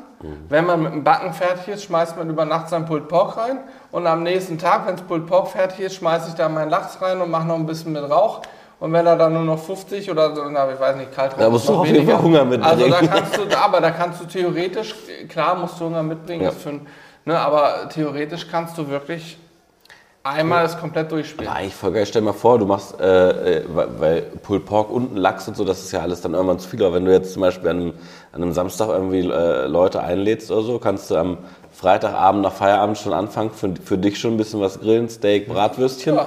Wenn 0.48 0.64
man 0.64 0.82
mit 0.82 0.92
dem 0.94 1.04
Backen 1.04 1.34
fertig 1.34 1.68
ist, 1.68 1.84
schmeißt 1.84 2.16
man 2.16 2.30
über 2.30 2.46
Nacht 2.46 2.70
sein 2.70 2.86
Pulled 2.86 3.08
Pork 3.08 3.36
rein. 3.36 3.58
Und 3.90 4.06
am 4.06 4.22
nächsten 4.22 4.56
Tag, 4.58 4.86
wenn 4.86 4.96
das 4.96 5.04
Pulled 5.04 5.26
Pork 5.26 5.48
fertig 5.48 5.80
ist, 5.80 5.96
schmeiße 5.96 6.28
ich 6.30 6.34
da 6.34 6.48
meinen 6.48 6.70
Lachs 6.70 7.00
rein 7.02 7.20
und 7.20 7.30
mache 7.30 7.46
noch 7.46 7.56
ein 7.56 7.66
bisschen 7.66 7.92
mit 7.92 8.02
Rauch. 8.10 8.40
Und 8.80 8.92
wenn 8.94 9.06
er 9.06 9.16
dann 9.16 9.34
nur 9.34 9.42
noch 9.42 9.58
50 9.58 10.10
oder 10.10 10.34
so, 10.34 10.42
na, 10.50 10.70
ich 10.72 10.80
weiß 10.80 10.96
nicht, 10.96 11.14
kalt 11.14 11.32
Da 11.38 11.50
musst 11.50 11.68
du 11.68 11.74
auf 11.74 11.84
jeden 11.86 11.98
weniger. 11.98 12.14
Fall 12.16 12.22
Hunger 12.24 12.44
mitbringen. 12.46 12.64
Also 12.64 12.88
da 12.88 13.06
kannst 13.06 13.36
du, 13.36 13.42
aber 13.58 13.80
da 13.82 13.90
kannst 13.90 14.20
du 14.22 14.24
theoretisch, 14.24 14.94
klar 15.28 15.54
musst 15.56 15.78
du 15.78 15.84
Hunger 15.84 16.02
mitbringen, 16.02 16.42
Ja. 16.44 16.50
ein- 16.70 16.86
ne, 17.26 17.38
aber 17.38 17.88
theoretisch 17.90 18.48
kannst 18.50 18.76
du 18.78 18.88
wirklich 18.88 19.38
einmal 20.22 20.62
das 20.62 20.78
komplett 20.78 21.12
durchspielen. 21.12 21.46
Ja, 21.52 21.58
eigentlich 21.58 21.74
voll 21.74 21.92
geil. 21.92 22.06
Stell 22.06 22.22
dir 22.22 22.26
mal 22.26 22.32
vor, 22.32 22.58
du 22.58 22.64
machst, 22.64 22.98
äh, 22.98 23.58
äh, 23.58 23.64
weil 23.68 24.22
Pulled 24.42 24.64
Pork 24.64 24.90
und 24.90 25.16
Lachs 25.16 25.46
und 25.48 25.56
so, 25.56 25.64
das 25.64 25.80
ist 25.80 25.92
ja 25.92 26.00
alles 26.00 26.22
dann 26.22 26.32
irgendwann 26.34 26.58
zu 26.58 26.68
viel. 26.68 26.82
Aber 26.82 26.94
wenn 26.94 27.04
du 27.04 27.12
jetzt 27.12 27.32
zum 27.34 27.42
Beispiel 27.42 27.68
an 27.68 27.76
einem, 27.80 27.92
an 28.34 28.42
einem 28.42 28.52
Samstag 28.52 28.88
irgendwie 28.88 29.20
äh, 29.20 29.66
Leute 29.66 30.02
einlädst 30.02 30.50
oder 30.50 30.62
so, 30.62 30.78
kannst 30.78 31.10
du 31.10 31.16
am 31.16 31.38
Freitagabend 31.70 32.42
nach 32.42 32.52
Feierabend 32.52 32.98
schon 32.98 33.12
anfangen, 33.12 33.50
für, 33.50 33.72
für 33.82 33.96
dich 33.96 34.18
schon 34.18 34.34
ein 34.34 34.36
bisschen 34.36 34.60
was 34.60 34.80
grillen, 34.80 35.08
Steak, 35.08 35.48
Bratwürstchen. 35.48 36.16
Ja. 36.16 36.26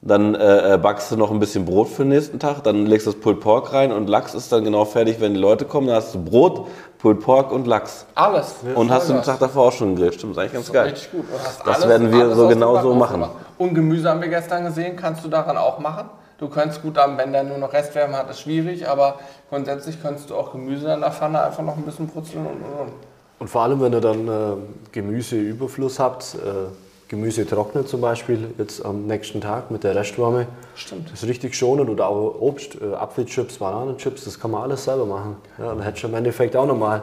Dann 0.00 0.34
äh, 0.34 0.74
äh, 0.74 0.78
backst 0.78 1.10
du 1.10 1.16
noch 1.16 1.30
ein 1.30 1.38
bisschen 1.38 1.64
Brot 1.64 1.88
für 1.88 2.02
den 2.02 2.10
nächsten 2.10 2.38
Tag, 2.38 2.62
dann 2.62 2.86
legst 2.86 3.06
du 3.06 3.12
das 3.12 3.20
Pulled 3.20 3.40
Pork 3.40 3.72
rein 3.72 3.92
und 3.92 4.08
Lachs 4.08 4.34
ist 4.34 4.50
dann 4.52 4.64
genau 4.64 4.84
fertig, 4.84 5.20
wenn 5.20 5.34
die 5.34 5.40
Leute 5.40 5.64
kommen. 5.64 5.88
Dann 5.88 5.96
hast 5.96 6.14
du 6.14 6.22
Brot, 6.22 6.68
Pulled 6.98 7.20
Pork 7.20 7.50
und 7.52 7.66
Lachs. 7.66 8.06
Alles. 8.14 8.54
Und 8.74 8.90
hast 8.90 9.08
du 9.08 9.14
den. 9.14 9.22
Tag 9.22 9.38
davor 9.38 9.68
auch 9.68 9.72
schon 9.72 9.94
gegrillt. 9.94 10.14
Stimmt, 10.14 10.32
ist 10.32 10.38
eigentlich 10.38 10.52
ganz 10.52 10.72
geil. 10.72 10.90
Richtig 10.90 11.10
gut. 11.10 11.24
Das 11.64 11.88
werden 11.88 12.12
wir 12.12 12.34
so 12.34 12.48
genau 12.48 12.80
so 12.80 12.94
machen. 12.94 13.24
Und 13.58 13.74
Gemüse 13.74 14.08
haben 14.08 14.20
wir 14.20 14.28
gestern 14.28 14.64
gesehen, 14.64 14.96
kannst 14.96 15.24
du 15.24 15.28
daran 15.28 15.56
auch 15.56 15.80
machen. 15.80 16.08
Du 16.38 16.48
könntest 16.48 16.82
gut 16.82 16.98
haben, 16.98 17.16
wenn 17.16 17.32
der 17.32 17.44
nur 17.44 17.58
noch 17.58 17.72
Restwärme 17.72 18.16
hat, 18.16 18.30
ist 18.30 18.40
schwierig, 18.40 18.86
aber 18.86 19.18
grundsätzlich 19.48 20.00
könntest 20.02 20.30
du 20.30 20.36
auch 20.36 20.52
Gemüse 20.52 20.92
in 20.92 21.00
der 21.00 21.10
Pfanne 21.10 21.40
einfach 21.42 21.62
noch 21.62 21.76
ein 21.76 21.82
bisschen 21.82 22.08
brutzeln 22.08 22.46
und, 22.46 22.62
und, 22.62 22.80
und. 22.80 22.92
Und 23.38 23.48
vor 23.48 23.62
allem, 23.62 23.80
wenn 23.80 23.92
ihr 23.92 24.00
dann 24.00 24.28
äh, 24.28 24.56
Gemüseüberfluss 24.92 25.98
habt, 25.98 26.34
äh, 26.34 26.70
Gemüse 27.08 27.46
trocknet 27.46 27.88
zum 27.88 28.00
Beispiel, 28.00 28.52
jetzt 28.58 28.84
am 28.84 29.06
nächsten 29.06 29.40
Tag 29.40 29.70
mit 29.70 29.84
der 29.84 29.94
Restwärme. 29.94 30.46
Stimmt. 30.74 31.12
Das 31.12 31.22
ist 31.22 31.28
richtig 31.28 31.54
schonend 31.54 31.88
oder 31.88 32.08
auch 32.08 32.40
Obst, 32.40 32.78
äh, 32.80 32.94
Apfelchips, 32.94 33.58
Bananenchips, 33.58 34.24
das 34.24 34.40
kann 34.40 34.50
man 34.50 34.62
alles 34.62 34.84
selber 34.84 35.06
machen. 35.06 35.36
Ja, 35.58 35.66
dann 35.66 35.82
hättest 35.82 36.02
du 36.02 36.08
im 36.08 36.14
Endeffekt 36.14 36.56
auch 36.56 36.66
nochmal 36.66 37.02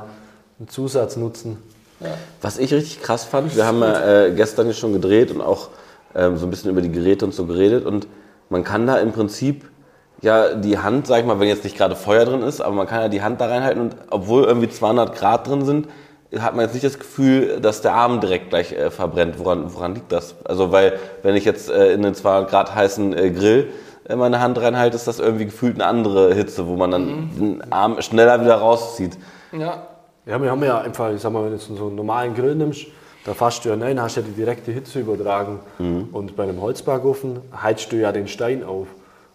einen 0.59 0.67
Zusatznutzen. 0.67 1.57
Was 2.41 2.57
ich 2.57 2.73
richtig 2.73 3.01
krass 3.01 3.23
fand, 3.23 3.55
wir 3.55 3.65
haben 3.65 3.79
ja 3.79 4.25
äh, 4.25 4.31
gestern 4.31 4.67
ja 4.67 4.73
schon 4.73 4.91
gedreht 4.93 5.31
und 5.31 5.41
auch 5.41 5.69
ähm, 6.15 6.37
so 6.37 6.45
ein 6.45 6.49
bisschen 6.49 6.69
über 6.69 6.81
die 6.81 6.91
Geräte 6.91 7.25
und 7.25 7.33
so 7.33 7.45
geredet 7.45 7.85
und 7.85 8.07
man 8.53 8.63
kann 8.63 8.87
da 8.87 8.97
im 8.97 9.11
Prinzip 9.11 9.65
ja 10.21 10.53
die 10.53 10.77
Hand, 10.77 11.07
sag 11.07 11.19
ich 11.19 11.25
mal, 11.25 11.39
wenn 11.39 11.47
jetzt 11.47 11.63
nicht 11.63 11.75
gerade 11.75 11.95
Feuer 11.95 12.23
drin 12.23 12.43
ist, 12.43 12.61
aber 12.61 12.73
man 12.75 12.87
kann 12.87 13.01
ja 13.01 13.09
die 13.09 13.21
Hand 13.21 13.41
da 13.41 13.47
reinhalten 13.47 13.81
und 13.81 13.95
obwohl 14.09 14.43
irgendwie 14.43 14.69
200 14.69 15.13
Grad 15.15 15.47
drin 15.47 15.65
sind, 15.65 15.87
hat 16.39 16.55
man 16.55 16.65
jetzt 16.65 16.73
nicht 16.73 16.85
das 16.85 16.97
Gefühl, 16.97 17.59
dass 17.59 17.81
der 17.81 17.93
Arm 17.93 18.21
direkt 18.21 18.49
gleich 18.49 18.71
äh, 18.71 18.89
verbrennt. 18.89 19.37
Woran, 19.37 19.73
woran 19.73 19.95
liegt 19.95 20.11
das? 20.11 20.35
Also 20.45 20.71
weil, 20.71 20.93
wenn 21.21 21.35
ich 21.35 21.45
jetzt 21.45 21.69
äh, 21.69 21.93
in 21.93 22.01
den 22.01 22.15
200 22.15 22.49
Grad 22.49 22.73
heißen 22.73 23.15
äh, 23.17 23.31
Grill 23.31 23.69
äh, 24.07 24.15
meine 24.15 24.39
Hand 24.39 24.59
reinhalte, 24.59 24.95
ist 24.95 25.07
das 25.07 25.19
irgendwie 25.19 25.45
gefühlt 25.45 25.75
eine 25.75 25.85
andere 25.85 26.33
Hitze, 26.33 26.67
wo 26.67 26.75
man 26.75 26.91
dann 26.91 27.05
mhm. 27.05 27.29
den 27.37 27.73
Arm 27.73 28.01
schneller 28.01 28.39
wieder 28.41 28.55
rauszieht. 28.55 29.17
Ja. 29.51 29.87
Ja, 30.25 30.41
wir 30.41 30.49
haben 30.49 30.63
ja 30.63 30.79
einfach, 30.79 31.11
ich 31.11 31.19
sag 31.19 31.33
mal, 31.33 31.43
wenn 31.43 31.51
du 31.51 31.57
so 31.57 31.87
einen 31.87 31.95
normalen 31.95 32.33
Grill 32.33 32.55
nimmst, 32.55 32.85
da 33.25 33.33
fasst 33.33 33.65
du 33.65 33.69
ja 33.69 33.75
rein, 33.75 34.01
hast 34.01 34.17
ja 34.17 34.21
die 34.21 34.31
direkte 34.31 34.71
Hitze 34.71 34.99
übertragen. 34.99 35.59
Mhm. 35.79 36.09
Und 36.11 36.35
bei 36.35 36.43
einem 36.43 36.61
Holzbackofen 36.61 37.39
heizt 37.61 37.91
du 37.91 37.95
ja 37.97 38.11
den 38.11 38.27
Stein 38.27 38.63
auf. 38.63 38.87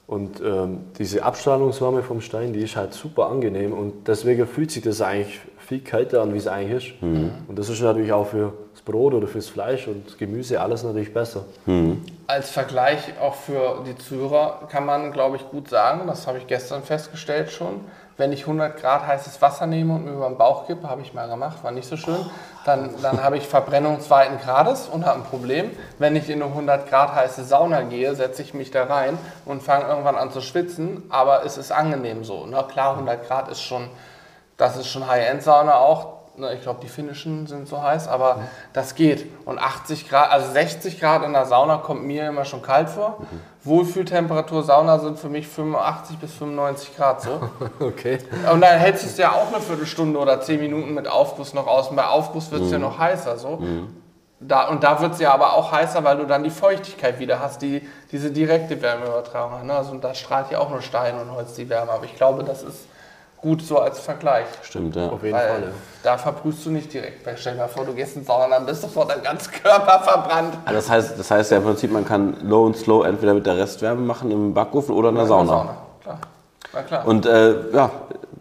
Und 0.07 0.40
ähm, 0.40 0.81
diese 0.98 1.22
Abstrahlungswärme 1.22 2.03
vom 2.03 2.22
Stein, 2.22 2.55
die 2.55 2.61
ist 2.61 2.77
halt 2.77 2.94
super 2.94 3.27
angenehm. 3.27 3.72
Und 3.72 4.09
deswegen 4.09 4.46
fühlt 4.46 4.70
sich 4.70 4.83
das 4.83 5.03
eigentlich 5.03 5.40
viel 5.59 5.81
kälter 5.81 6.22
an, 6.22 6.33
wie 6.33 6.38
es 6.38 6.46
eigentlich 6.46 6.92
ist. 6.92 7.03
Mhm. 7.03 7.31
Und 7.46 7.59
das 7.59 7.68
ist 7.68 7.83
natürlich 7.83 8.11
auch 8.11 8.27
für 8.27 8.55
das 8.72 8.81
Brot 8.81 9.12
oder 9.12 9.27
fürs 9.27 9.48
Fleisch 9.48 9.87
und 9.87 10.07
das 10.07 10.16
Gemüse 10.16 10.62
alles 10.62 10.83
natürlich 10.83 11.12
besser. 11.12 11.44
Mhm. 11.66 12.01
Als 12.27 12.48
Vergleich 12.48 13.20
auch 13.20 13.35
für 13.35 13.85
die 13.87 13.96
Zuhörer 13.98 14.66
kann 14.70 14.87
man, 14.87 15.12
glaube 15.12 15.37
ich, 15.37 15.46
gut 15.51 15.68
sagen, 15.68 16.07
das 16.07 16.27
habe 16.27 16.38
ich 16.38 16.46
gestern 16.46 16.83
festgestellt 16.83 17.51
schon, 17.51 17.81
wenn 18.18 18.33
ich 18.33 18.42
100 18.42 18.76
Grad 18.78 19.07
heißes 19.07 19.40
Wasser 19.40 19.66
nehme 19.66 19.94
und 19.94 20.04
mir 20.04 20.11
über 20.11 20.28
den 20.28 20.37
Bauch 20.37 20.66
kippe, 20.66 20.90
habe 20.90 21.00
ich 21.00 21.14
mal 21.14 21.28
gemacht, 21.28 21.64
war 21.64 21.70
nicht 21.70 21.88
so 21.88 21.96
schön, 21.96 22.26
dann, 22.66 22.90
dann 23.00 23.22
habe 23.22 23.38
ich 23.38 23.48
Verbrennung 23.48 24.00
zweiten 24.00 24.38
Grades 24.38 24.88
und 24.88 25.07
habe 25.07 25.20
ein 25.20 25.24
Problem. 25.24 25.70
Wenn 25.98 26.14
ich 26.16 26.28
in 26.28 26.42
eine 26.42 26.50
100 26.50 26.90
Grad 26.90 27.14
heiße 27.14 27.44
Sauna 27.44 27.83
gehe, 27.83 28.14
setze 28.14 28.42
ich 28.42 28.52
mich 28.52 28.70
da 28.70 28.85
rein 28.85 29.16
und 29.46 29.62
fange 29.62 29.87
irgendwann 29.87 30.16
an 30.16 30.31
zu 30.31 30.42
schwitzen, 30.42 31.04
aber 31.09 31.46
es 31.46 31.57
ist 31.57 31.72
angenehm 31.72 32.24
so. 32.24 32.44
Ne? 32.44 32.62
Klar, 32.70 32.92
100 32.92 33.26
Grad 33.26 33.48
ist 33.48 33.62
schon 33.62 33.88
das 34.59 34.76
ist 34.76 34.88
schon 34.88 35.07
High-End-Sauna 35.07 35.76
auch. 35.76 36.17
Ne, 36.38 36.55
ich 36.55 36.62
glaube, 36.62 36.79
die 36.81 36.88
finnischen 36.88 37.48
sind 37.48 37.66
so 37.66 37.83
heiß, 37.83 38.07
aber 38.07 38.37
mhm. 38.37 38.40
das 38.72 38.94
geht. 38.94 39.27
Und 39.44 39.59
80 39.59 40.09
Grad, 40.09 40.31
also 40.31 40.53
60 40.53 41.01
Grad 41.01 41.24
in 41.24 41.33
der 41.33 41.46
Sauna 41.46 41.79
kommt 41.79 42.05
mir 42.05 42.29
immer 42.29 42.44
schon 42.44 42.62
kalt 42.62 42.88
vor. 42.88 43.16
Mhm. 43.18 43.40
Wohlfühltemperatur 43.64 44.62
Sauna 44.62 45.01
sind 45.01 45.18
für 45.18 45.29
mich 45.29 45.48
85 45.48 46.18
bis 46.18 46.33
95 46.35 46.96
Grad 46.96 47.22
so. 47.22 47.40
okay. 47.81 48.18
Und 48.53 48.61
dann 48.61 48.79
hältst 48.79 49.03
du 49.03 49.09
es 49.09 49.16
ja 49.16 49.33
auch 49.33 49.53
eine 49.53 49.61
Viertelstunde 49.61 50.16
oder 50.16 50.40
10 50.40 50.61
Minuten 50.61 50.94
mit 50.94 51.09
Aufguss 51.09 51.55
noch 51.55 51.66
aus. 51.66 51.88
Und 51.88 51.96
bei 51.96 52.07
Aufguss 52.07 52.53
wird 52.53 52.62
es 52.62 52.68
mhm. 52.68 52.74
ja 52.74 52.79
noch 52.79 52.98
heißer 52.98 53.37
so. 53.37 53.57
Mhm. 53.57 53.96
Da, 54.38 54.68
und 54.68 54.85
da 54.85 55.01
wird 55.01 55.14
es 55.14 55.18
ja 55.18 55.35
aber 55.35 55.55
auch 55.55 55.72
heißer, 55.72 56.05
weil 56.05 56.18
du 56.18 56.24
dann 56.24 56.44
die 56.44 56.51
Feuchtigkeit 56.51 57.18
wieder 57.18 57.40
hast, 57.40 57.62
die 57.62 57.83
diese 58.12 58.31
direkte 58.31 58.81
Wärmeübertragung. 58.81 59.66
Ne? 59.66 59.74
Also, 59.74 59.90
und 59.90 60.05
da 60.05 60.14
strahlt 60.14 60.53
ja 60.53 60.61
auch 60.61 60.70
nur 60.70 60.83
Stein 60.83 61.18
und 61.18 61.33
Holz 61.33 61.55
die 61.55 61.68
Wärme. 61.68 61.90
Aber 61.90 62.05
ich 62.05 62.14
glaube, 62.14 62.44
das 62.44 62.62
ist 62.62 62.87
gut 63.40 63.62
so 63.62 63.79
als 63.79 64.01
Vergleich. 64.01 64.46
Stimmt, 64.62 64.96
ja. 64.96 65.09
Auf 65.09 65.22
jeden 65.22 65.37
Weil 65.37 65.48
Fall. 65.48 65.72
Da 66.03 66.18
verbrühst 66.18 66.64
du 66.66 66.70
nicht 66.70 66.92
direkt. 66.92 67.29
Stell 67.37 67.55
dir 67.55 67.61
mal 67.61 67.68
vor, 67.68 67.85
du 67.85 67.92
gehst 67.92 68.16
in 68.16 68.24
Sauna, 68.24 68.48
dann 68.48 68.66
bist 68.66 68.83
du 68.83 68.88
vor 68.88 69.07
deinem 69.07 69.22
ganzen 69.22 69.53
Körper 69.53 70.01
verbrannt. 70.01 70.55
Also 70.64 70.77
das, 70.77 70.90
heißt, 70.90 71.18
das 71.18 71.31
heißt 71.31 71.51
ja 71.51 71.59
im 71.59 71.64
Prinzip, 71.64 71.90
man 71.90 72.05
kann 72.05 72.37
Low 72.42 72.64
und 72.66 72.77
Slow 72.77 73.07
entweder 73.07 73.35
mit 73.35 73.46
der 73.46 73.57
Restwärme 73.57 74.01
machen 74.01 74.31
im 74.31 74.55
Backofen 74.55 74.94
oder 74.94 75.11
in 75.11 75.16
der 75.16 75.27
Sauna. 75.27 75.42
In 75.42 75.48
der 75.48 75.57
Sauna, 75.57 75.77
klar. 76.03 76.18
Na 76.72 76.83
klar. 76.83 77.07
Und 77.07 77.27
äh, 77.27 77.70
ja, 77.72 77.90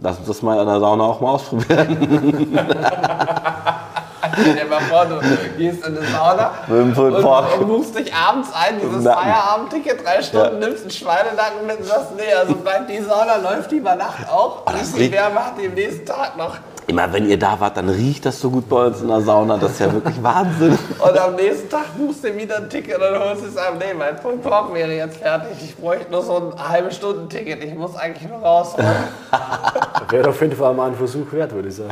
lass 0.02 0.18
uns 0.20 0.28
das 0.28 0.42
mal 0.42 0.60
in 0.60 0.68
der 0.68 0.80
Sauna 0.80 1.04
auch 1.04 1.22
mal 1.22 1.32
ausprobieren. 1.32 2.58
Stell 4.34 4.56
dir 4.56 4.66
mal 4.66 4.82
vor, 4.82 5.06
du 5.06 5.20
gehst 5.58 5.86
in 5.86 5.98
eine 5.98 6.06
Sauna 6.08 6.52
und, 6.68 6.98
und 6.98 7.68
buchst 7.68 7.98
dich 7.98 8.14
abends 8.14 8.50
ein, 8.54 8.80
dieses 8.82 9.04
Feierabendticket, 9.04 10.06
drei 10.06 10.22
Stunden, 10.22 10.62
ja. 10.62 10.68
nimmst 10.68 10.84
einen 10.84 10.92
Schweinenacken 10.92 11.66
mit 11.66 11.80
und 11.80 11.86
sagst, 11.86 12.16
nee, 12.16 12.34
also 12.34 12.56
bleibt 12.56 12.90
die 12.90 13.02
Sauna, 13.02 13.38
läuft 13.38 13.72
die 13.72 13.78
über 13.78 13.96
Nacht 13.96 14.30
auch, 14.30 14.64
oh, 14.66 14.72
bis 14.72 14.94
die 14.94 15.12
Wärme 15.12 15.46
hat 15.46 15.54
die 15.60 15.68
am 15.68 15.74
nächsten 15.74 16.06
Tag 16.06 16.38
noch. 16.38 16.58
Immer 16.90 17.12
wenn 17.12 17.30
ihr 17.30 17.38
da 17.38 17.60
wart, 17.60 17.76
dann 17.76 17.90
riecht 17.90 18.26
das 18.26 18.40
so 18.40 18.50
gut 18.50 18.70
bei 18.70 18.86
uns 18.86 19.02
in 19.02 19.10
der 19.10 19.20
Sauna. 19.20 19.58
Das 19.58 19.72
ist 19.72 19.80
ja 19.80 19.92
wirklich 19.92 20.24
Wahnsinn. 20.24 20.80
Und 21.00 21.18
am 21.20 21.36
nächsten 21.36 21.70
Tag 21.70 21.98
buchst 21.98 22.24
du 22.24 22.34
wieder 22.34 22.58
ein 22.58 22.70
Ticket 22.70 22.96
und 22.96 23.20
holst 23.20 23.44
es 23.44 23.58
ab. 23.58 23.74
Nee, 23.78 23.94
mein 23.94 24.16
Punkt 24.16 24.46
Talk 24.46 24.74
wäre 24.74 24.94
jetzt 24.94 25.18
fertig. 25.18 25.58
Ich 25.62 25.76
bräuchte 25.76 26.10
nur 26.10 26.24
so 26.24 26.54
ein 26.56 26.70
halbe 26.70 26.90
Stunden 26.90 27.28
Ticket. 27.28 27.62
Ich 27.62 27.76
muss 27.76 27.98
eigentlich 27.98 28.30
nur 28.30 28.40
raus. 28.40 28.76
wäre 30.10 30.30
auf 30.30 30.40
jeden 30.40 30.56
Fall 30.56 30.74
mal 30.74 30.88
ein 30.88 30.96
Versuch 30.96 31.30
wert, 31.34 31.54
würde 31.54 31.68
ich 31.68 31.76
sagen. 31.76 31.92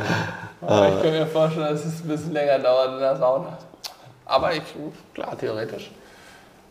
Aber 0.60 0.88
ich 0.88 1.02
kann 1.02 1.12
mir 1.12 1.26
vorstellen, 1.26 1.66
dass 1.66 1.84
es 1.84 2.00
ein 2.02 2.08
bisschen 2.08 2.32
länger 2.32 2.58
dauert 2.58 2.94
in 2.94 3.00
der 3.00 3.16
Sauna. 3.16 3.58
Aber 4.24 4.52
ich, 4.54 4.62
klar, 5.14 5.36
theoretisch. 5.38 5.90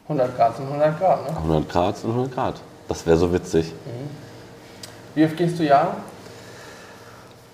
100 0.08 0.36
Grad 0.36 0.56
sind 0.58 0.68
100 0.68 1.00
Grad, 1.00 1.32
ne? 1.32 1.38
100 1.38 1.70
Grad 1.70 1.98
sind 1.98 2.10
100 2.12 2.34
Grad. 2.34 2.56
Das 2.88 3.06
wäre 3.06 3.18
so 3.18 3.32
witzig. 3.32 3.68
Mhm. 3.68 4.10
Wie 5.16 5.26
oft 5.26 5.38
gehst 5.38 5.58
du 5.58 5.64
jagen? 5.64 5.98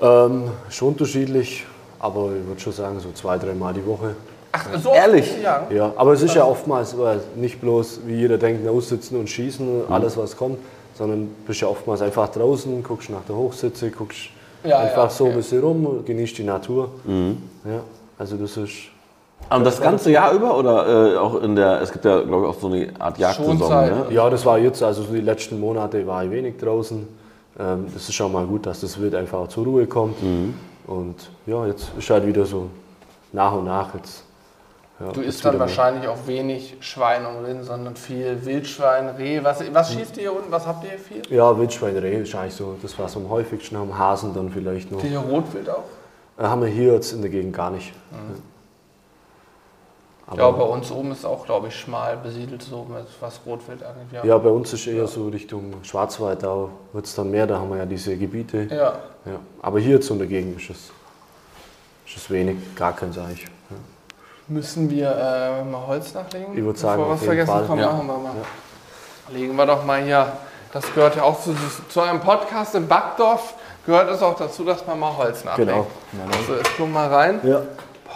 Ähm, 0.02 0.52
schon 0.70 0.90
unterschiedlich, 0.90 1.66
aber 2.00 2.32
ich 2.38 2.46
würde 2.48 2.60
schon 2.60 2.74
sagen, 2.74 3.00
so 3.00 3.12
zwei, 3.12 3.38
dreimal 3.38 3.74
die 3.74 3.86
Woche. 3.86 4.16
Ach, 4.52 4.66
so 4.82 4.92
ehrlich? 4.92 5.42
Ja. 5.42 5.68
ja, 5.70 5.94
aber 5.96 6.14
es 6.14 6.22
ist 6.24 6.36
ja 6.36 6.44
oftmals 6.44 6.96
nicht 7.36 7.62
bloß, 7.62 8.02
wie 8.06 8.16
jeder 8.16 8.38
denkt, 8.38 8.68
aussitzen 8.68 9.18
und 9.18 9.30
schießen, 9.30 9.86
mhm. 9.86 9.94
alles 9.94 10.18
was 10.18 10.36
kommt, 10.36 10.58
sondern 10.98 11.28
du 11.28 11.48
bist 11.48 11.62
ja 11.62 11.68
oftmals 11.68 12.02
einfach 12.02 12.30
draußen, 12.30 12.84
guckst 12.84 13.10
nach 13.10 13.24
der 13.28 13.36
Hochsitze, 13.36 13.92
guckst 13.92 14.30
ja, 14.64 14.80
einfach 14.80 15.04
ja, 15.04 15.10
so 15.10 15.26
ein 15.26 15.36
bisschen 15.36 15.62
rum, 15.62 16.04
genießt 16.06 16.38
die 16.38 16.44
Natur. 16.44 16.90
Mhm. 17.04 17.38
Ja, 17.66 17.82
also 18.18 18.38
das 18.38 18.58
ist. 18.58 18.74
Und 19.50 19.66
das 19.66 19.82
ganze 19.82 20.12
Jahr 20.12 20.32
über 20.34 20.58
oder 20.58 21.14
äh, 21.14 21.18
auch 21.18 21.42
in 21.42 21.56
der, 21.56 21.82
es 21.82 21.92
gibt 21.92 22.06
ja 22.06 22.22
glaube 22.22 22.46
ich 22.46 22.50
auch 22.52 22.60
so 22.60 22.68
eine 22.68 22.90
Art 23.00 23.18
Jagdsaison. 23.18 23.70
Ne? 23.70 24.06
Ja, 24.12 24.30
das 24.30 24.46
war 24.46 24.58
jetzt, 24.60 24.82
also 24.82 25.04
die 25.04 25.20
letzten 25.20 25.60
Monate 25.60 26.06
war 26.06 26.24
ich 26.24 26.32
wenig 26.32 26.58
draußen. 26.58 27.08
Ähm, 27.60 27.86
das 27.94 28.08
ist 28.08 28.14
schon 28.14 28.32
mal 28.32 28.46
gut, 28.46 28.66
dass 28.66 28.82
das 28.82 29.02
Wild 29.02 29.16
einfach 29.16 29.48
zur 29.50 29.66
Ruhe 29.66 29.88
kommt. 29.88 30.22
Mhm. 30.24 30.54
Und 30.88 31.16
ja, 31.46 31.66
jetzt 31.66 31.92
ist 31.98 32.10
halt 32.10 32.26
wieder 32.26 32.46
so 32.46 32.68
nach 33.34 33.54
und 33.54 33.66
nach 33.66 33.94
jetzt. 33.96 34.24
Ja, 35.02 35.12
du 35.12 35.22
isst 35.22 35.44
dann 35.44 35.58
wahrscheinlich 35.60 36.08
auch 36.08 36.28
wenig 36.28 36.78
Schwein 36.80 37.26
und 37.26 37.46
Rind, 37.46 37.66
sondern 37.66 37.96
viel 37.96 38.46
Wildschwein, 38.46 39.10
Reh. 39.10 39.44
Was, 39.44 39.64
was 39.74 39.94
schießt 39.94 40.18
ihr 40.18 40.24
hier 40.24 40.36
unten? 40.36 40.52
Was 40.52 40.68
habt 40.68 40.84
ihr 40.84 40.92
hier 40.92 41.00
viel? 41.00 41.22
Ja, 41.36 41.58
Wildschwein, 41.58 41.98
Reh 41.98 42.22
ist 42.22 42.36
eigentlich 42.36 42.54
so 42.54 42.78
das, 42.82 42.98
was 43.00 43.16
am 43.16 43.30
häufigsten 43.30 43.78
haben. 43.78 43.98
Hasen 43.98 44.34
dann 44.34 44.52
vielleicht 44.52 44.92
noch. 44.92 45.02
Die 45.02 45.16
Rotwild 45.16 45.70
auch? 45.70 45.84
Äh, 46.38 46.44
haben 46.44 46.62
wir 46.62 46.68
hier 46.68 46.94
jetzt 46.94 47.14
in 47.14 47.22
der 47.22 47.32
Gegend 47.32 47.56
gar 47.56 47.72
nicht. 47.72 47.94
Mhm. 48.12 48.42
Aber 50.28 50.44
ja, 50.44 50.52
bei 50.52 50.64
uns 50.64 50.90
oben 50.92 51.12
ist 51.12 51.26
auch, 51.26 51.46
glaube 51.46 51.68
ich, 51.68 51.76
schmal 51.76 52.16
besiedelt, 52.16 52.62
so 52.62 52.88
was 53.20 53.42
Rotwild 53.46 53.84
angeht. 53.84 54.14
Ja. 54.14 54.24
ja, 54.24 54.38
bei 54.38 54.50
uns 54.50 54.72
ist 54.72 54.88
eher 54.88 54.96
ja. 54.96 55.08
so 55.08 55.28
Richtung 55.28 55.74
Schwarzwald, 55.84 56.44
da 56.44 56.70
wird 56.94 57.06
es 57.06 57.16
dann 57.16 57.32
mehr, 57.32 57.48
da 57.48 57.60
haben 57.60 57.70
wir 57.70 57.80
ja 57.80 57.86
diese 57.86 58.16
Gebiete. 58.16 58.64
Ja. 58.72 59.00
ja. 59.26 59.40
Aber 59.62 59.80
hier 59.80 59.96
jetzt 59.96 60.10
in 60.10 60.20
der 60.20 60.28
Gegend 60.28 60.62
ist 60.62 60.70
es, 60.70 60.92
ist 62.08 62.16
es 62.16 62.30
wenig, 62.30 62.56
gar 62.76 62.96
kein 62.96 63.12
Seich. 63.12 63.46
Ja. 64.52 64.56
Müssen 64.56 64.90
wir 64.90 65.10
äh, 65.10 65.64
mal 65.64 65.88
Holz 65.88 66.14
nachlegen? 66.14 66.58
Ich 66.58 66.64
würde 66.64 66.78
sagen, 66.78 67.02
Bevor 67.02 67.16
was 67.16 67.24
vergessen 67.24 67.52
Fall. 67.52 67.66
kommt, 67.66 67.82
machen 67.82 68.08
wir 68.08 68.18
mal. 68.18 68.34
Legen 69.30 69.56
wir 69.56 69.66
doch 69.66 69.86
mal 69.86 70.02
hier, 70.02 70.32
das 70.74 70.94
gehört 70.94 71.16
ja 71.16 71.24
auch 71.24 71.42
zu, 71.42 71.56
zu 71.90 72.02
einem 72.02 72.20
Podcast 72.20 72.76
in 72.76 72.88
Backdorf, 72.88 73.54
gehört 73.86 74.10
es 74.10 74.22
auch 74.22 74.36
dazu, 74.36 74.64
dass 74.64 74.86
man 74.86 75.00
mal 75.00 75.16
Holz 75.16 75.44
nachlegt. 75.44 75.70
Genau. 75.70 75.88
Also, 76.38 76.56
jetzt 76.56 76.72
guck 76.78 76.92
mal 76.92 77.08
rein. 77.08 77.40
Ja. 77.44 77.62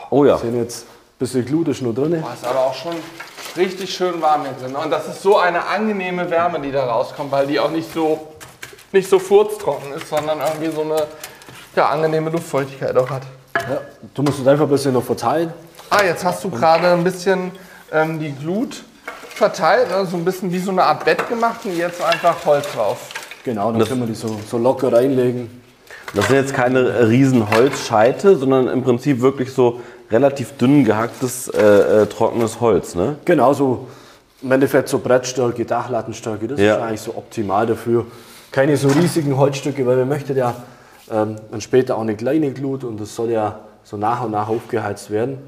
Oh 0.10 0.26
ja. 0.26 0.38
Sind 0.38 0.58
jetzt 0.58 0.86
bisschen 1.17 1.45
Glut 1.45 1.69
ist 1.69 1.82
nur 1.82 1.93
drin. 1.93 2.21
Boah, 2.21 2.34
ist 2.34 2.45
aber 2.45 2.60
auch 2.60 2.74
schon 2.74 2.95
richtig 3.56 3.93
schön 3.93 4.21
warm 4.21 4.41
hier 4.43 4.54
drin. 4.54 4.76
Und 4.76 4.91
das 4.91 5.08
ist 5.08 5.21
so 5.21 5.38
eine 5.38 5.65
angenehme 5.65 6.30
Wärme, 6.30 6.60
die 6.60 6.71
da 6.71 6.86
rauskommt, 6.86 7.32
weil 7.32 7.48
die 7.48 7.60
auch 7.60 7.71
nicht 7.71 7.91
so, 7.93 8.28
nicht 8.91 9.10
so 9.10 9.19
furztrocken 9.19 9.93
ist, 9.93 10.10
sondern 10.10 10.39
irgendwie 10.39 10.71
so 10.71 10.82
eine 10.82 11.08
ja, 11.76 11.89
angenehme 11.89 12.30
Luftfeuchtigkeit 12.30 12.95
auch 12.98 13.10
hat. 13.10 13.24
Ja, 13.56 13.80
du 14.13 14.24
musst 14.24 14.39
es 14.39 14.48
einfach 14.48 14.65
ein 14.65 14.69
bisschen 14.69 14.93
noch 14.93 15.04
verteilen. 15.04 15.54
Ah, 15.89 16.04
jetzt 16.04 16.26
hast 16.26 16.43
du 16.43 16.50
gerade 16.50 16.91
ein 16.91 17.04
bisschen 17.04 17.52
ähm, 17.91 18.19
die 18.19 18.32
Glut 18.32 18.84
verteilt, 19.30 19.89
ne? 19.89 20.06
so 20.06 20.17
ein 20.17 20.26
bisschen 20.26 20.52
wie 20.52 20.60
so 20.60 20.71
eine 20.71 20.84
Art 20.84 21.06
Bett 21.06 21.28
gemacht 21.30 21.62
und 21.65 21.78
jetzt 21.78 22.02
einfach 22.02 22.45
Holz 22.45 22.65
drauf. 22.74 23.10
Genau, 23.43 23.71
dann 23.71 23.88
können 23.88 24.02
wir 24.02 24.08
die 24.08 24.15
so, 24.15 24.39
so 24.50 24.58
locker 24.58 24.91
reinlegen. 24.91 25.62
Das 26.13 26.28
sind 26.28 26.38
jetzt 26.38 26.54
keine 26.54 27.08
riesen 27.10 27.50
Holzscheite, 27.50 28.38
sondern 28.38 28.67
im 28.67 28.84
Prinzip 28.84 29.21
wirklich 29.21 29.52
so 29.52 29.82
relativ 30.10 30.54
dünn 30.58 30.86
gehacktes, 30.86 31.50
äh, 31.50 32.04
äh, 32.04 32.06
trockenes 32.08 32.60
Holz, 32.62 32.96
ne? 32.96 33.17
Genau, 33.25 33.54
so 33.54 33.88
im 34.42 34.52
Endeffekt 34.52 34.88
so 34.90 35.00
Brettstärke, 35.00 35.65
Dachlattenstärke, 35.65 36.48
das 36.48 36.60
ja. 36.60 36.75
ist 36.75 36.81
eigentlich 36.81 37.02
so 37.02 37.15
optimal 37.15 37.65
dafür. 37.65 38.06
Keine 38.52 38.77
so 38.77 38.88
riesigen 38.88 39.36
Holzstücke, 39.38 39.86
weil 39.86 39.98
wir 39.98 40.06
möchten 40.06 40.36
ja 40.38 40.56
ähm, 41.12 41.36
dann 41.52 41.62
später 41.62 41.98
auch 41.98 42.02
eine 42.02 42.15
kleine 42.15 42.52
Glut 42.52 42.83
und 42.83 43.00
das 43.00 43.15
soll 43.15 43.31
ja 43.31 43.60
so 43.83 43.98
nach 43.98 44.23
und 44.23 44.31
nach 44.31 44.48
aufgeheizt 44.48 45.12
werden. 45.12 45.40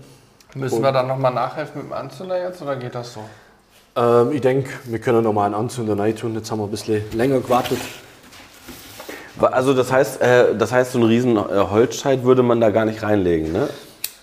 Müssen 0.55 0.77
und 0.77 0.83
wir 0.83 0.91
dann 0.91 1.07
nochmal 1.07 1.33
nachhelfen 1.33 1.81
mit 1.81 1.91
dem 1.91 1.93
Anzünder 1.93 2.41
jetzt 2.41 2.61
oder 2.61 2.75
geht 2.75 2.95
das 2.95 3.13
so? 3.13 3.21
Ähm, 3.95 4.31
ich 4.31 4.41
denke, 4.41 4.69
wir 4.85 4.99
können 4.99 5.23
nochmal 5.23 5.47
einen 5.47 5.55
Anzünder 5.55 5.97
rein 5.97 6.15
tun. 6.15 6.33
Jetzt 6.35 6.51
haben 6.51 6.59
wir 6.59 6.65
ein 6.65 6.71
bisschen 6.71 7.03
länger 7.13 7.39
gewartet. 7.39 7.79
Also 9.39 9.73
das 9.73 9.91
heißt, 9.91 10.21
äh, 10.21 10.55
das 10.55 10.71
heißt, 10.71 10.93
so 10.93 10.99
einen 10.99 11.07
riesen 11.07 11.37
äh, 11.37 11.39
Holzscheit 11.39 12.23
würde 12.23 12.43
man 12.43 12.59
da 12.59 12.69
gar 12.69 12.85
nicht 12.85 13.03
reinlegen, 13.03 13.51
ne? 13.51 13.69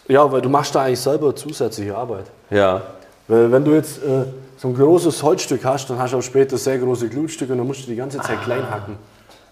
Ja, 0.09 0.31
weil 0.31 0.43
du 0.43 0.49
machst 0.49 0.75
da 0.75 0.83
eigentlich 0.83 1.01
selber 1.01 1.35
zusätzliche 1.35 1.97
Arbeit. 1.97 2.27
Ja. 2.51 2.83
Weil 3.29 3.51
wenn 3.51 3.65
du 3.65 3.73
jetzt 3.73 3.99
äh, 3.99 4.25
so 4.57 4.69
ein 4.69 4.75
großes 4.75 5.23
Holzstück 5.23 5.65
hast, 5.65 5.89
dann 5.89 5.99
hast 5.99 6.13
du 6.13 6.19
auch 6.19 6.23
später 6.23 6.59
sehr 6.59 6.79
große 6.79 7.09
Glutstücke 7.09 7.53
und 7.53 7.59
dann 7.59 7.67
musst 7.67 7.85
du 7.85 7.87
die 7.87 7.97
ganze 7.97 8.19
Zeit 8.19 8.43
klein 8.43 8.69
hacken. 8.71 8.97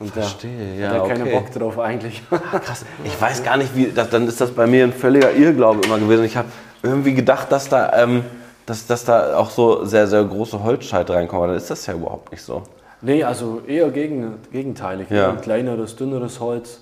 Und 0.03 0.11
Verstehe, 0.11 0.81
da 0.81 0.83
ja, 0.83 1.01
hat 1.01 1.09
keinen 1.09 1.23
okay. 1.23 1.33
Bock 1.33 1.53
drauf 1.53 1.79
eigentlich. 1.79 2.23
Krass. 2.29 2.85
Ich 3.05 3.21
weiß 3.21 3.45
gar 3.45 3.57
nicht, 3.57 3.77
wie. 3.77 3.87
Das, 3.87 4.11
dann 4.11 4.27
ist 4.27 4.41
das 4.41 4.51
bei 4.51 4.67
mir 4.67 4.83
ein 4.83 4.93
völliger 4.93 5.33
Irrglaube 5.33 5.81
immer 5.87 5.99
gewesen. 5.99 6.25
Ich 6.25 6.37
habe 6.37 6.49
irgendwie 6.83 7.15
gedacht, 7.15 7.53
dass 7.53 7.69
da, 7.69 8.03
ähm, 8.03 8.25
dass, 8.67 8.87
dass 8.89 9.05
da 9.05 9.37
auch 9.37 9.51
so 9.51 9.85
sehr, 9.85 10.09
sehr 10.09 10.25
große 10.25 10.61
Holzscheite 10.63 11.15
reinkommen. 11.15 11.45
Aber 11.45 11.53
dann 11.53 11.57
ist 11.57 11.71
das 11.71 11.87
ja 11.87 11.95
überhaupt 11.95 12.33
nicht 12.33 12.43
so. 12.43 12.63
nee, 13.01 13.23
also 13.23 13.63
eher 13.67 13.91
gegen, 13.91 14.39
gegenteilig. 14.51 15.09
Ja. 15.09 15.31
Ein 15.31 15.41
kleineres, 15.41 15.95
dünneres 15.95 16.41
Holz. 16.41 16.81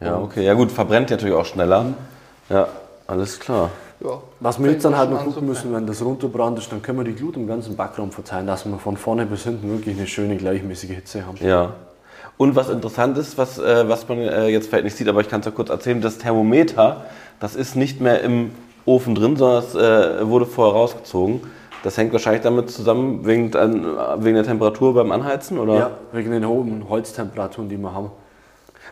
Ja, 0.00 0.18
okay. 0.18 0.44
Ja, 0.44 0.54
gut, 0.54 0.72
verbrennt 0.72 1.10
natürlich 1.10 1.34
auch 1.34 1.46
schneller. 1.46 1.86
Ja, 2.48 2.66
alles 3.06 3.38
klar. 3.38 3.70
Ja. 4.00 4.20
Was 4.40 4.62
wir 4.62 4.70
jetzt 4.70 4.84
dann 4.84 4.96
halt 4.96 5.10
noch 5.10 5.24
gucken 5.24 5.46
müssen, 5.46 5.72
wenn 5.74 5.86
das 5.86 6.04
runterbrannt 6.04 6.58
ist, 6.58 6.70
dann 6.70 6.82
können 6.82 6.98
wir 6.98 7.04
die 7.04 7.14
Glut 7.14 7.36
im 7.36 7.46
ganzen 7.46 7.76
Backraum 7.76 8.12
verteilen, 8.12 8.46
dass 8.46 8.64
wir 8.64 8.78
von 8.78 8.96
vorne 8.96 9.26
bis 9.26 9.42
hinten 9.44 9.70
wirklich 9.70 9.96
eine 9.96 10.06
schöne 10.06 10.36
gleichmäßige 10.36 10.90
Hitze 10.90 11.26
haben. 11.26 11.36
Ja. 11.40 11.72
Und 12.38 12.54
was 12.54 12.70
interessant 12.70 13.18
ist, 13.18 13.36
was, 13.36 13.58
äh, 13.58 13.88
was 13.88 14.08
man 14.08 14.18
äh, 14.18 14.46
jetzt 14.46 14.68
vielleicht 14.68 14.84
nicht 14.84 14.96
sieht, 14.96 15.08
aber 15.08 15.20
ich 15.20 15.28
kann 15.28 15.40
es 15.40 15.46
ja 15.46 15.52
kurz 15.52 15.70
erzählen, 15.70 16.00
das 16.00 16.18
Thermometer, 16.18 17.04
das 17.40 17.56
ist 17.56 17.74
nicht 17.76 18.00
mehr 18.00 18.22
im 18.22 18.52
Ofen 18.86 19.14
drin, 19.14 19.36
sondern 19.36 19.62
es 19.62 19.74
äh, 19.74 20.26
wurde 20.26 20.46
vorher 20.46 20.74
rausgezogen. 20.74 21.40
Das 21.82 21.96
hängt 21.96 22.12
wahrscheinlich 22.12 22.42
damit 22.42 22.70
zusammen, 22.70 23.26
wegen, 23.26 23.52
wegen 23.52 24.34
der 24.34 24.44
Temperatur 24.44 24.94
beim 24.94 25.12
Anheizen, 25.12 25.58
oder? 25.58 25.74
Ja, 25.74 25.90
wegen 26.12 26.30
den 26.30 26.46
hohen 26.46 26.88
Holztemperaturen, 26.88 27.68
die 27.68 27.76
wir 27.76 27.92
haben. 27.92 28.10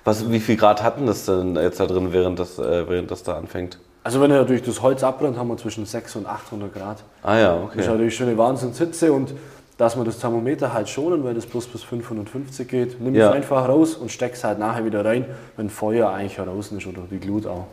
Was, 0.04 0.30
wie 0.30 0.38
viel 0.38 0.56
Grad 0.56 0.82
hatten 0.82 1.06
das 1.06 1.24
denn 1.24 1.56
jetzt 1.56 1.80
da 1.80 1.86
drin, 1.86 2.12
während 2.12 2.38
das, 2.38 2.58
äh, 2.58 2.88
während 2.88 3.10
das 3.10 3.22
da 3.22 3.36
anfängt? 3.36 3.78
Also 4.04 4.20
wenn 4.20 4.30
er 4.30 4.44
durch 4.44 4.62
das 4.62 4.82
Holz 4.82 5.02
abbrennt, 5.02 5.36
haben 5.36 5.48
wir 5.48 5.56
zwischen 5.56 5.84
600 5.84 6.30
und 6.30 6.36
800 6.36 6.72
Grad. 6.74 6.98
Ah 7.24 7.38
ja, 7.38 7.54
Das 7.54 7.74
ist 7.74 7.80
okay. 7.80 7.88
natürlich 7.88 8.16
schon 8.16 8.28
eine 8.28 8.38
Wahnsinnshitze 8.38 9.12
und 9.12 9.34
dass 9.78 9.96
wir 9.96 10.04
das 10.04 10.18
Thermometer 10.18 10.72
halt 10.72 10.88
schonen, 10.88 11.22
weil 11.24 11.34
das 11.34 11.46
bloß 11.46 11.66
bis 11.66 11.82
550 11.82 12.66
geht, 12.68 13.00
nimm 13.00 13.14
Ja. 13.14 13.28
es 13.28 13.34
einfach 13.34 13.68
raus 13.68 13.94
und 13.94 14.10
steck's 14.10 14.42
halt 14.42 14.58
nachher 14.58 14.84
wieder 14.84 15.04
rein, 15.04 15.26
wenn 15.56 15.68
Feuer 15.70 16.08
eigentlich 16.10 16.38
heraus 16.38 16.72
ist 16.72 16.86
oder 16.86 17.02
die 17.10 17.18
Glut 17.18 17.46
auch. 17.46 17.66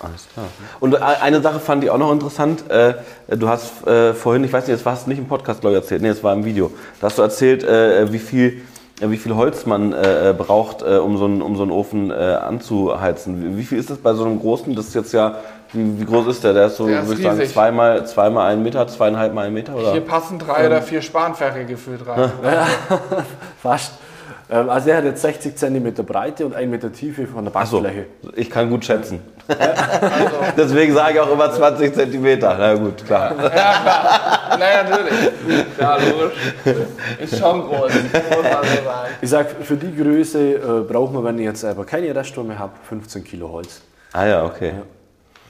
Alles 0.00 0.28
klar. 0.32 0.46
Und 0.80 0.94
äh, 0.94 0.98
eine 0.98 1.40
Sache 1.40 1.58
fand 1.58 1.82
ich 1.82 1.90
auch 1.90 1.98
noch 1.98 2.12
interessant. 2.12 2.68
Äh, 2.70 2.94
Du 3.36 3.48
hast 3.48 3.86
äh, 3.86 4.14
vorhin, 4.14 4.44
ich 4.44 4.52
weiß 4.52 4.66
nicht, 4.68 4.78
das 4.78 4.86
war 4.86 4.94
es 4.94 5.06
nicht 5.08 5.18
im 5.18 5.26
Podcast, 5.26 5.60
glaube 5.60 5.76
ich, 5.76 5.82
erzählt, 5.82 6.02
nee, 6.02 6.08
es 6.08 6.22
war 6.22 6.32
im 6.34 6.44
Video. 6.44 6.70
Da 7.00 7.06
hast 7.08 7.18
du 7.18 7.22
erzählt, 7.22 7.64
äh, 7.64 8.12
wie 8.12 8.18
viel, 8.20 8.62
wie 9.00 9.16
viel 9.16 9.34
Holz 9.36 9.64
man 9.64 9.90
braucht, 10.36 10.82
um 10.82 11.18
so 11.18 11.24
einen, 11.26 11.40
um 11.40 11.54
so 11.56 11.62
einen 11.62 11.70
Ofen 11.70 12.10
anzuheizen. 12.10 13.40
Wie, 13.54 13.58
wie 13.58 13.64
viel 13.64 13.78
ist 13.78 13.90
das 13.90 13.98
bei 13.98 14.12
so 14.14 14.24
einem 14.24 14.40
großen? 14.40 14.74
Das 14.74 14.88
ist 14.88 14.94
jetzt 14.94 15.12
ja, 15.12 15.36
wie, 15.72 16.00
wie 16.00 16.04
groß 16.04 16.28
ist 16.28 16.44
der? 16.44 16.54
Der 16.54 16.66
ist 16.66 16.76
so, 16.76 16.86
Der 16.86 17.00
ist 17.00 17.08
würde 17.08 17.20
ich 17.20 17.26
sagen, 17.26 17.46
zweimal, 17.46 18.06
zweimal 18.06 18.50
einen 18.50 18.62
Meter, 18.62 18.86
zweieinhalb 18.86 19.34
mal 19.34 19.46
einen 19.46 19.54
Meter, 19.54 19.74
oder? 19.74 19.92
Hier 19.92 20.00
passen 20.00 20.38
drei 20.38 20.66
oder 20.66 20.80
vier 20.82 21.02
Spanferkel 21.02 21.66
gefühlt 21.66 22.06
rein. 22.06 22.30
Fast. 23.62 23.92
Ähm, 24.50 24.70
Also 24.70 24.90
er 24.90 24.98
hat 24.98 25.04
jetzt 25.04 25.20
60 25.22 25.56
cm 25.56 25.94
Breite 26.06 26.46
und 26.46 26.54
1 26.54 26.70
Meter 26.70 26.90
Tiefe 26.92 27.26
von 27.26 27.44
der 27.44 27.52
Ach 27.54 27.66
so, 27.66 27.80
Backfläche. 27.82 28.06
ich 28.34 28.50
kann 28.50 28.70
gut 28.70 28.84
schätzen. 28.84 29.20
Deswegen 30.56 30.94
sage 30.94 31.14
ich 31.14 31.20
auch 31.20 31.30
immer 31.32 31.50
20 31.50 31.94
Zentimeter. 31.94 32.54
Na 32.58 32.74
gut, 32.74 33.04
klar. 33.06 33.34
naja, 33.34 34.84
natürlich. 34.88 35.12
Ja, 35.78 35.96
logisch. 35.96 36.38
Ist 37.18 37.38
schon 37.38 37.62
groß, 37.62 37.92
muss 37.92 37.92
man 38.12 38.64
so 38.64 38.84
sagen. 38.84 39.08
Ich 39.20 39.30
sag, 39.30 39.50
für 39.62 39.76
die 39.76 39.94
Größe 39.94 40.54
äh, 40.54 40.58
braucht 40.86 41.12
man, 41.14 41.24
wenn 41.24 41.38
ich 41.38 41.44
jetzt 41.44 41.60
selber 41.60 41.84
keine 41.84 42.14
Restwärme 42.14 42.58
habe, 42.58 42.72
15 42.88 43.24
Kilo 43.24 43.50
Holz. 43.50 43.80
Ah 44.12 44.26
ja, 44.26 44.44
okay. 44.44 44.72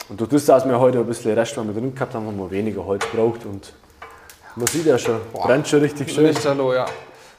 Und 0.08 0.20
durch 0.20 0.30
das, 0.30 0.46
dass 0.46 0.66
wir 0.66 0.78
heute 0.78 0.98
ein 0.98 1.06
bisschen 1.06 1.34
Restwärme 1.34 1.72
drin 1.72 1.94
gehabt 1.94 2.14
haben, 2.14 2.26
haben 2.26 2.38
wir 2.38 2.50
weniger 2.50 2.84
Holz 2.84 3.04
gebraucht 3.10 3.44
und 3.44 3.72
man 4.56 4.66
sieht 4.66 4.86
ja 4.86 4.98
schon, 4.98 5.20
brennt 5.32 5.68
schon 5.68 5.80
richtig 5.80 6.12
schön. 6.12 6.26
Lichterloh, 6.26 6.72
ja. 6.72 6.86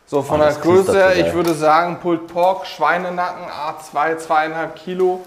So, 0.05 0.22
von 0.22 0.39
Oh, 0.39 0.43
der 0.43 0.53
Größe 0.53 0.93
her, 0.93 1.15
ich 1.28 1.34
würde 1.34 1.53
sagen, 1.53 1.99
Pulled 1.99 2.28
Pork, 2.28 2.65
Schweinenacken, 2.65 3.45
A2, 3.47 4.17
2,5 4.17 4.70
Kilo, 4.74 5.22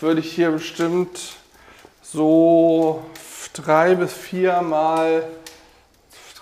würde 0.00 0.20
ich 0.20 0.32
hier 0.32 0.50
bestimmt 0.50 1.18
so 2.02 3.02
drei 3.54 3.94
bis 3.94 4.12
vier 4.12 4.60
mal, 4.62 5.22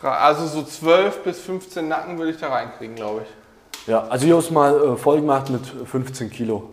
also 0.02 0.46
so 0.46 0.62
12 0.62 1.22
bis 1.22 1.40
15 1.40 1.86
Nacken 1.86 2.18
würde 2.18 2.32
ich 2.32 2.38
da 2.38 2.48
reinkriegen, 2.48 2.96
glaube 2.96 3.22
ich. 3.22 3.88
Ja, 3.88 4.06
also 4.08 4.24
ich 4.26 4.32
habe 4.32 4.42
es 4.42 4.50
mal 4.50 4.94
äh, 4.94 4.96
voll 4.96 5.20
gemacht 5.20 5.50
mit 5.50 5.66
15 5.66 6.30
Kilo 6.30 6.70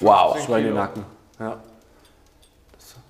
Wow. 0.00 0.38
Schweinenacken. 0.44 1.04
Ja. 1.38 1.56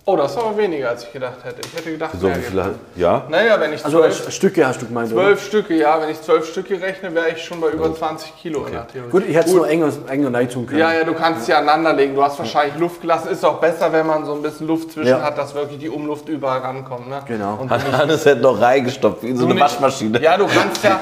Oh, 0.04 0.16
das 0.16 0.32
ist 0.32 0.38
aber 0.38 0.56
weniger, 0.56 0.88
als 0.88 1.04
ich 1.04 1.12
gedacht 1.12 1.44
hätte. 1.44 1.60
Ich 1.64 1.78
hätte 1.78 1.92
gedacht, 1.92 2.10
So, 2.20 2.26
mehr 2.26 2.36
wie 2.38 2.40
viele? 2.42 2.74
Ja? 2.96 3.22
Naja, 3.28 3.60
wenn 3.60 3.72
ich 3.72 3.84
Also 3.84 4.00
zwölf, 4.00 4.26
Sch- 4.26 4.30
Stücke 4.32 4.66
hast 4.66 4.82
du 4.82 4.86
gemeint, 4.86 5.12
oder? 5.12 5.22
zwölf 5.22 5.46
Stücke, 5.46 5.74
ja, 5.76 6.00
wenn 6.02 6.08
ich 6.08 6.20
zwölf 6.20 6.44
Stücke 6.50 6.82
rechne, 6.82 7.14
wäre 7.14 7.28
ich 7.30 7.44
schon 7.44 7.60
bei 7.60 7.68
über 7.68 7.94
20 7.94 8.36
Kilo. 8.36 8.64
in 8.66 8.72
der 8.72 8.88
Theorie. 8.88 9.10
Gut, 9.10 9.22
ich 9.28 9.36
hätte 9.36 9.50
es 9.50 9.54
nur 9.54 9.68
enger, 9.68 9.92
enger 10.08 10.34
rein 10.34 10.50
tun 10.50 10.66
können. 10.66 10.80
Ja, 10.80 10.92
ja, 10.92 11.04
du 11.04 11.14
kannst 11.14 11.46
sie 11.46 11.54
aneinanderlegen. 11.54 12.16
Du 12.16 12.22
hast 12.24 12.36
wahrscheinlich 12.36 12.76
Luft 12.78 13.00
gelassen. 13.02 13.28
Ist 13.28 13.44
auch 13.44 13.60
besser, 13.60 13.92
wenn 13.92 14.04
man 14.04 14.24
so 14.24 14.34
ein 14.34 14.42
bisschen 14.42 14.66
Luft 14.66 14.90
zwischen 14.90 15.06
Ja. 15.08 15.20
hat, 15.22 15.38
dass 15.38 15.54
wirklich 15.54 15.78
die 15.78 15.88
Umluft 15.88 16.28
überall 16.28 16.58
rankommt. 16.62 17.08
Ne? 17.08 17.20
Genau. 17.28 17.58
Und 17.60 17.70
Hannes 17.70 18.24
hätte 18.26 18.40
noch 18.40 18.60
reingestopft, 18.60 19.22
wie 19.22 19.36
so 19.36 19.44
eine 19.44 19.54
nicht- 19.54 19.62
Waschmaschine. 19.62 20.20
Ja, 20.20 20.36
du 20.36 20.48
kannst 20.48 20.82
ja. 20.82 21.00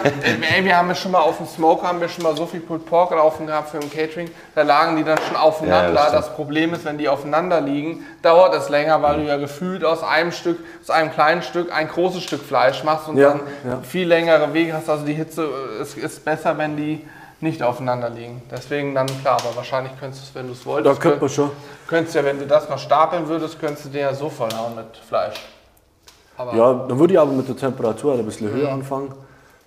Ey, 0.54 0.62
wir 0.62 0.76
haben 0.76 0.88
ja 0.90 0.94
schon 0.94 1.12
mal 1.12 1.20
auf 1.20 1.38
dem 1.38 1.46
Smoker 1.46 1.86
haben 1.88 2.02
wir 2.02 2.08
schon 2.10 2.22
mal 2.24 2.36
so 2.36 2.44
viel 2.44 2.60
Pulled 2.60 2.84
Pork 2.84 3.12
laufen 3.12 3.46
gehabt 3.46 3.70
für 3.70 3.78
ein 3.78 3.90
Catering. 3.90 4.30
Da 4.54 4.60
lagen 4.60 4.96
die 4.98 5.04
dann 5.04 5.16
schon 5.26 5.36
aufeinander. 5.38 5.94
Ja, 5.94 6.02
das 6.10 6.12
das, 6.12 6.34
Problem 6.34 6.74
ist, 6.74 6.84
wenn 6.84 6.98
die 6.98 7.08
aufeinander 7.08 7.62
liegen, 7.62 8.04
dauert 8.20 8.54
es 8.54 8.68
länger, 8.68 8.89
weil 9.02 9.16
du 9.18 9.26
ja 9.26 9.36
gefühlt 9.36 9.84
aus 9.84 10.02
einem 10.02 10.32
Stück, 10.32 10.58
aus 10.82 10.90
einem 10.90 11.12
kleinen 11.12 11.42
Stück 11.42 11.72
ein 11.72 11.88
großes 11.88 12.22
Stück 12.22 12.42
Fleisch 12.42 12.82
machst 12.84 13.08
und 13.08 13.16
Ja, 13.16 13.30
dann 13.30 13.40
ja. 13.68 13.78
viel 13.82 14.08
längere 14.08 14.52
Wege 14.52 14.72
hast. 14.72 14.88
Also 14.88 15.04
die 15.04 15.12
Hitze 15.14 15.44
äh, 15.78 15.82
ist, 15.82 15.96
ist 15.96 16.24
besser, 16.24 16.56
wenn 16.58 16.76
die 16.76 17.06
nicht 17.40 17.62
aufeinander 17.62 18.10
liegen. 18.10 18.42
Deswegen 18.50 18.94
dann 18.94 19.06
klar, 19.22 19.38
aber 19.40 19.56
wahrscheinlich 19.56 19.92
könntest 19.98 20.22
du 20.24 20.28
es, 20.28 20.34
wenn 20.34 20.46
du 20.46 20.52
es 20.52 20.60
Da 20.60 20.66
wolltest, 20.66 21.00
könnte 21.00 21.20
man 21.20 21.28
schon. 21.30 21.50
könntest 21.86 22.14
ja, 22.14 22.24
wenn 22.24 22.38
du 22.38 22.46
das 22.46 22.68
noch 22.68 22.78
stapeln 22.78 23.26
würdest, 23.28 23.58
könntest 23.58 23.86
du 23.86 23.88
den 23.90 24.02
ja 24.02 24.12
so 24.14 24.28
vollhauen 24.28 24.74
mit 24.74 24.96
Fleisch. 25.08 25.36
Aber 26.36 26.54
Ja, 26.54 26.72
dann 26.88 26.98
würde 26.98 27.14
ich 27.14 27.18
aber 27.20 27.32
mit 27.32 27.48
der 27.48 27.56
Temperatur 27.56 28.14
ein 28.14 28.24
bisschen 28.24 28.48
Mhm. 28.52 28.56
höher 28.60 28.72
anfangen, 28.72 29.12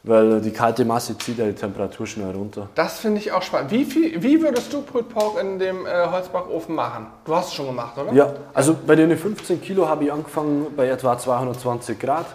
weil 0.04 0.42
die 0.42 0.52
kalte 0.52 0.84
Masse 0.84 1.18
zieht 1.18 1.38
ja 1.38 1.46
die 1.46 1.54
Temperatur 1.54 2.06
schnell 2.06 2.32
runter. 2.32 2.68
Das 2.76 3.00
finde 3.00 3.20
ich 3.20 3.32
auch 3.32 3.42
spannend. 3.42 3.72
Wie, 3.72 3.86
viel, 3.86 4.22
wie 4.22 4.42
würdest 4.42 4.72
du 4.74 4.82
Pulled 4.82 5.08
Pork 5.10 5.40
in 5.42 5.60
dem 5.60 5.86
äh, 5.86 6.08
Holzbackofen 6.12 6.76
machen? 6.76 7.08
Du 7.24 7.34
hast 7.34 7.48
es 7.48 7.54
schon 7.54 7.68
gemacht, 7.68 7.98
oder? 7.98 8.12
Ja, 8.12 8.34
also 8.54 8.76
bei 8.86 8.96
den 8.96 9.18
15 9.18 9.62
Kilo 9.62 9.88
habe 9.88 10.04
ich 10.04 10.12
angefangen 10.12 10.68
bei 10.76 10.90
etwa 10.90 11.18
220 11.18 11.98
Grad 12.00 12.26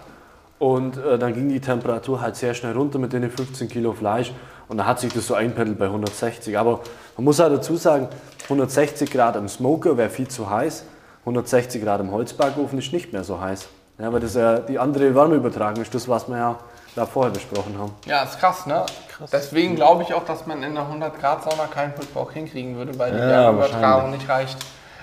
und 0.59 0.97
äh, 0.97 1.19
dann 1.19 1.35
ging 1.35 1.51
die 1.51 1.61
Temperatur 1.61 2.23
halt 2.23 2.37
sehr 2.37 2.55
schnell 2.55 2.73
runter 2.73 2.99
mit 2.99 3.13
den 3.13 3.31
15 3.31 3.69
Kilo 3.69 3.93
Fleisch 3.93 4.33
und 4.69 4.79
dann 4.79 4.87
hat 4.87 5.01
sich 5.01 5.13
das 5.13 5.27
so 5.27 5.35
einpendelt 5.35 5.79
bei 5.79 5.87
160. 5.87 6.57
Aber 6.57 6.81
man 7.17 7.25
muss 7.25 7.39
halt 7.39 7.53
dazu 7.53 7.77
sagen, 7.77 8.09
160 8.45 9.11
Grad 9.11 9.37
am 9.37 9.47
Smoker 9.47 9.99
wäre 9.99 10.09
viel 10.09 10.29
zu 10.29 10.49
heiß, 10.49 10.85
160 11.21 11.85
Grad 11.85 12.01
im 12.01 12.13
Holzbackofen 12.13 12.79
ist 12.79 12.95
nicht 12.95 13.13
mehr 13.13 13.25
so 13.25 13.39
heiß. 13.41 13.69
Ja, 13.99 14.11
weil 14.11 14.21
das 14.21 14.35
ja 14.35 14.61
die 14.61 14.79
andere 14.79 15.15
Wärmeübertragung 15.15 15.83
ist, 15.83 15.95
das 15.95 16.09
was 16.09 16.29
wir 16.29 16.37
ja 16.39 16.59
da 16.99 17.07
vorher 17.07 17.33
besprochen 17.33 17.77
haben. 17.79 17.95
Ja, 18.07 18.23
ist 18.23 18.39
krass, 18.39 18.67
ne? 18.67 18.85
Deswegen 19.33 19.75
glaube 19.77 20.03
ich 20.03 20.15
auch, 20.15 20.25
dass 20.25 20.47
man 20.47 20.63
in 20.63 20.75
der 20.75 20.85
100 20.85 21.19
Grad 21.21 21.43
Sauna 21.43 21.67
keinen 21.73 21.93
Pulled 21.95 22.13
Pork 22.13 22.33
hinkriegen 22.33 22.77
würde, 22.77 22.97
weil 22.99 23.13
die 23.13 23.19
Ja, 23.19 23.29
Wärmeübertragung 23.29 24.11
nicht 24.11 24.29
reicht. 24.29 24.57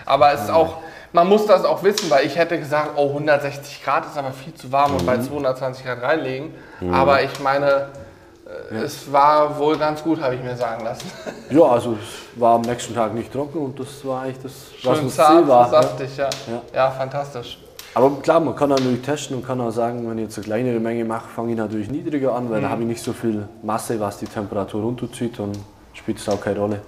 Aber 0.06 0.32
es 0.34 0.43
ist 0.43 0.52
auch, 0.52 0.78
man 1.12 1.28
muss 1.28 1.46
das 1.48 1.66
auch 1.66 1.84
wissen, 1.84 2.10
weil 2.10 2.26
ich 2.26 2.38
hätte 2.38 2.58
gesagt, 2.60 2.91
oh 2.96 3.08
160 3.10 3.84
Grad 3.84 4.06
ist 4.06 4.18
aber 4.18 4.32
viel 4.32 4.54
zu 4.54 4.72
warm 4.72 4.93
und 4.93 5.02
Mhm. 5.02 5.06
bei 5.06 5.20
220 5.20 5.86
Grad 5.86 6.02
reinlegen. 6.02 6.54
Aber 6.93 7.22
ich 7.24 7.39
meine, 7.39 7.88
es 8.84 9.12
war 9.12 9.58
wohl 9.58 9.78
ganz 9.78 10.04
gut, 10.04 10.22
habe 10.22 10.36
ich 10.36 10.43
mir 10.43 10.56
sagen 10.56 10.84
lassen. 10.84 11.12
Ja, 11.50 11.64
also 11.64 11.93
es 11.93 12.39
war 12.39 12.56
am 12.56 12.62
nächsten 12.62 12.93
Tag 12.96 13.14
nicht 13.14 13.32
trocken 13.34 13.58
und 13.60 13.80
das 13.80 14.06
war 14.06 14.22
eigentlich 14.24 14.41
das, 14.43 14.52
was 14.84 14.98
Schön 14.98 15.06
das 15.08 15.16
zart, 15.16 15.32
Ziel 15.39 15.48
war. 15.48 15.70
Saftig, 15.70 16.18
ja. 16.18 16.30
Ja. 16.48 16.62
ja. 16.74 16.91
fantastisch. 16.91 17.58
Aber 17.96 18.12
klar, 18.22 18.41
man 18.41 18.56
kann 18.58 18.70
natürlich 18.70 19.02
testen 19.02 19.38
und 19.38 19.48
kann 19.48 19.62
auch 19.62 19.72
sagen, 19.72 20.08
wenn 20.10 20.18
ich 20.18 20.26
jetzt 20.26 20.38
eine 20.38 20.46
kleinere 20.46 20.80
Menge 20.82 21.06
mache, 21.06 21.30
fange 21.34 21.52
ich 21.54 21.58
natürlich 21.58 21.89
niedriger 21.89 22.36
an, 22.36 22.46
Mhm. 22.46 22.50
weil 22.52 22.62
da 22.62 22.70
habe 22.70 22.82
ich 22.82 22.88
nicht 22.89 23.02
so 23.02 23.14
viel 23.14 23.48
Masse, 23.64 23.98
was 24.02 24.18
die 24.18 24.26
Temperatur 24.26 24.82
runterzieht, 24.84 25.39
dann 25.39 25.54
spielt 25.93 26.18
es 26.20 26.28
auch 26.28 26.41
keine 26.41 26.60
Rolle. 26.60 26.82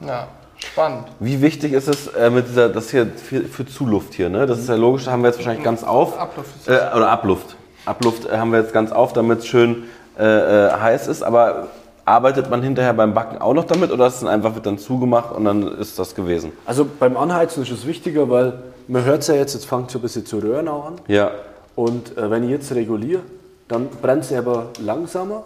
Ja, 0.00 0.26
spannend. 0.56 1.04
Wie 1.20 1.40
wichtig 1.42 1.74
ist 1.74 1.86
es 1.88 2.06
äh, 2.08 2.30
mit 2.30 2.48
dieser, 2.48 2.70
das 2.70 2.90
hier 2.90 3.06
für, 3.06 3.42
für 3.42 3.66
Zuluft 3.66 4.14
hier, 4.14 4.30
ne? 4.30 4.46
Das 4.46 4.58
ist 4.58 4.68
ja 4.70 4.74
logisch, 4.76 5.04
da 5.04 5.12
haben 5.12 5.20
wir 5.22 5.28
jetzt 5.28 5.36
wahrscheinlich 5.38 5.62
ganz 5.64 5.84
auf. 5.84 6.18
Abluft 6.18 6.56
ist 6.56 6.68
Äh, 6.68 6.72
oder 6.96 7.10
Abluft. 7.10 7.56
Abluft 7.84 8.24
äh, 8.26 8.38
haben 8.38 8.50
wir 8.50 8.60
jetzt 8.60 8.72
ganz 8.72 8.90
auf, 8.90 9.12
damit 9.12 9.40
es 9.40 9.46
schön 9.46 9.84
äh, 10.18 10.24
äh, 10.24 10.70
heiß 10.80 11.08
ist, 11.08 11.22
aber 11.22 11.68
arbeitet 12.06 12.48
man 12.48 12.62
hinterher 12.62 12.94
beim 12.94 13.12
Backen 13.12 13.36
auch 13.38 13.52
noch 13.52 13.64
damit 13.64 13.92
oder 13.92 14.06
ist 14.06 14.14
es 14.14 14.20
dann 14.20 14.28
einfach 14.30 14.54
wird 14.54 14.64
dann 14.64 14.78
zugemacht 14.78 15.30
und 15.34 15.44
dann 15.44 15.68
ist 15.76 15.98
das 15.98 16.14
gewesen? 16.14 16.52
Also 16.64 16.86
beim 16.98 17.18
Anheizen 17.18 17.62
ist 17.62 17.70
es 17.70 17.86
wichtiger, 17.86 18.30
weil 18.30 18.54
man 18.88 19.04
hört 19.04 19.22
es 19.22 19.28
ja 19.28 19.34
jetzt, 19.34 19.54
jetzt 19.54 19.66
fängt 19.66 19.90
es 19.90 19.96
ein 19.96 20.02
bisschen 20.02 20.26
zu 20.26 20.38
röhren 20.38 20.68
auch 20.68 20.86
an. 20.86 20.94
Ja. 21.08 21.30
Und 21.76 22.16
äh, 22.16 22.30
wenn 22.30 22.44
ich 22.44 22.50
jetzt 22.50 22.72
reguliere, 22.74 23.22
dann 23.68 23.88
brennt 24.02 24.24
es 24.24 24.32
aber 24.32 24.68
langsamer 24.80 25.44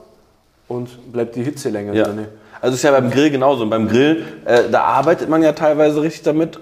und 0.66 1.12
bleibt 1.12 1.36
die 1.36 1.42
Hitze 1.42 1.70
länger 1.70 1.94
ja. 1.94 2.04
drin. 2.04 2.26
Also 2.60 2.74
ist 2.74 2.82
ja 2.82 2.90
beim 2.90 3.10
Grill 3.10 3.30
genauso. 3.30 3.62
Und 3.62 3.70
beim 3.70 3.88
Grill, 3.88 4.24
äh, 4.44 4.64
da 4.70 4.82
arbeitet 4.82 5.28
man 5.28 5.42
ja 5.42 5.52
teilweise 5.52 6.02
richtig 6.02 6.22
damit. 6.22 6.58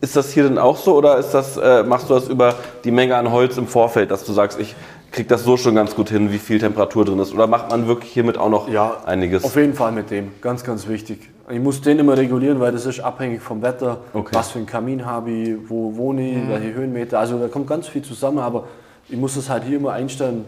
Ist 0.00 0.16
das 0.16 0.32
hier 0.32 0.44
denn 0.44 0.58
auch 0.58 0.76
so 0.76 0.94
oder 0.94 1.18
ist 1.18 1.30
das, 1.30 1.56
äh, 1.56 1.82
machst 1.82 2.08
du 2.08 2.14
das 2.14 2.28
über 2.28 2.54
die 2.84 2.90
Menge 2.90 3.16
an 3.16 3.32
Holz 3.32 3.56
im 3.56 3.66
Vorfeld, 3.66 4.10
dass 4.10 4.24
du 4.24 4.32
sagst, 4.32 4.60
ich 4.60 4.74
kriegt 5.14 5.30
das 5.30 5.44
so 5.44 5.56
schon 5.56 5.76
ganz 5.76 5.94
gut 5.94 6.08
hin, 6.10 6.32
wie 6.32 6.38
viel 6.38 6.58
Temperatur 6.58 7.04
drin 7.04 7.20
ist? 7.20 7.32
Oder 7.32 7.46
macht 7.46 7.70
man 7.70 7.86
wirklich 7.86 8.10
hiermit 8.12 8.36
auch 8.36 8.48
noch 8.48 8.68
Ja, 8.68 8.96
einiges? 9.06 9.44
Auf 9.44 9.54
jeden 9.54 9.74
Fall 9.74 9.92
mit 9.92 10.10
dem, 10.10 10.32
ganz, 10.40 10.64
ganz 10.64 10.88
wichtig. 10.88 11.30
Ich 11.48 11.60
muss 11.60 11.80
den 11.80 12.00
immer 12.00 12.16
regulieren, 12.16 12.58
weil 12.58 12.72
das 12.72 12.84
ist 12.84 12.98
abhängig 13.00 13.40
vom 13.40 13.62
Wetter, 13.62 13.98
Okay. 14.12 14.34
was 14.34 14.50
für 14.50 14.58
einen 14.58 14.66
Kamin 14.66 15.06
habe 15.06 15.30
ich, 15.30 15.56
wo 15.68 15.96
wohne 15.96 16.28
ich, 16.28 16.48
welche 16.48 16.74
Höhenmeter. 16.74 17.20
Also 17.20 17.38
da 17.38 17.46
kommt 17.46 17.68
ganz 17.68 17.86
viel 17.86 18.02
zusammen, 18.02 18.38
aber 18.40 18.64
ich 19.08 19.16
muss 19.16 19.36
es 19.36 19.48
halt 19.48 19.62
hier 19.64 19.76
immer 19.76 19.92
einstellen, 19.92 20.46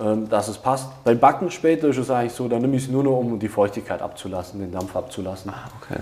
ähm, 0.00 0.28
dass 0.28 0.48
es 0.48 0.58
passt. 0.58 0.88
Beim 1.04 1.18
Backen 1.20 1.50
später 1.52 1.88
ist 1.88 1.98
es 1.98 2.10
eigentlich 2.10 2.32
so, 2.32 2.48
da 2.48 2.58
nehme 2.58 2.76
ich 2.76 2.84
es 2.84 2.88
nur 2.90 3.04
noch, 3.04 3.12
um 3.16 3.38
die 3.38 3.48
Feuchtigkeit 3.48 4.02
abzulassen, 4.02 4.58
den 4.58 4.72
Dampf 4.72 4.96
abzulassen. 4.96 5.52
Okay. 5.82 6.00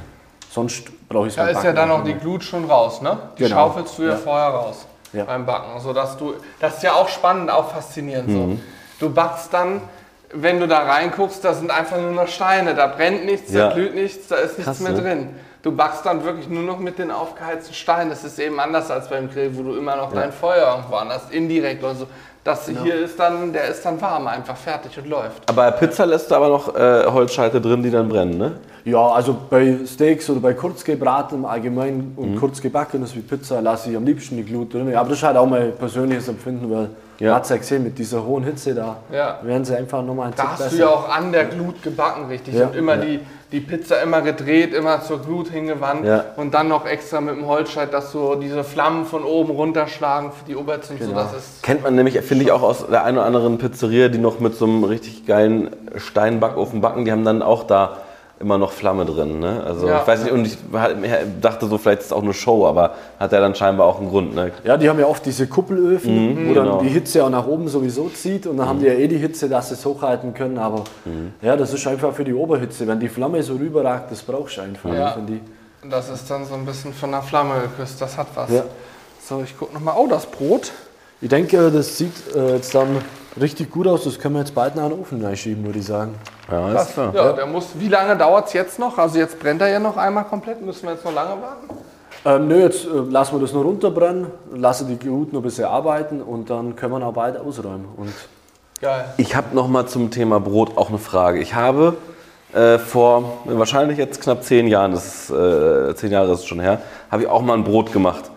Sonst 0.50 0.84
brauche 1.10 1.26
ich 1.26 1.32
es 1.32 1.36
Da 1.36 1.44
beim 1.44 1.56
ist 1.56 1.62
ja 1.64 1.72
dann 1.74 1.88
nicht 1.90 1.98
auch 1.98 2.04
die. 2.04 2.14
Glut 2.14 2.42
schon 2.42 2.64
raus, 2.64 3.02
ne? 3.02 3.18
Die 3.36 3.42
Genau. 3.42 3.54
schaufelst 3.56 3.98
du 3.98 4.02
ja, 4.04 4.08
Ja. 4.10 4.16
vorher 4.16 4.48
raus 4.48 4.86
Ja. 5.12 5.24
beim 5.24 5.46
Backen. 5.46 5.80
Sodass 5.80 6.16
du, 6.16 6.34
das 6.60 6.76
ist 6.76 6.82
ja 6.82 6.92
auch 6.94 7.08
spannend, 7.08 7.50
auch 7.50 7.70
faszinierend 7.70 8.30
so. 8.30 8.58
Du 9.00 9.12
backst 9.12 9.52
dann, 9.54 9.80
wenn 10.32 10.60
du 10.60 10.66
da 10.68 10.80
reinguckst, 10.80 11.42
da 11.44 11.54
sind 11.54 11.70
einfach 11.70 11.96
nur 11.98 12.10
noch 12.10 12.28
Steine, 12.28 12.74
da 12.74 12.86
brennt 12.88 13.24
nichts, 13.24 13.52
Ja. 13.52 13.68
da 13.68 13.74
glüht 13.74 13.94
nichts, 13.94 14.28
da 14.28 14.36
ist 14.36 14.58
nichts 14.58 14.64
Krass, 14.64 14.80
mehr 14.80 14.92
ne? 14.92 15.00
drin. 15.00 15.28
Du 15.62 15.72
backst 15.72 16.06
dann 16.06 16.24
wirklich 16.24 16.48
nur 16.48 16.62
noch 16.62 16.78
mit 16.78 16.98
den 16.98 17.10
aufgeheizten 17.10 17.74
Steinen. 17.74 18.10
Das 18.10 18.22
ist 18.24 18.38
eben 18.38 18.60
anders 18.60 18.90
als 18.90 19.08
beim 19.08 19.28
Grill, 19.30 19.50
wo 19.56 19.62
du 19.62 19.74
immer 19.76 19.96
noch 19.96 20.12
dein 20.12 20.32
Feuer 20.32 20.70
irgendwo 20.76 20.96
an 20.96 21.08
hast, 21.08 21.32
indirekt 21.32 21.82
oder 21.82 21.94
so. 21.94 22.06
Das 22.44 22.68
hier 22.68 22.94
ist 22.94 23.18
dann, 23.18 23.52
der 23.52 23.64
ist 23.64 23.84
dann 23.84 24.00
warm, 24.00 24.26
einfach 24.28 24.56
fertig 24.56 24.96
und 24.98 25.06
läuft. 25.08 25.48
Aber 25.50 25.64
bei 25.64 25.70
Pizza 25.72 26.06
lässt 26.06 26.30
du 26.30 26.34
aber 26.36 26.48
noch 26.48 26.74
äh, 26.74 27.04
Holzscheite 27.06 27.60
drin, 27.60 27.82
die 27.82 27.90
dann 27.90 28.08
brennen, 28.08 28.38
ne? 28.38 28.52
Ja, 28.90 29.08
also 29.08 29.36
bei 29.50 29.78
Steaks 29.86 30.30
oder 30.30 30.40
bei 30.40 30.54
kurzgebraten 30.54 31.38
im 31.38 31.44
Allgemeinen 31.44 32.12
und 32.16 32.36
kurz 32.36 32.60
gebackenes 32.60 33.14
wie 33.14 33.20
Pizza 33.20 33.60
lasse 33.60 33.90
ich 33.90 33.96
am 33.96 34.04
liebsten 34.04 34.36
die 34.36 34.44
Glut 34.44 34.72
drin. 34.72 34.94
Aber 34.94 35.08
das 35.10 35.18
ist 35.18 35.24
halt 35.24 35.36
auch 35.36 35.46
mein 35.46 35.72
persönliches 35.76 36.28
Empfinden, 36.28 36.70
weil 36.70 36.88
Ja. 37.18 37.28
man 37.30 37.36
hat 37.36 37.42
es 37.44 37.50
ja 37.50 37.56
gesehen, 37.56 37.82
mit 37.84 37.98
dieser 37.98 38.24
hohen 38.24 38.44
Hitze 38.44 38.74
da 38.74 38.96
Ja. 39.12 39.38
werden 39.42 39.64
sie 39.64 39.76
einfach 39.76 40.02
nochmal 40.02 40.28
ein 40.28 40.34
Da 40.36 40.42
Tick 40.44 40.52
hast 40.52 40.60
du 40.60 40.64
besser. 40.64 40.78
ja 40.78 40.88
auch 40.88 41.08
an 41.08 41.32
der 41.32 41.44
Glut 41.46 41.82
gebacken, 41.82 42.26
richtig. 42.28 42.54
Ja, 42.54 42.68
und 42.68 42.76
immer 42.76 42.94
ja. 42.94 43.00
die, 43.04 43.20
die 43.52 43.60
Pizza 43.60 44.00
immer 44.02 44.22
gedreht, 44.22 44.72
immer 44.72 45.02
zur 45.02 45.18
Glut 45.20 45.48
hingewandt. 45.50 46.04
Ja. 46.06 46.24
Und 46.36 46.54
dann 46.54 46.68
noch 46.68 46.86
extra 46.86 47.20
mit 47.20 47.34
dem 47.34 47.46
Holzscheit, 47.46 47.92
dass 47.92 48.12
so 48.12 48.36
diese 48.36 48.62
Flammen 48.64 49.04
von 49.04 49.22
oben 49.24 49.50
runterschlagen 49.50 50.30
für 50.32 50.44
die 50.46 50.54
Oberzündung. 50.56 51.08
Genau. 51.08 51.20
So, 51.26 51.32
das 51.34 51.36
ist 51.44 51.62
Kennt 51.62 51.82
man 51.82 51.94
nämlich, 51.94 52.18
finde 52.20 52.44
ich, 52.44 52.52
auch 52.52 52.62
aus 52.62 52.86
der 52.86 53.04
einen 53.04 53.18
oder 53.18 53.26
anderen 53.26 53.58
Pizzeria, 53.58 54.08
die 54.08 54.18
noch 54.18 54.38
mit 54.40 54.54
so 54.54 54.64
einem 54.66 54.84
richtig 54.84 55.26
geilen 55.26 55.70
Steinbackofen 55.96 56.80
backen, 56.80 57.04
die 57.04 57.12
haben 57.12 57.24
dann 57.24 57.42
auch 57.42 57.64
da 57.64 57.98
immer 58.40 58.58
noch 58.58 58.72
Flamme 58.72 59.04
drin. 59.04 59.40
Ne? 59.40 59.62
Also 59.64 59.88
Ja. 59.88 60.00
ich 60.00 60.06
weiß 60.06 60.24
nicht, 60.24 60.32
und 60.32 60.44
ich 60.46 60.58
dachte 61.40 61.66
so, 61.66 61.76
vielleicht 61.78 62.00
ist 62.00 62.06
es 62.06 62.12
auch 62.12 62.22
eine 62.22 62.34
Show, 62.34 62.66
aber 62.66 62.94
hat 63.18 63.32
ja 63.32 63.40
dann 63.40 63.54
scheinbar 63.54 63.86
auch 63.86 63.98
einen 63.98 64.08
Grund. 64.08 64.34
Ne? 64.34 64.52
Ja, 64.64 64.76
die 64.76 64.88
haben 64.88 64.98
ja 64.98 65.06
oft 65.06 65.26
diese 65.26 65.46
Kuppelöfen, 65.46 66.48
wo 66.48 66.54
dann 66.54 66.64
genau. 66.66 66.80
die 66.80 66.88
Hitze 66.88 67.24
auch 67.24 67.30
nach 67.30 67.46
oben 67.46 67.68
sowieso 67.68 68.08
zieht 68.08 68.46
und 68.46 68.58
dann 68.58 68.68
haben 68.68 68.78
die 68.78 68.86
ja 68.86 68.92
eh 68.92 69.08
die 69.08 69.18
Hitze, 69.18 69.48
dass 69.48 69.68
sie 69.68 69.74
es 69.74 69.84
hochhalten 69.84 70.34
können. 70.34 70.58
Aber 70.58 70.84
ja, 71.42 71.56
das 71.56 71.72
ist 71.74 71.86
einfach 71.86 72.12
für 72.12 72.24
die 72.24 72.34
Oberhitze. 72.34 72.86
Wenn 72.86 73.00
die 73.00 73.08
Flamme 73.08 73.42
so 73.42 73.54
rüberragt, 73.56 74.10
das 74.12 74.22
brauchst 74.22 74.58
du 74.58 74.60
einfach. 74.62 74.92
Ja. 74.92 75.12
finde 75.12 75.34
ich. 75.34 75.90
das 75.90 76.08
ist 76.08 76.30
dann 76.30 76.44
so 76.44 76.54
ein 76.54 76.64
bisschen 76.64 76.92
von 76.92 77.10
der 77.10 77.22
Flamme 77.22 77.54
geküsst. 77.62 78.00
Das 78.00 78.16
hat 78.16 78.28
was. 78.34 78.50
Ja. 78.50 78.62
So, 79.20 79.42
ich 79.42 79.58
gucke 79.58 79.74
nochmal. 79.74 79.94
Oh, 79.98 80.06
das 80.06 80.26
Brot. 80.26 80.70
Ich 81.20 81.28
denke, 81.28 81.70
das 81.72 81.98
sieht 81.98 82.12
äh, 82.36 82.54
jetzt 82.54 82.74
dann 82.74 83.02
richtig 83.40 83.70
gut 83.70 83.86
aus. 83.86 84.04
Das 84.04 84.18
können 84.18 84.34
wir 84.34 84.40
jetzt 84.40 84.54
bald 84.54 84.76
nach 84.76 84.88
den 84.88 84.98
Ofen 84.98 85.24
reinschieben, 85.24 85.64
würde 85.64 85.78
ich 85.78 85.86
sagen. 85.86 86.14
Ja, 86.50 86.72
Das, 86.72 86.96
ja, 86.96 87.32
Der 87.32 87.46
muss, 87.46 87.68
wie 87.74 87.88
lange 87.88 88.16
dauert 88.16 88.46
es 88.48 88.52
jetzt 88.52 88.78
noch? 88.78 88.98
Also 88.98 89.18
jetzt 89.18 89.38
brennt 89.38 89.60
er 89.60 89.68
ja 89.68 89.78
noch 89.78 89.96
einmal 89.96 90.24
komplett. 90.24 90.60
Müssen 90.60 90.84
wir 90.84 90.92
jetzt 90.92 91.04
noch 91.04 91.14
lange 91.14 91.40
warten? 91.40 91.68
Ähm, 92.24 92.48
nö, 92.48 92.60
jetzt 92.62 92.84
äh, 92.84 92.88
lassen 92.88 93.36
wir 93.36 93.40
das 93.40 93.52
nur 93.52 93.62
runterbrennen, 93.64 94.26
lassen 94.52 94.88
die 94.88 94.98
Glut 94.98 95.32
noch 95.32 95.40
ein 95.40 95.44
bisschen 95.44 95.66
arbeiten 95.66 96.20
und 96.20 96.50
dann 96.50 96.74
können 96.74 96.98
wir 96.98 97.06
auch 97.06 97.12
bald 97.12 97.38
ausräumen. 97.38 97.86
Und 97.96 98.12
Geil. 98.80 99.06
Ich 99.16 99.34
habe 99.34 99.56
noch 99.56 99.66
mal 99.66 99.86
zum 99.86 100.10
Thema 100.12 100.38
Brot 100.38 100.76
auch 100.76 100.88
eine 100.88 100.98
Frage. 100.98 101.40
Ich 101.40 101.54
habe 101.54 101.96
äh, 102.52 102.78
vor 102.78 103.38
wahrscheinlich 103.44 103.98
jetzt 103.98 104.20
knapp 104.20 104.44
zehn 104.44 104.68
Jahren, 104.68 104.92
das 104.92 105.06
ist, 105.06 105.30
äh, 105.30 105.94
zehn 105.96 106.12
Jahre 106.12 106.32
ist 106.32 106.40
es 106.40 106.46
schon 106.46 106.60
her, 106.60 106.80
habe 107.10 107.22
ich 107.22 107.28
auch 107.28 107.42
mal 107.42 107.54
ein 107.54 107.64
Brot 107.64 107.92
gemacht. 107.92 108.30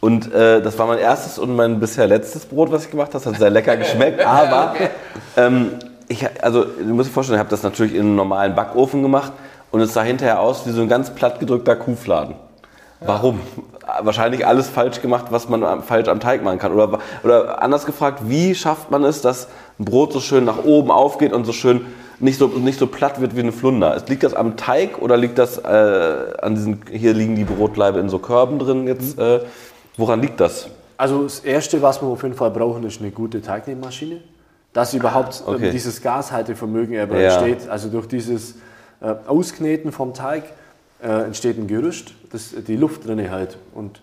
Und 0.00 0.32
äh, 0.32 0.62
das 0.62 0.78
war 0.78 0.86
mein 0.86 0.98
erstes 0.98 1.38
und 1.38 1.54
mein 1.54 1.78
bisher 1.78 2.06
letztes 2.06 2.46
Brot, 2.46 2.72
was 2.72 2.86
ich 2.86 2.90
gemacht 2.90 3.08
habe. 3.08 3.22
Das 3.22 3.26
hat 3.26 3.38
sehr 3.38 3.50
lecker 3.50 3.76
geschmeckt, 3.76 4.20
aber 4.24 4.74
ähm, 5.36 5.72
ich, 6.08 6.26
also, 6.42 6.64
du 6.64 6.94
musst 6.94 7.10
dir 7.10 7.12
vorstellen, 7.12 7.36
ich 7.36 7.40
habe 7.40 7.50
das 7.50 7.62
natürlich 7.62 7.94
in 7.94 8.00
einem 8.00 8.16
normalen 8.16 8.54
Backofen 8.54 9.02
gemacht 9.02 9.32
und 9.70 9.80
es 9.80 9.92
sah 9.92 10.02
hinterher 10.02 10.40
aus 10.40 10.66
wie 10.66 10.70
so 10.70 10.80
ein 10.80 10.88
ganz 10.88 11.10
plattgedrückter 11.10 11.76
Kuhfladen. 11.76 12.34
Warum? 13.00 13.40
Wahrscheinlich 14.02 14.46
alles 14.46 14.68
falsch 14.68 15.00
gemacht, 15.00 15.26
was 15.30 15.48
man 15.48 15.82
falsch 15.82 16.08
am 16.08 16.20
Teig 16.20 16.44
machen 16.44 16.58
kann. 16.58 16.72
Oder, 16.72 16.98
oder 17.24 17.62
anders 17.62 17.86
gefragt, 17.86 18.22
wie 18.26 18.54
schafft 18.54 18.90
man 18.90 19.04
es, 19.04 19.22
dass 19.22 19.48
ein 19.78 19.86
Brot 19.86 20.12
so 20.12 20.20
schön 20.20 20.44
nach 20.44 20.64
oben 20.64 20.90
aufgeht 20.90 21.32
und 21.32 21.44
so 21.44 21.52
schön 21.52 21.86
nicht 22.18 22.38
so, 22.38 22.48
nicht 22.48 22.78
so 22.78 22.86
platt 22.86 23.20
wird 23.20 23.36
wie 23.36 23.40
eine 23.40 23.52
Flunder? 23.52 23.96
Liegt 24.06 24.22
das 24.22 24.34
am 24.34 24.56
Teig 24.56 25.00
oder 25.00 25.16
liegt 25.16 25.38
das 25.38 25.58
äh, 25.58 26.16
an 26.42 26.54
diesen, 26.54 26.82
hier 26.90 27.14
liegen 27.14 27.36
die 27.36 27.44
Brotleibe 27.44 27.98
in 27.98 28.10
so 28.10 28.18
Körben 28.18 28.58
drin 28.58 28.86
jetzt? 28.86 29.18
Äh, 29.18 29.40
woran 29.96 30.20
liegt 30.20 30.40
das? 30.40 30.68
also 30.96 31.22
das 31.22 31.40
Erste, 31.40 31.80
was 31.80 32.02
wir 32.02 32.08
auf 32.08 32.22
jeden 32.22 32.34
Fall 32.34 32.50
brauchen, 32.50 32.84
ist 32.84 33.00
eine 33.00 33.10
gute 33.10 33.40
Teignehmmaschine, 33.40 34.20
dass 34.74 34.92
überhaupt 34.94 35.42
ähm, 35.46 35.54
Okay. 35.54 35.70
dieses 35.70 36.00
Gashaltevermögen 36.02 36.94
Ja. 36.94 37.04
entsteht. 37.04 37.68
Also 37.70 37.88
durch 37.88 38.06
dieses 38.06 38.56
äh, 39.00 39.14
Auskneten 39.26 39.92
vom 39.92 40.12
Teig 40.12 40.44
äh, 41.02 41.06
entsteht 41.24 41.56
ein 41.58 41.66
Gerüst, 41.66 42.12
das 42.30 42.54
die 42.66 42.76
Luft 42.76 43.06
drin 43.06 43.18
hält. 43.18 43.56
Und 43.74 44.00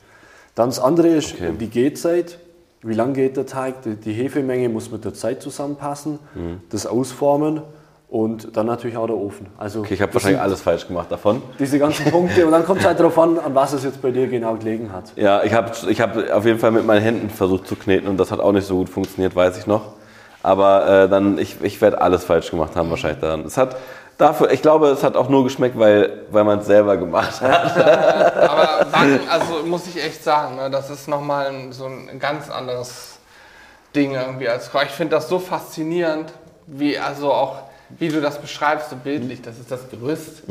dann 0.56 0.70
das 0.70 0.80
andere 0.80 1.10
ist 1.10 1.36
Okay. 1.36 1.52
die 1.60 1.70
Gehzeit. 1.70 2.40
Wie 2.82 2.94
lang 2.96 3.14
geht 3.14 3.38
der 3.38 3.46
Teig? 3.46 3.84
Die, 3.84 3.96
die 3.96 4.14
Hefemenge 4.14 4.68
muss 4.70 4.90
mit 4.92 5.06
der 5.06 5.14
Zeit 5.14 5.42
zusammenpassen, 5.44 6.18
Mhm. 6.34 6.62
das 6.72 6.88
Ausformen 6.88 7.62
und 8.10 8.55
dann 8.55 8.66
natürlich 8.68 8.95
auch 8.95 9.08
der 9.08 9.18
Ofen. 9.18 9.47
Also 9.58 9.82
Okay, 9.82 9.93
ich 9.95 10.01
habe 10.01 10.14
wahrscheinlich 10.14 10.39
alles 10.39 10.62
falsch 10.62 10.88
gemacht 10.88 11.12
davon. 11.12 11.41
diese 11.60 11.78
ganzen 11.78 12.10
Punkte 12.10 12.45
und 12.45 12.51
dann 12.51 12.66
kommt 12.66 12.80
es 12.80 12.86
halt 12.88 12.99
darauf 12.99 13.18
an, 13.20 13.38
an 13.38 13.53
was 13.53 13.74
es 13.74 13.84
jetzt 13.84 14.01
bei 14.01 14.12
dir 14.12 14.28
genau 14.28 14.55
gelegen 14.55 14.91
hat. 14.93 15.12
Ja, 15.16 15.43
ich 15.43 15.53
habe 15.53 15.72
ich 15.89 15.99
hab 16.01 16.16
auf 16.32 16.45
jeden 16.45 16.60
Fall 16.60 16.72
mit 16.72 16.86
meinen 16.86 17.01
Händen 17.01 17.30
versucht 17.30 17.68
zu 17.68 17.76
kneten 17.76 18.08
und 18.08 18.18
das 18.18 18.32
hat 18.32 18.39
auch 18.39 18.53
nicht 18.53 18.66
so 18.66 18.78
gut 18.78 18.89
funktioniert, 18.89 19.36
weiß 19.36 19.58
ich 19.58 19.68
noch. 19.68 19.93
Aber 20.41 20.88
äh, 20.88 21.10
dann, 21.10 21.38
ich, 21.38 21.62
ich 21.62 21.82
werde 21.82 21.99
alles 21.99 22.24
falsch 22.24 22.49
gemacht 22.51 22.76
haben 22.78 22.89
wahrscheinlich 22.89 23.20
daran. 23.20 23.43
Es 23.43 23.58
hat 23.58 23.76
dafür, 24.18 24.51
ich 24.51 24.62
glaube, 24.62 24.88
es 24.88 25.03
hat 25.03 25.18
auch 25.18 25.28
nur 25.28 25.43
geschmeckt, 25.43 25.78
weil, 25.78 26.22
weil 26.32 26.45
man 26.45 26.60
es 26.60 26.68
selber 26.68 26.95
gemacht 26.95 27.41
hat. 27.41 27.76
Aber 28.49 28.86
Backen, 28.89 29.20
also 29.30 29.66
muss 29.66 29.86
ich 29.88 30.01
echt 30.01 30.24
sagen, 30.24 30.55
ne, 30.55 30.70
das 30.70 30.89
ist 30.89 31.10
nochmal 31.10 31.51
so 31.72 31.86
ein 31.86 32.20
ganz 32.20 32.49
anderes 32.49 33.18
Ding 33.93 34.14
irgendwie 34.14 34.47
als 34.47 34.72
Koch. 34.72 34.84
Ich 34.84 34.91
finde 34.91 35.16
das 35.16 35.28
so 35.28 35.39
faszinierend, 35.39 36.32
wie 36.68 36.97
also 36.97 37.34
auch, 37.34 37.58
wie 37.90 38.10
du 38.10 38.22
das 38.22 38.40
beschreibst, 38.40 38.90
so 38.90 38.96
bildlich. 38.96 39.42
Das 39.42 39.58
ist 39.58 39.72
das 39.72 39.90
Gerüst, 39.90 40.44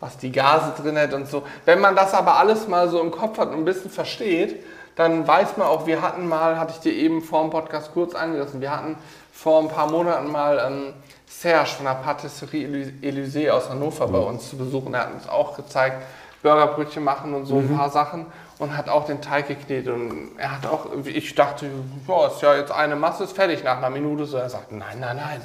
was 0.00 0.16
die 0.18 0.32
Gase 0.32 0.72
drin 0.80 0.98
hat 0.98 1.12
und 1.14 1.28
so. 1.28 1.42
Wenn 1.64 1.80
man 1.80 1.96
das 1.96 2.14
aber 2.14 2.36
alles 2.36 2.68
mal 2.68 2.88
so 2.88 3.00
im 3.00 3.10
Kopf 3.10 3.38
hat 3.38 3.48
und 3.48 3.54
ein 3.54 3.64
bisschen 3.64 3.90
versteht, 3.90 4.62
dann 4.96 5.26
weiß 5.26 5.56
man 5.56 5.66
auch, 5.66 5.86
wir 5.86 6.02
hatten 6.02 6.28
mal, 6.28 6.58
hatte 6.58 6.72
ich 6.74 6.80
dir 6.80 6.92
eben 6.92 7.22
vor 7.22 7.42
dem 7.42 7.50
Podcast 7.50 7.92
kurz 7.92 8.14
angerissen, 8.14 8.60
wir 8.60 8.70
hatten 8.70 8.96
vor 9.32 9.60
ein 9.60 9.68
paar 9.68 9.90
Monaten 9.90 10.30
mal 10.30 10.62
ähm, 10.64 10.92
Serge 11.26 11.70
von 11.70 11.86
der 11.86 11.94
Patisserie 11.94 12.66
Elys- 12.66 12.92
Élysée 13.02 13.50
aus 13.50 13.68
Hannover 13.68 14.06
bei 14.06 14.18
uns 14.18 14.48
zu 14.50 14.56
besuchen. 14.56 14.94
Er 14.94 15.00
hat 15.00 15.14
uns 15.14 15.28
auch 15.28 15.56
gezeigt, 15.56 16.02
Burgerbrötchen 16.44 17.02
machen 17.02 17.34
und 17.34 17.46
so 17.46 17.58
ein 17.58 17.76
paar 17.76 17.90
Sachen 17.90 18.26
und 18.58 18.76
hat 18.76 18.88
auch 18.88 19.06
den 19.06 19.20
Teig 19.20 19.48
geknetet. 19.48 19.92
Und 19.92 20.32
er 20.36 20.52
hat 20.52 20.66
auch, 20.66 20.86
ich 21.04 21.34
dachte, 21.34 21.66
ja, 22.06 22.26
ist 22.26 22.42
ja 22.42 22.54
jetzt 22.54 22.70
eine 22.70 22.94
Masse, 22.94 23.24
ist 23.24 23.32
fertig 23.32 23.64
nach 23.64 23.78
einer 23.78 23.90
Minute. 23.90 24.26
So, 24.26 24.36
er 24.36 24.50
sagt, 24.50 24.70
nein, 24.70 25.00
nein, 25.00 25.16
nein. 25.16 25.40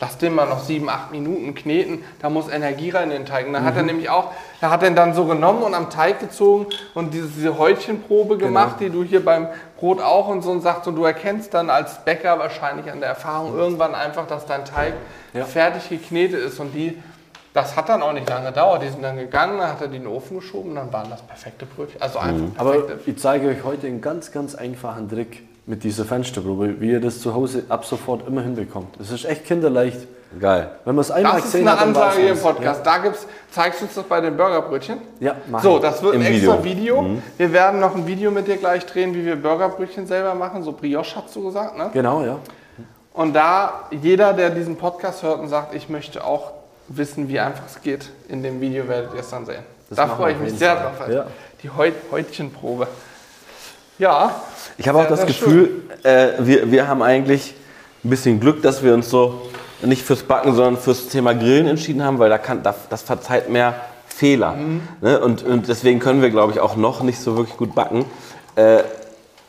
Lass 0.00 0.16
den 0.16 0.32
mal 0.34 0.46
noch 0.46 0.60
sieben, 0.60 0.88
acht 0.88 1.10
Minuten 1.10 1.54
kneten, 1.56 2.04
da 2.22 2.30
muss 2.30 2.48
Energie 2.48 2.90
rein 2.90 3.10
in 3.10 3.18
den 3.18 3.26
Teig. 3.26 3.48
Und 3.48 3.52
dann 3.54 3.64
hat 3.64 3.76
er 3.76 3.82
nämlich 3.82 4.08
auch, 4.08 4.30
er 4.60 4.70
hat 4.70 4.82
den 4.82 4.94
dann 4.94 5.12
so 5.12 5.24
genommen 5.24 5.62
und 5.64 5.74
am 5.74 5.90
Teig 5.90 6.20
gezogen 6.20 6.66
und 6.94 7.12
diese, 7.14 7.26
diese 7.26 7.58
Häutchenprobe 7.58 8.38
gemacht, 8.38 8.76
die 8.78 8.90
du 8.90 9.02
hier 9.02 9.24
beim 9.24 9.48
Brot 9.76 10.00
auch 10.00 10.28
und 10.28 10.42
so 10.42 10.52
und 10.52 10.60
sagt, 10.60 10.86
und 10.86 10.94
du 10.94 11.04
erkennst 11.04 11.52
dann 11.52 11.68
als 11.68 12.04
Bäcker 12.04 12.38
wahrscheinlich 12.38 12.90
an 12.92 13.00
der 13.00 13.08
Erfahrung 13.08 13.56
irgendwann 13.56 13.94
einfach, 13.96 14.26
dass 14.28 14.46
dein 14.46 14.64
Teig 14.64 14.94
Ja. 15.34 15.44
fertig 15.44 15.88
geknetet 15.88 16.42
ist 16.44 16.60
und 16.60 16.72
die, 16.74 16.96
das 17.52 17.74
hat 17.76 17.88
dann 17.88 18.00
auch 18.02 18.12
nicht 18.12 18.28
lange 18.28 18.46
gedauert. 18.50 18.82
Die 18.82 18.88
sind 18.90 19.02
dann 19.02 19.16
gegangen, 19.16 19.58
dann 19.58 19.68
hat 19.68 19.80
er 19.80 19.88
die 19.88 19.96
in 19.96 20.02
den 20.04 20.12
Ofen 20.12 20.38
geschoben, 20.38 20.76
dann 20.76 20.92
waren 20.92 21.10
das 21.10 21.22
perfekte 21.22 21.66
Brötchen. 21.66 22.00
Also 22.00 22.20
einfach 22.20 22.46
Aber 22.56 22.72
perfekte. 22.82 23.10
ich 23.10 23.18
zeige 23.18 23.48
euch 23.48 23.64
heute 23.64 23.88
einen 23.88 24.00
ganz, 24.00 24.30
ganz 24.30 24.54
einfachen 24.54 25.08
Trick 25.08 25.42
mit 25.68 25.84
dieser 25.84 26.06
Fensterprobe, 26.06 26.80
wie 26.80 26.92
ihr 26.92 27.00
das 27.00 27.20
zu 27.20 27.34
Hause 27.34 27.64
ab 27.68 27.84
sofort 27.84 28.26
immer 28.26 28.40
hinbekommt. 28.40 28.98
Es 29.00 29.10
ist 29.10 29.26
echt 29.26 29.44
kinderleicht. 29.44 30.00
Geil. 30.40 30.70
Wenn 30.84 30.94
man 30.94 31.02
es 31.02 31.10
einmal 31.10 31.36
Das 31.36 31.44
ist 31.44 31.52
gesehen 31.52 31.68
eine 31.68 31.78
hat, 31.78 31.86
dann 31.86 31.94
weiß 31.94 32.02
Ansage 32.02 32.22
hier 32.22 32.32
im. 32.32 32.38
Podcast. 32.38 32.86
Da 32.86 32.98
gibt's, 32.98 33.26
zeigst 33.50 33.80
du 33.80 33.84
uns 33.84 33.94
das 33.94 34.04
bei 34.04 34.20
den 34.20 34.36
Burgerbrötchen? 34.36 34.98
Ja, 35.20 35.36
mach 35.46 35.62
So, 35.62 35.78
das 35.78 36.02
wird 36.02 36.14
Im 36.14 36.22
ein 36.22 36.26
extra 36.32 36.62
Video. 36.64 37.02
Video. 37.02 37.22
Wir 37.36 37.52
werden 37.52 37.80
noch 37.80 37.94
ein 37.94 38.06
Video 38.06 38.30
mit 38.30 38.46
dir 38.46 38.56
gleich 38.56 38.84
drehen, 38.84 39.14
wie 39.14 39.24
wir 39.24 39.36
Burgerbrötchen 39.36 40.06
selber 40.06 40.34
machen. 40.34 40.62
So 40.62 40.72
Brioche 40.72 41.16
hast 41.16 41.34
du 41.36 41.44
gesagt, 41.44 41.76
ne? 41.76 41.90
Genau, 41.92 42.24
ja. 42.24 42.38
Und 43.12 43.34
da 43.34 43.88
jeder, 43.90 44.32
der 44.32 44.50
diesen 44.50 44.76
Podcast 44.76 45.22
hört 45.22 45.40
und 45.40 45.48
sagt, 45.48 45.74
ich 45.74 45.88
möchte 45.88 46.24
auch 46.24 46.52
wissen, 46.88 47.28
wie 47.28 47.40
einfach 47.40 47.64
es 47.66 47.82
geht, 47.82 48.10
in 48.28 48.42
dem 48.42 48.60
Video 48.60 48.88
werdet 48.88 49.14
ihr 49.14 49.20
es 49.20 49.30
dann 49.30 49.44
sehen. 49.46 49.62
Das 49.88 49.96
da 49.96 50.06
freue 50.08 50.32
ich 50.32 50.38
mich 50.38 50.58
sehr 50.58 50.76
drauf. 50.76 51.08
Ja. 51.10 51.26
Die 51.62 51.70
Häut 51.70 51.94
Häutchenprobe. 52.10 52.86
Ja. 53.98 54.42
Ich 54.76 54.88
habe 54.88 54.98
auch 54.98 55.08
das 55.08 55.26
Gefühl, 55.26 55.82
äh, 56.02 56.28
wir, 56.38 56.70
wir 56.70 56.88
haben 56.88 57.02
eigentlich 57.02 57.54
ein 58.04 58.10
bisschen 58.10 58.40
Glück, 58.40 58.62
dass 58.62 58.82
wir 58.82 58.94
uns 58.94 59.10
so 59.10 59.42
nicht 59.82 60.02
fürs 60.02 60.22
Backen, 60.22 60.54
sondern 60.54 60.76
fürs 60.76 61.08
Thema 61.08 61.34
Grillen 61.34 61.66
entschieden 61.66 62.02
haben, 62.04 62.18
weil 62.18 62.30
da 62.30 62.38
kann, 62.38 62.62
das 62.62 63.02
verzeiht 63.02 63.48
mehr 63.48 63.74
Fehler. 64.06 64.52
Mhm. 64.52 64.80
Ne? 65.00 65.20
Und, 65.20 65.42
und 65.44 65.68
deswegen 65.68 66.00
können 66.00 66.22
wir, 66.22 66.30
glaube 66.30 66.52
ich, 66.52 66.60
auch 66.60 66.76
noch 66.76 67.02
nicht 67.02 67.20
so 67.20 67.36
wirklich 67.36 67.56
gut 67.56 67.74
backen. 67.74 68.04
Äh, 68.56 68.82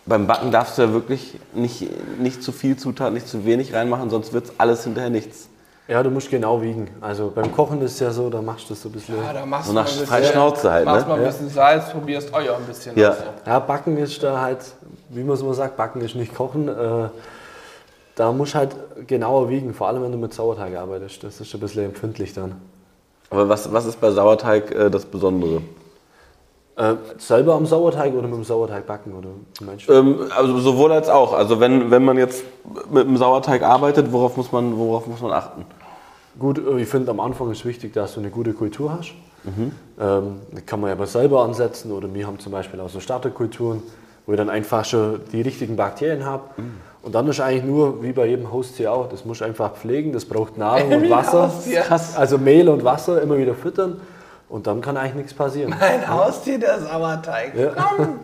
beim 0.06 0.28
Backen 0.28 0.52
darfst 0.52 0.78
du 0.78 0.84
ja 0.84 0.94
wirklich 0.94 1.38
nicht, 1.54 1.88
nicht 2.20 2.44
zu 2.44 2.52
viel 2.52 2.78
Zutaten, 2.78 3.14
nicht 3.14 3.28
zu 3.28 3.46
wenig 3.46 3.74
reinmachen, 3.74 4.10
sonst 4.10 4.34
wird 4.34 4.52
alles 4.58 4.84
hinterher 4.84 5.10
nichts. 5.10 5.50
Ja, 5.90 6.04
du 6.04 6.12
musst 6.12 6.30
genau 6.30 6.62
wiegen. 6.62 6.88
Also 7.02 7.32
beim 7.34 7.52
Kochen 7.52 7.82
ist 7.82 7.94
es 7.94 8.00
ja 8.00 8.12
so, 8.12 8.30
da 8.30 8.44
machst 8.44 8.70
du 8.70 8.74
es 8.74 8.82
so 8.84 8.90
ein 8.90 8.92
bisschen. 8.92 9.16
Ja, 9.24 9.34
da 9.34 9.44
machst 9.44 9.70
so 9.70 9.74
nach 9.74 9.88
Freischnauze 9.88 10.72
halt. 10.72 10.86
Machst 10.86 11.08
ne? 11.08 11.14
mal 11.14 11.20
ein 11.20 11.26
bisschen 11.26 11.50
Salz, 11.50 11.90
probierst 11.90 12.32
euer 12.32 12.58
ein 12.58 12.66
bisschen. 12.66 12.96
Ja. 12.96 13.18
ja, 13.44 13.58
Backen 13.58 13.98
ist 13.98 14.22
da 14.22 14.40
halt, 14.40 14.60
wie 15.10 15.24
man 15.24 15.36
so 15.36 15.52
sagt, 15.52 15.78
Backen 15.78 16.02
ist 16.02 16.14
nicht 16.14 16.36
Kochen. 16.36 16.68
Äh, 16.68 17.10
da 18.16 18.32
musst 18.32 18.54
du 18.54 18.60
halt 18.60 18.76
genauer 19.08 19.50
wiegen, 19.50 19.74
vor 19.74 19.88
allem 19.88 20.04
wenn 20.04 20.12
du 20.12 20.20
mit 20.20 20.32
Sauerteig 20.32 20.78
arbeitest. 20.78 21.24
Das 21.24 21.42
ist 21.42 21.52
ein 21.56 21.60
bisschen 21.60 21.86
empfindlich 21.86 22.36
dann. 22.36 22.62
Aber 23.32 23.50
was, 23.50 23.74
was 23.74 23.88
ist 23.88 24.00
bei 24.00 24.12
Sauerteig 24.12 24.70
äh, 24.70 24.92
das 24.92 25.06
Besondere? 25.06 25.64
Äh, 26.76 26.96
selber 27.18 27.56
am 27.56 27.66
Sauerteig 27.66 28.14
oder 28.14 28.28
mit 28.28 28.38
dem 28.38 28.44
Sauerteig 28.44 28.86
backen? 28.86 29.14
Oder 29.14 29.30
ähm, 29.90 30.30
also 30.38 30.60
sowohl 30.60 30.92
als 30.92 31.10
auch. 31.10 31.34
Also 31.34 31.60
wenn, 31.60 31.90
wenn 31.90 32.06
man 32.06 32.18
jetzt 32.20 32.44
mit 32.92 33.08
dem 33.08 33.18
Sauerteig 33.18 33.64
arbeitet, 33.64 34.12
worauf 34.12 34.38
muss 34.38 34.52
man, 34.52 34.78
worauf 34.78 35.08
muss 35.08 35.20
man 35.20 35.32
achten? 35.32 35.66
Gut, 36.38 36.60
äh, 36.60 36.82
ich 36.82 36.88
finde 36.88 37.12
am 37.12 37.20
Anfang 37.20 37.52
ist 37.52 37.66
wichtig, 37.66 37.94
dass 37.94 38.14
du 38.14 38.20
eine 38.20 38.30
gute 38.30 38.54
Kultur 38.54 38.94
hast. 38.94 39.14
Mhm. 39.44 39.72
Ähm, 40.00 40.40
kann 40.66 40.82
man 40.82 40.90
ja 40.90 40.96
aber 40.96 41.08
selber 41.08 41.44
ansetzen 41.44 41.92
oder 41.92 42.14
wir 42.14 42.28
haben 42.28 42.40
zum 42.40 42.52
Beispiel 42.52 42.80
auch 42.80 42.90
so 42.90 43.00
Starterkulturen, 43.00 43.82
wo 44.26 44.34
ich 44.34 44.38
dann 44.38 44.50
einfach 44.50 44.84
schon 44.86 45.22
die 45.32 45.42
richtigen 45.42 45.76
Bakterien 45.76 46.26
habe. 46.26 46.44
Mhm. 46.58 46.72
Und 47.02 47.16
dann 47.16 47.28
ist 47.28 47.40
eigentlich 47.40 47.64
nur, 47.64 48.04
wie 48.04 48.12
bei 48.12 48.26
jedem 48.26 48.52
Haustier 48.52 48.92
auch, 48.92 49.08
das 49.08 49.24
muss 49.24 49.42
einfach 49.42 49.74
pflegen, 49.76 50.12
das 50.12 50.26
braucht 50.26 50.58
Nahrung 50.58 50.92
und 51.04 51.10
Wasser. 51.10 51.52
Also 52.16 52.38
Mehl 52.38 52.68
und 52.68 52.84
Wasser 52.84 53.22
immer 53.22 53.38
wieder 53.38 53.56
füttern. 53.56 54.02
Und 54.50 54.66
dann 54.66 54.82
kann 54.82 54.98
eigentlich 54.98 55.14
nichts 55.14 55.34
passieren. 55.36 55.76
Mein 55.80 56.10
Haustier, 56.10 56.60
der 56.60 56.80
Sauerteig. 56.80 57.54
Ja. 57.56 57.72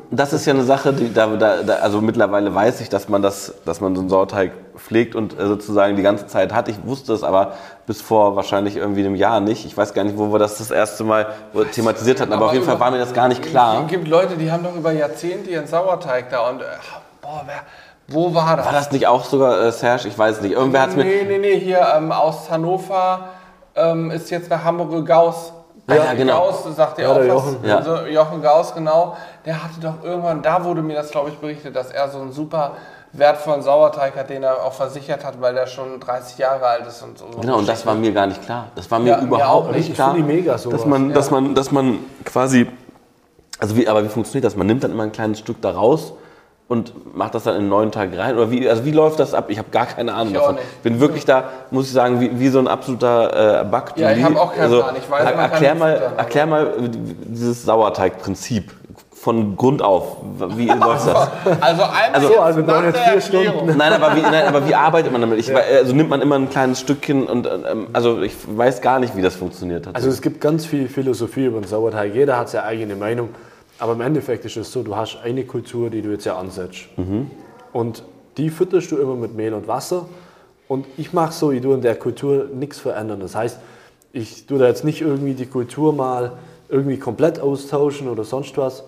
Das 0.10 0.34
ist 0.34 0.48
ja 0.48 0.54
eine 0.54 0.64
Sache, 0.64 0.92
die 0.92 1.14
da, 1.14 1.28
da, 1.28 1.76
also 1.76 2.02
mittlerweile 2.02 2.54
weiß 2.54 2.82
ich, 2.82 2.90
dass 2.90 3.10
man 3.10 3.22
das, 3.22 3.54
dass 3.64 3.80
man 3.80 3.96
so 3.96 4.02
einen 4.02 4.10
Sauerteig 4.10 4.52
pflegt 4.76 5.14
und 5.14 5.40
äh, 5.40 5.46
sozusagen 5.46 5.96
die 5.96 6.02
ganze 6.02 6.26
Zeit 6.26 6.52
hat. 6.52 6.68
Ich 6.68 6.84
wusste 6.84 7.14
es 7.14 7.24
aber 7.24 7.54
bis 7.86 8.02
vor 8.02 8.36
wahrscheinlich 8.36 8.76
irgendwie 8.76 9.06
einem 9.06 9.14
Jahr 9.14 9.40
nicht. 9.40 9.66
Ich 9.66 9.78
weiß 9.78 9.94
gar 9.94 10.04
nicht, 10.04 10.18
wo 10.18 10.32
wir 10.32 10.40
das 10.40 10.58
das 10.58 10.72
erste 10.72 11.04
Mal 11.04 11.28
thematisiert 11.74 12.20
hatten, 12.20 12.34
aber, 12.34 12.42
aber 12.42 12.46
auf 12.48 12.54
jeden 12.54 12.66
Fall 12.66 12.80
war 12.80 12.90
mir 12.90 12.98
das 12.98 13.14
gar 13.14 13.28
nicht 13.28 13.44
klar. 13.44 13.84
Es 13.84 13.92
gibt 13.92 14.08
Leute, 14.08 14.36
die 14.36 14.52
haben 14.52 14.64
doch 14.64 14.76
über 14.76 14.92
Jahrzehnte 14.92 15.52
ihren 15.52 15.68
Sauerteig 15.68 16.32
da 16.32 16.50
und 16.50 16.62
boah, 17.22 17.44
wer, 17.46 17.62
wo 18.08 18.34
war 18.34 18.58
das? 18.58 18.66
War 18.66 18.74
das 18.74 18.92
nicht 18.92 19.06
auch 19.06 19.26
sogar 19.26 19.62
äh, 19.62 19.72
Serge? 19.72 20.08
Ich 20.08 20.18
weiß 20.18 20.42
nicht. 20.42 20.54
Irgendwer 20.54 20.82
hat 20.82 20.90
es 20.90 20.96
mir. 20.96 21.04
Nee, 21.04 21.26
nee, 21.28 21.38
nee, 21.38 21.60
hier 21.60 21.88
ähm, 21.96 22.12
aus 22.12 22.50
Hannover 22.50 23.30
ähm, 23.76 24.10
ist 24.10 24.32
jetzt 24.32 24.50
nach 24.50 24.64
Hamburg 24.64 25.06
Gauss 25.06 25.54
ja, 25.88 25.96
ja 25.96 26.14
genau. 26.14 26.48
Gauss, 26.48 26.76
sagt 26.76 27.00
ja, 27.00 27.12
auch 27.12 27.18
was. 27.18 27.28
Jochen. 27.28 27.58
Ja. 27.64 27.78
Also 27.78 28.06
Jochen 28.06 28.42
Gauss, 28.42 28.74
genau. 28.74 29.16
Der 29.46 29.64
hatte 29.64 29.80
doch 29.80 30.04
irgendwann, 30.04 30.42
da 30.42 30.64
wurde 30.64 30.82
mir 30.82 30.96
das, 30.96 31.12
glaube 31.12 31.30
ich, 31.30 31.38
berichtet, 31.38 31.76
dass 31.76 31.92
er 31.92 32.10
so 32.10 32.20
einen 32.20 32.32
super 32.32 32.72
wertvollen 33.14 33.62
Sauerteig 33.62 34.16
hat, 34.16 34.30
den 34.30 34.44
er 34.44 34.64
auch 34.64 34.74
versichert 34.74 35.24
hat, 35.24 35.40
weil 35.40 35.54
der 35.54 35.68
schon 35.68 36.00
30 36.00 36.38
Jahre 36.38 36.66
alt 36.66 36.88
ist 36.88 37.02
und 37.02 37.18
so. 37.18 37.26
Genau, 37.40 37.60
und 37.60 37.68
das 37.68 37.86
war 37.86 37.96
mir 37.96 38.12
gar 38.12 38.28
nicht 38.28 38.42
klar. 38.44 38.68
Das 38.76 38.90
war 38.92 39.00
mir 39.00 39.12
ja, 39.12 39.22
überhaupt 39.22 39.72
mir 39.72 39.78
nicht 39.78 39.90
ich 39.90 39.96
klar. 39.96 40.14
Die 40.14 40.24
mega 40.24 40.58
sowas. 40.58 40.80
dass 40.80 40.86
man, 40.88 41.10
ja. 41.10 41.16
dass 41.16 41.32
man, 41.32 41.56
dass 41.56 41.72
man 41.72 42.00
quasi, 42.26 42.68
also 43.60 43.78
wie, 43.78 43.88
aber 43.88 44.04
wie 44.04 44.10
funktioniert 44.10 44.44
das? 44.44 44.56
Man 44.56 44.68
nimmt 44.68 44.84
dann 44.84 44.92
immer 44.92 45.04
ein 45.04 45.12
kleines 45.12 45.40
Stück 45.40 45.62
da 45.62 45.72
raus 45.72 46.14
und 46.68 47.16
macht 47.16 47.36
das 47.36 47.44
dann 47.44 47.56
in 47.56 47.62
einen 47.62 47.70
neuen 47.70 47.92
Tag 47.92 48.10
rein? 48.18 48.36
Oder 48.36 48.50
wie, 48.50 48.68
also 48.68 48.86
wie 48.86 48.92
läuft 48.92 49.20
das 49.20 49.34
ab? 49.34 49.46
Ich 49.50 49.60
habe 49.60 49.70
gar 49.70 49.86
keine 49.86 50.14
Ahnung 50.14 50.34
ich 50.34 50.40
davon. 50.40 50.58
Ich 50.58 50.82
bin 50.82 51.00
wirklich 51.00 51.26
da, 51.26 51.46
muss 51.70 51.86
ich 51.86 51.92
sagen, 51.92 52.20
wie, 52.20 52.40
wie 52.40 52.48
so 52.48 52.60
ein 52.60 52.68
absoluter 52.68 53.62
äh, 53.62 53.66
Bug. 53.66 53.94
Ja, 53.98 54.12
ich 54.12 54.24
habe 54.24 54.40
auch 54.40 54.52
keine 54.52 54.64
also, 54.64 54.84
Ahnung. 54.84 55.02
Ich 55.02 55.10
weiß, 55.10 55.32
erklär, 55.32 55.76
mal, 55.76 56.14
erklär 56.18 56.46
mal 56.48 56.74
dieses 56.80 57.64
Sauerteigprinzip 57.64 58.72
von 59.26 59.56
Grund 59.56 59.82
auf. 59.82 60.18
Wie 60.56 60.68
läuft 60.70 61.08
das? 61.08 61.30
Also 61.62 61.84
einmal 61.84 62.10
also, 62.14 62.30
jetzt 62.30 62.40
also 62.40 62.60
nach 62.62 62.84
jetzt 62.84 63.00
vier 63.00 63.22
Stunden. 63.22 63.78
Nein 63.78 63.94
aber, 63.94 64.16
wie, 64.16 64.22
nein, 64.22 64.48
aber 64.48 64.68
wie 64.68 64.76
arbeitet 64.76 65.12
man 65.12 65.22
damit? 65.22 65.40
Ich, 65.40 65.48
ja. 65.48 65.58
Also 65.58 65.94
nimmt 65.96 66.10
man 66.10 66.22
immer 66.22 66.36
ein 66.36 66.50
kleines 66.50 66.80
Stückchen 66.80 67.28
und 67.28 67.48
ähm, 67.48 67.88
also 67.94 68.22
ich 68.22 68.34
weiß 68.46 68.82
gar 68.82 69.00
nicht, 69.00 69.16
wie 69.16 69.22
das 69.22 69.36
funktioniert 69.36 69.86
hat. 69.88 69.96
Also 69.96 70.10
es 70.10 70.22
gibt 70.22 70.42
ganz 70.42 70.66
viel 70.66 70.88
Philosophie 70.90 71.46
über 71.46 71.60
den 71.60 71.68
Sauerteig. 71.68 72.14
Jeder 72.14 72.38
hat 72.38 72.50
seine 72.50 72.66
eigene 72.66 72.96
Meinung. 72.96 73.30
Aber 73.80 73.94
im 73.94 74.02
Endeffekt 74.02 74.46
ist 74.46 74.58
es 74.58 74.72
so, 74.72 74.84
du 74.84 74.96
hast 74.96 75.18
eine 75.24 75.44
Kultur, 75.44 75.90
die 75.90 76.02
du 76.02 76.12
jetzt 76.12 76.26
ja 76.26 76.38
ansetzt. 76.38 76.88
Mhm. 76.98 77.30
Und 77.74 78.04
die 78.38 78.50
fütterst 78.50 78.92
du 78.92 78.98
immer 78.98 79.16
mit 79.16 79.36
Mehl 79.36 79.54
und 79.54 79.68
Wasser. 79.68 80.06
Und 80.68 80.86
ich 80.98 81.14
mache 81.14 81.34
so, 81.34 81.52
ich 81.52 81.62
tue 81.62 81.76
in 81.76 81.82
der 81.82 81.96
Kultur 81.96 82.48
nichts 82.54 82.80
verändern. 82.80 83.20
Das 83.20 83.36
heißt, 83.36 83.60
ich 84.14 84.46
tue 84.46 84.60
da 84.60 84.68
jetzt 84.68 84.84
nicht 84.84 85.02
irgendwie 85.02 85.34
die 85.34 85.46
Kultur 85.46 85.94
mal 85.94 86.34
irgendwie 86.70 86.98
komplett 86.98 87.40
austauschen 87.40 88.08
oder 88.08 88.24
sonst 88.24 88.58
was, 88.58 88.84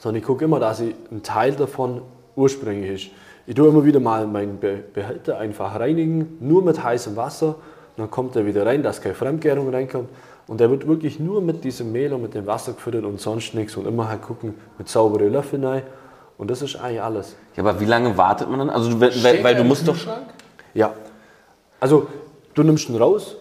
sondern 0.00 0.20
ich 0.20 0.26
gucke 0.26 0.44
immer, 0.44 0.60
dass 0.60 0.80
ich 0.80 0.94
ein 1.10 1.22
Teil 1.22 1.52
davon 1.52 2.02
ursprünglich 2.36 3.06
ist. 3.06 3.12
Ich 3.46 3.54
tue 3.54 3.68
immer 3.68 3.84
wieder 3.84 4.00
mal 4.00 4.26
meinen 4.26 4.58
Behälter 4.58 5.38
einfach 5.38 5.78
reinigen, 5.78 6.36
nur 6.40 6.62
mit 6.62 6.82
heißem 6.82 7.16
Wasser. 7.16 7.56
Dann 7.96 8.10
kommt 8.10 8.36
er 8.36 8.46
wieder 8.46 8.66
rein, 8.66 8.82
dass 8.82 9.00
keine 9.00 9.14
Fremdgärung 9.14 9.70
reinkommt. 9.70 10.08
Und 10.46 10.60
der 10.60 10.70
wird 10.70 10.86
wirklich 10.86 11.18
nur 11.18 11.40
mit 11.40 11.64
diesem 11.64 11.92
Mehl 11.92 12.12
und 12.12 12.22
mit 12.22 12.34
dem 12.34 12.46
Wasser 12.46 12.72
gefüttert 12.72 13.04
und 13.04 13.20
sonst 13.20 13.54
nichts. 13.54 13.76
Und 13.76 13.86
immer 13.86 14.08
halt 14.08 14.22
gucken 14.22 14.54
mit 14.76 14.88
sauberen 14.88 15.32
Löffeln 15.32 15.64
rein. 15.64 15.82
Und 16.36 16.50
das 16.50 16.62
ist 16.62 16.76
eigentlich 16.76 17.02
alles. 17.02 17.36
Ja, 17.56 17.62
aber 17.62 17.80
wie 17.80 17.86
lange 17.86 18.16
wartet 18.16 18.50
man 18.50 18.58
dann? 18.58 18.70
Also, 18.70 19.00
weil, 19.00 19.42
weil 19.42 19.54
du 19.54 19.64
musst 19.64 19.86
doch. 19.88 19.96
Ja. 20.74 20.92
Also, 21.80 22.08
du 22.54 22.62
nimmst 22.62 22.88
ihn 22.88 22.96
raus, 22.96 23.36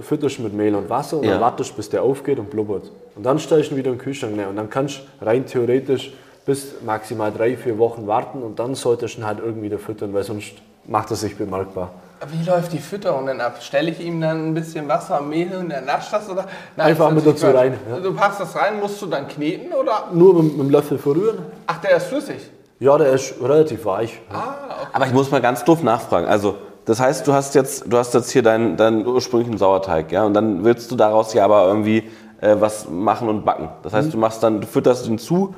fütterst 0.00 0.40
mit 0.40 0.52
Mehl 0.52 0.74
und 0.74 0.90
Wasser 0.90 1.18
und 1.18 1.24
ja. 1.24 1.32
dann 1.32 1.40
wartest, 1.40 1.76
bis 1.76 1.88
der 1.88 2.02
aufgeht 2.02 2.38
und 2.38 2.50
blubbert. 2.50 2.90
Und 3.14 3.24
dann 3.24 3.38
stellst 3.38 3.70
du 3.70 3.74
ihn 3.74 3.78
wieder 3.78 3.90
in 3.90 3.96
den 3.96 4.02
Kühlschrank 4.02 4.36
rein. 4.36 4.48
Und 4.48 4.56
dann 4.56 4.68
kannst 4.68 5.02
du 5.20 5.24
rein 5.24 5.46
theoretisch 5.46 6.12
bis 6.44 6.80
maximal 6.84 7.32
drei, 7.32 7.56
vier 7.56 7.76
Wochen 7.78 8.06
warten 8.06 8.42
und 8.42 8.58
dann 8.58 8.74
solltest 8.74 9.16
du 9.16 9.20
ihn 9.20 9.26
halt 9.26 9.40
irgendwie 9.40 9.66
wieder 9.66 9.78
füttern, 9.78 10.14
weil 10.14 10.22
sonst 10.22 10.54
macht 10.86 11.10
er 11.10 11.16
sich 11.16 11.36
bemerkbar. 11.36 11.90
Wie 12.28 12.48
läuft 12.48 12.72
die 12.72 12.78
Fütterung 12.78 13.26
denn 13.26 13.40
ab? 13.40 13.58
Stelle 13.60 13.90
ich 13.90 14.00
ihm 14.00 14.20
dann 14.20 14.48
ein 14.48 14.54
bisschen 14.54 14.88
Wasser, 14.88 15.20
Mehl 15.20 15.54
und 15.54 15.70
er 15.70 15.82
nascht 15.82 16.12
das? 16.12 16.28
Oder? 16.28 16.46
Nein, 16.76 16.86
Einfach 16.86 17.10
mit 17.10 17.26
dazu 17.26 17.46
rein. 17.46 17.78
Ja. 17.90 17.98
Du 17.98 18.14
packst 18.14 18.40
das 18.40 18.56
rein, 18.56 18.80
musst 18.80 19.00
du 19.02 19.06
dann 19.06 19.28
kneten 19.28 19.72
oder? 19.72 20.04
Nur 20.12 20.42
mit, 20.42 20.56
mit 20.56 20.66
dem 20.66 20.70
Löffel 20.70 20.98
verrühren. 20.98 21.38
Ach, 21.66 21.78
der 21.78 21.98
ist 21.98 22.06
flüssig? 22.06 22.50
Ja, 22.78 22.96
der 22.96 23.12
ist 23.12 23.34
relativ 23.40 23.84
weich. 23.84 24.20
Ah, 24.30 24.54
okay. 24.80 24.90
Aber 24.92 25.06
ich 25.06 25.12
muss 25.12 25.30
mal 25.30 25.40
ganz 25.40 25.64
doof 25.64 25.82
nachfragen. 25.82 26.26
Also, 26.26 26.56
das 26.86 27.00
heißt, 27.00 27.26
du 27.26 27.32
hast 27.32 27.54
jetzt, 27.54 27.84
du 27.86 27.98
hast 27.98 28.14
jetzt 28.14 28.30
hier 28.30 28.42
deinen, 28.42 28.76
deinen 28.76 29.06
ursprünglichen 29.06 29.58
Sauerteig, 29.58 30.12
ja, 30.12 30.24
und 30.24 30.34
dann 30.34 30.64
willst 30.64 30.90
du 30.90 30.96
daraus 30.96 31.34
ja 31.34 31.44
aber 31.44 31.66
irgendwie 31.66 32.08
äh, 32.40 32.56
was 32.58 32.88
machen 32.88 33.28
und 33.28 33.44
backen. 33.44 33.68
Das 33.82 33.92
heißt, 33.92 34.08
mhm. 34.08 34.12
du 34.12 34.18
machst 34.18 34.42
dann, 34.42 34.60
du 34.60 34.66
fütterst 34.66 35.06
ihn 35.06 35.18
zu. 35.18 35.54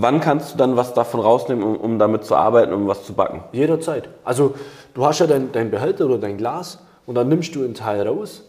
Wann 0.00 0.20
kannst 0.20 0.54
du 0.54 0.58
dann 0.58 0.76
was 0.76 0.94
davon 0.94 1.20
rausnehmen, 1.20 1.64
um, 1.64 1.76
um 1.76 1.98
damit 1.98 2.24
zu 2.24 2.36
arbeiten, 2.36 2.72
um 2.72 2.86
was 2.86 3.04
zu 3.04 3.14
backen? 3.14 3.42
Jederzeit. 3.52 4.08
Also 4.24 4.54
du 4.94 5.04
hast 5.04 5.18
ja 5.18 5.26
dein, 5.26 5.50
dein 5.52 5.70
Behälter 5.70 6.06
oder 6.06 6.18
dein 6.18 6.36
Glas 6.36 6.78
und 7.06 7.14
dann 7.14 7.28
nimmst 7.28 7.54
du 7.54 7.64
einen 7.64 7.74
Teil 7.74 8.06
raus, 8.06 8.44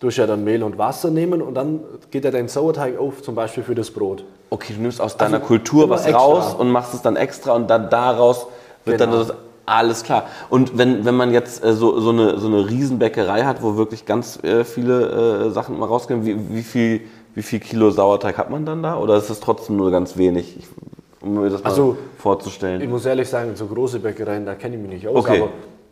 du 0.00 0.08
ja 0.08 0.26
dann 0.26 0.44
Mehl 0.44 0.62
und 0.62 0.78
Wasser 0.78 1.10
nehmen 1.10 1.42
und 1.42 1.54
dann 1.54 1.80
geht 2.10 2.24
ja 2.24 2.30
dein 2.30 2.48
Sauerteig 2.48 2.98
auf, 2.98 3.22
zum 3.22 3.34
Beispiel 3.34 3.62
für 3.62 3.74
das 3.74 3.90
Brot. 3.90 4.24
Okay, 4.50 4.74
du 4.74 4.80
nimmst 4.80 5.00
aus 5.00 5.16
deiner 5.16 5.36
also 5.36 5.46
Kultur 5.46 5.90
was 5.90 6.06
extra. 6.06 6.18
raus 6.18 6.54
und 6.54 6.70
machst 6.70 6.94
es 6.94 7.02
dann 7.02 7.16
extra 7.16 7.52
und 7.52 7.68
dann 7.68 7.90
daraus 7.90 8.46
wird 8.84 8.98
genau. 8.98 9.12
dann 9.12 9.28
das 9.28 9.36
alles 9.66 10.04
klar. 10.04 10.26
Und 10.48 10.78
wenn, 10.78 11.04
wenn 11.04 11.16
man 11.16 11.32
jetzt 11.32 11.62
äh, 11.64 11.72
so, 11.74 11.98
so, 12.00 12.10
eine, 12.10 12.38
so 12.38 12.46
eine 12.46 12.68
Riesenbäckerei 12.68 13.44
hat, 13.44 13.62
wo 13.62 13.76
wirklich 13.76 14.06
ganz 14.06 14.42
äh, 14.44 14.64
viele 14.64 15.46
äh, 15.46 15.50
Sachen 15.50 15.78
mal 15.78 15.86
rausgehen, 15.86 16.24
wie, 16.24 16.54
wie, 16.54 16.62
viel, 16.62 17.00
wie 17.36 17.42
viel 17.42 17.60
Kilo 17.60 17.90
Sauerteig 17.90 18.38
hat 18.38 18.50
man 18.50 18.64
dann 18.64 18.82
da? 18.82 18.96
Oder 18.96 19.18
ist 19.18 19.28
es 19.28 19.40
trotzdem 19.40 19.76
nur 19.76 19.90
ganz 19.90 20.16
wenig? 20.16 20.56
Ich, 20.58 20.66
um 21.20 21.34
mir 21.34 21.50
das 21.50 21.62
mal 21.62 21.68
also, 21.68 21.98
vorzustellen. 22.16 22.80
Ich 22.80 22.88
muss 22.88 23.04
ehrlich 23.04 23.28
sagen, 23.28 23.54
so 23.54 23.66
große 23.66 24.00
Bäckereien, 24.00 24.46
da 24.46 24.54
kenne 24.54 24.76
ich 24.76 24.80
mich 24.80 24.90
nicht 24.90 25.06
aus. 25.06 25.16
Okay. 25.16 25.42
Aber 25.42 25.50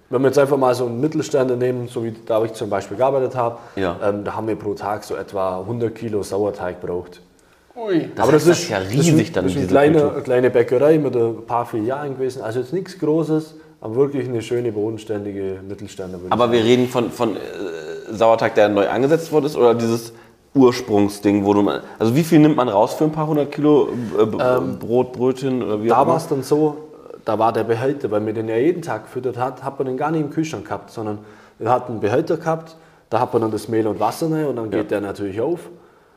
wenn 0.09 0.23
wir 0.23 0.29
jetzt 0.29 0.39
einfach 0.39 0.57
mal 0.57 0.75
so 0.75 0.87
einen 0.87 1.03
Mittelständler 1.03 1.57
nehmen, 1.57 1.87
so 1.89 2.03
wie 2.03 2.15
da 2.25 2.43
ich 2.45 2.55
zum 2.55 2.71
Beispiel 2.71 2.97
gearbeitet 2.97 3.37
habe, 3.37 3.59
ja. 3.77 3.95
ähm, 4.03 4.25
da 4.25 4.35
haben 4.35 4.49
wir 4.49 4.57
pro 4.57 4.73
Tag 4.73 5.05
so 5.05 5.17
etwa 5.17 5.61
100 5.61 5.95
Kilo 5.95 6.23
Sauerteig 6.23 6.81
braucht. 6.81 7.21
Ui. 7.77 8.09
Das 8.15 8.23
Aber 8.23 8.33
das, 8.33 8.47
ist, 8.47 8.71
ja 8.71 8.79
riesig 8.79 9.33
dann. 9.33 9.45
Das 9.45 9.53
ist 9.53 9.59
eine 9.59 9.67
kleine, 9.67 10.23
kleine 10.25 10.49
Bäckerei 10.49 10.97
mit 10.97 11.15
ein 11.15 11.45
paar 11.47 11.67
Filialen 11.67 12.15
gewesen. 12.15 12.41
Also 12.41 12.61
jetzt 12.61 12.73
nichts 12.73 12.99
Großes, 12.99 13.57
aber 13.83 13.97
wirklich 13.97 14.27
eine 14.27 14.41
schöne, 14.41 14.73
bodenständige 14.73 15.61
Mittelständler. 15.69 16.21
Aber 16.31 16.51
wir 16.51 16.65
reden 16.65 16.89
von, 16.89 17.11
von 17.11 17.37
äh, 17.37 17.39
Sauerteig, 18.11 18.55
der 18.55 18.71
neu 18.71 18.89
angesetzt 18.89 19.31
worden 19.31 19.45
ist, 19.45 19.57
oder 19.57 19.75
dieses 19.75 20.15
Ursprungsding, 20.55 21.45
wo 21.45 21.53
du 21.53 21.69
also 21.99 22.15
wie 22.15 22.23
viel 22.23 22.39
nimmt 22.39 22.57
man 22.57 22.69
raus 22.69 22.95
für 22.95 23.05
ein 23.05 23.13
paar 23.13 23.27
hundert 23.27 23.51
Kilo 23.51 23.89
äh, 24.17 24.23
ähm, 24.23 24.79
Brot, 24.79 25.13
Brötchen 25.13 25.63
oder 25.63 25.83
wie 25.83 25.89
Da 25.89 26.07
war 26.07 26.17
es 26.17 26.29
dann 26.29 26.45
so, 26.45 26.77
da 27.25 27.39
war 27.39 27.53
der 27.53 27.65
Behälter, 27.65 28.11
weil 28.11 28.21
man 28.21 28.35
den 28.35 28.49
ja 28.49 28.57
jeden 28.57 28.81
Tag 28.81 29.05
gefüttert 29.05 29.37
hat, 29.37 29.65
hat 29.65 29.79
man 29.79 29.87
den 29.87 29.97
gar 29.97 30.13
nicht 30.13 30.21
im 30.21 30.31
Kühlschrank 30.31 30.65
gehabt, 30.65 30.91
sondern 30.91 31.19
wir 31.59 31.71
hatten 31.71 31.93
einen 31.93 32.01
Behälter 32.01 32.37
gehabt, 32.37 32.77
da 33.11 33.21
hat 33.21 33.33
man 33.33 33.43
dann 33.43 33.51
das 33.51 33.69
Mehl 33.69 33.87
und 33.87 33.99
Wasser 33.99 34.31
rein 34.31 34.47
und 34.47 34.57
dann 34.57 34.71
geht 34.71 34.91
ja. 34.91 35.01
der 35.01 35.01
natürlich 35.01 35.41
auf. 35.41 35.61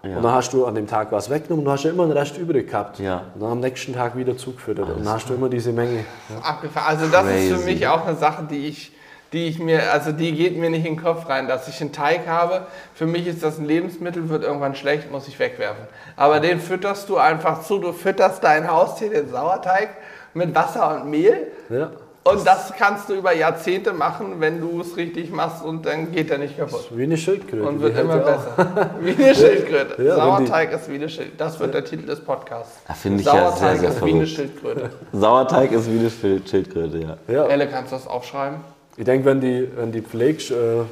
Ja. 0.04 0.18
Und 0.18 0.24
dann 0.24 0.32
hast 0.32 0.54
du 0.54 0.66
an 0.66 0.76
dem 0.76 0.88
Tag 0.88 1.12
was 1.12 1.30
weggenommen 1.30 1.62
und 1.62 1.66
du 1.66 1.72
hast 1.72 1.84
ja 1.84 1.90
immer 1.90 2.04
einen 2.04 2.12
Rest 2.12 2.38
übrig 2.38 2.70
gehabt. 2.70 3.00
Ja. 3.00 3.24
Und 3.34 3.42
dann 3.42 3.52
am 3.52 3.60
nächsten 3.60 3.94
Tag 3.94 4.16
wieder 4.16 4.38
zugefüttert. 4.38 4.86
Alles 4.86 4.98
und 4.98 5.06
dann 5.06 5.14
hast 5.14 5.30
du 5.30 5.34
immer 5.34 5.50
diese 5.50 5.74
Menge. 5.74 6.06
Ja. 6.30 6.60
Also 6.86 7.08
das 7.08 7.24
Crazy. 7.24 7.48
ist 7.48 7.60
für 7.60 7.66
mich 7.66 7.88
auch 7.88 8.06
eine 8.06 8.16
Sache, 8.16 8.48
die 8.50 8.68
ich 8.68 8.92
die 9.34 9.48
ich 9.48 9.60
mir, 9.60 9.92
also 9.92 10.12
die 10.12 10.32
geht 10.34 10.58
mir 10.58 10.70
nicht 10.70 10.86
in 10.86 10.96
den 10.96 11.04
Kopf 11.04 11.28
rein, 11.30 11.48
dass 11.48 11.68
ich 11.68 11.82
einen 11.82 11.92
Teig 11.92 12.28
habe. 12.28 12.68
Für 12.94 13.06
mich 13.06 13.28
ist 13.28 13.44
das 13.44 13.58
ein 13.58 13.66
Lebensmittel, 13.66 14.30
wird 14.30 14.44
irgendwann 14.44 14.76
schlecht, 14.76 15.12
muss 15.12 15.28
ich 15.28 15.38
wegwerfen. 15.40 15.86
Aber 16.16 16.40
den 16.40 16.60
fütterst 16.60 17.10
du 17.10 17.18
einfach 17.18 17.62
zu, 17.64 17.80
du 17.80 17.92
fütterst 17.94 18.44
dein 18.44 18.72
Haustier, 18.72 19.10
den 19.10 19.30
Sauerteig, 19.30 19.90
mit 20.34 20.54
Wasser 20.56 20.96
und 21.02 21.10
Mehl. 21.10 21.48
Ja. 21.70 21.92
Und 22.24 22.46
das 22.46 22.74
kannst 22.78 23.08
du 23.08 23.14
über 23.14 23.34
Jahrzehnte 23.34 23.94
machen, 23.94 24.42
wenn 24.42 24.60
du 24.60 24.82
es 24.82 24.98
richtig 24.98 25.32
machst 25.32 25.64
und 25.64 25.86
dann 25.86 26.12
geht 26.12 26.30
er 26.30 26.38
nicht 26.38 26.58
kaputt. 26.58 26.90
Wie 26.92 27.04
eine 27.04 27.16
Schildkröte. 27.16 27.64
Und 27.64 27.80
wird 27.80 27.98
immer 27.98 28.18
besser. 28.18 28.90
Wie 29.00 29.14
eine 29.24 29.34
Schildkröte. 29.34 30.04
Ja, 30.04 30.16
Sauerteig 30.16 30.74
ist 30.74 30.90
wie 30.90 30.96
eine 30.96 31.08
Schildkröte. 31.08 31.38
Das 31.38 31.58
wird 31.62 31.74
der 31.74 31.86
Titel 31.86 32.06
des 32.06 32.20
Podcasts. 32.20 32.80
Da 32.86 32.94
finde 32.94 33.22
ich 33.22 33.26
ja 33.28 33.32
sehr, 33.32 33.42
Sauerteig 33.52 33.76
ist 33.84 34.04
wie 34.04 34.10
eine 34.10 34.26
verrückt. 34.26 34.30
Schildkröte. 34.30 34.90
Sauerteig 35.14 35.72
ist 35.72 35.90
wie 35.90 36.00
eine 36.00 36.10
Schild- 36.10 36.50
Schildkröte, 36.50 36.98
ja. 36.98 37.18
Ja. 37.34 37.46
Elle, 37.46 37.66
kannst 37.68 37.94
du 37.94 37.96
das 37.96 38.08
aufschreiben? 38.08 38.58
Ich 38.98 39.06
denke, 39.06 39.26
wenn 39.26 39.40
die, 39.40 39.68
wenn 39.76 39.92
die 39.92 40.02
pflegst, 40.02 40.52
äh, 40.52 40.84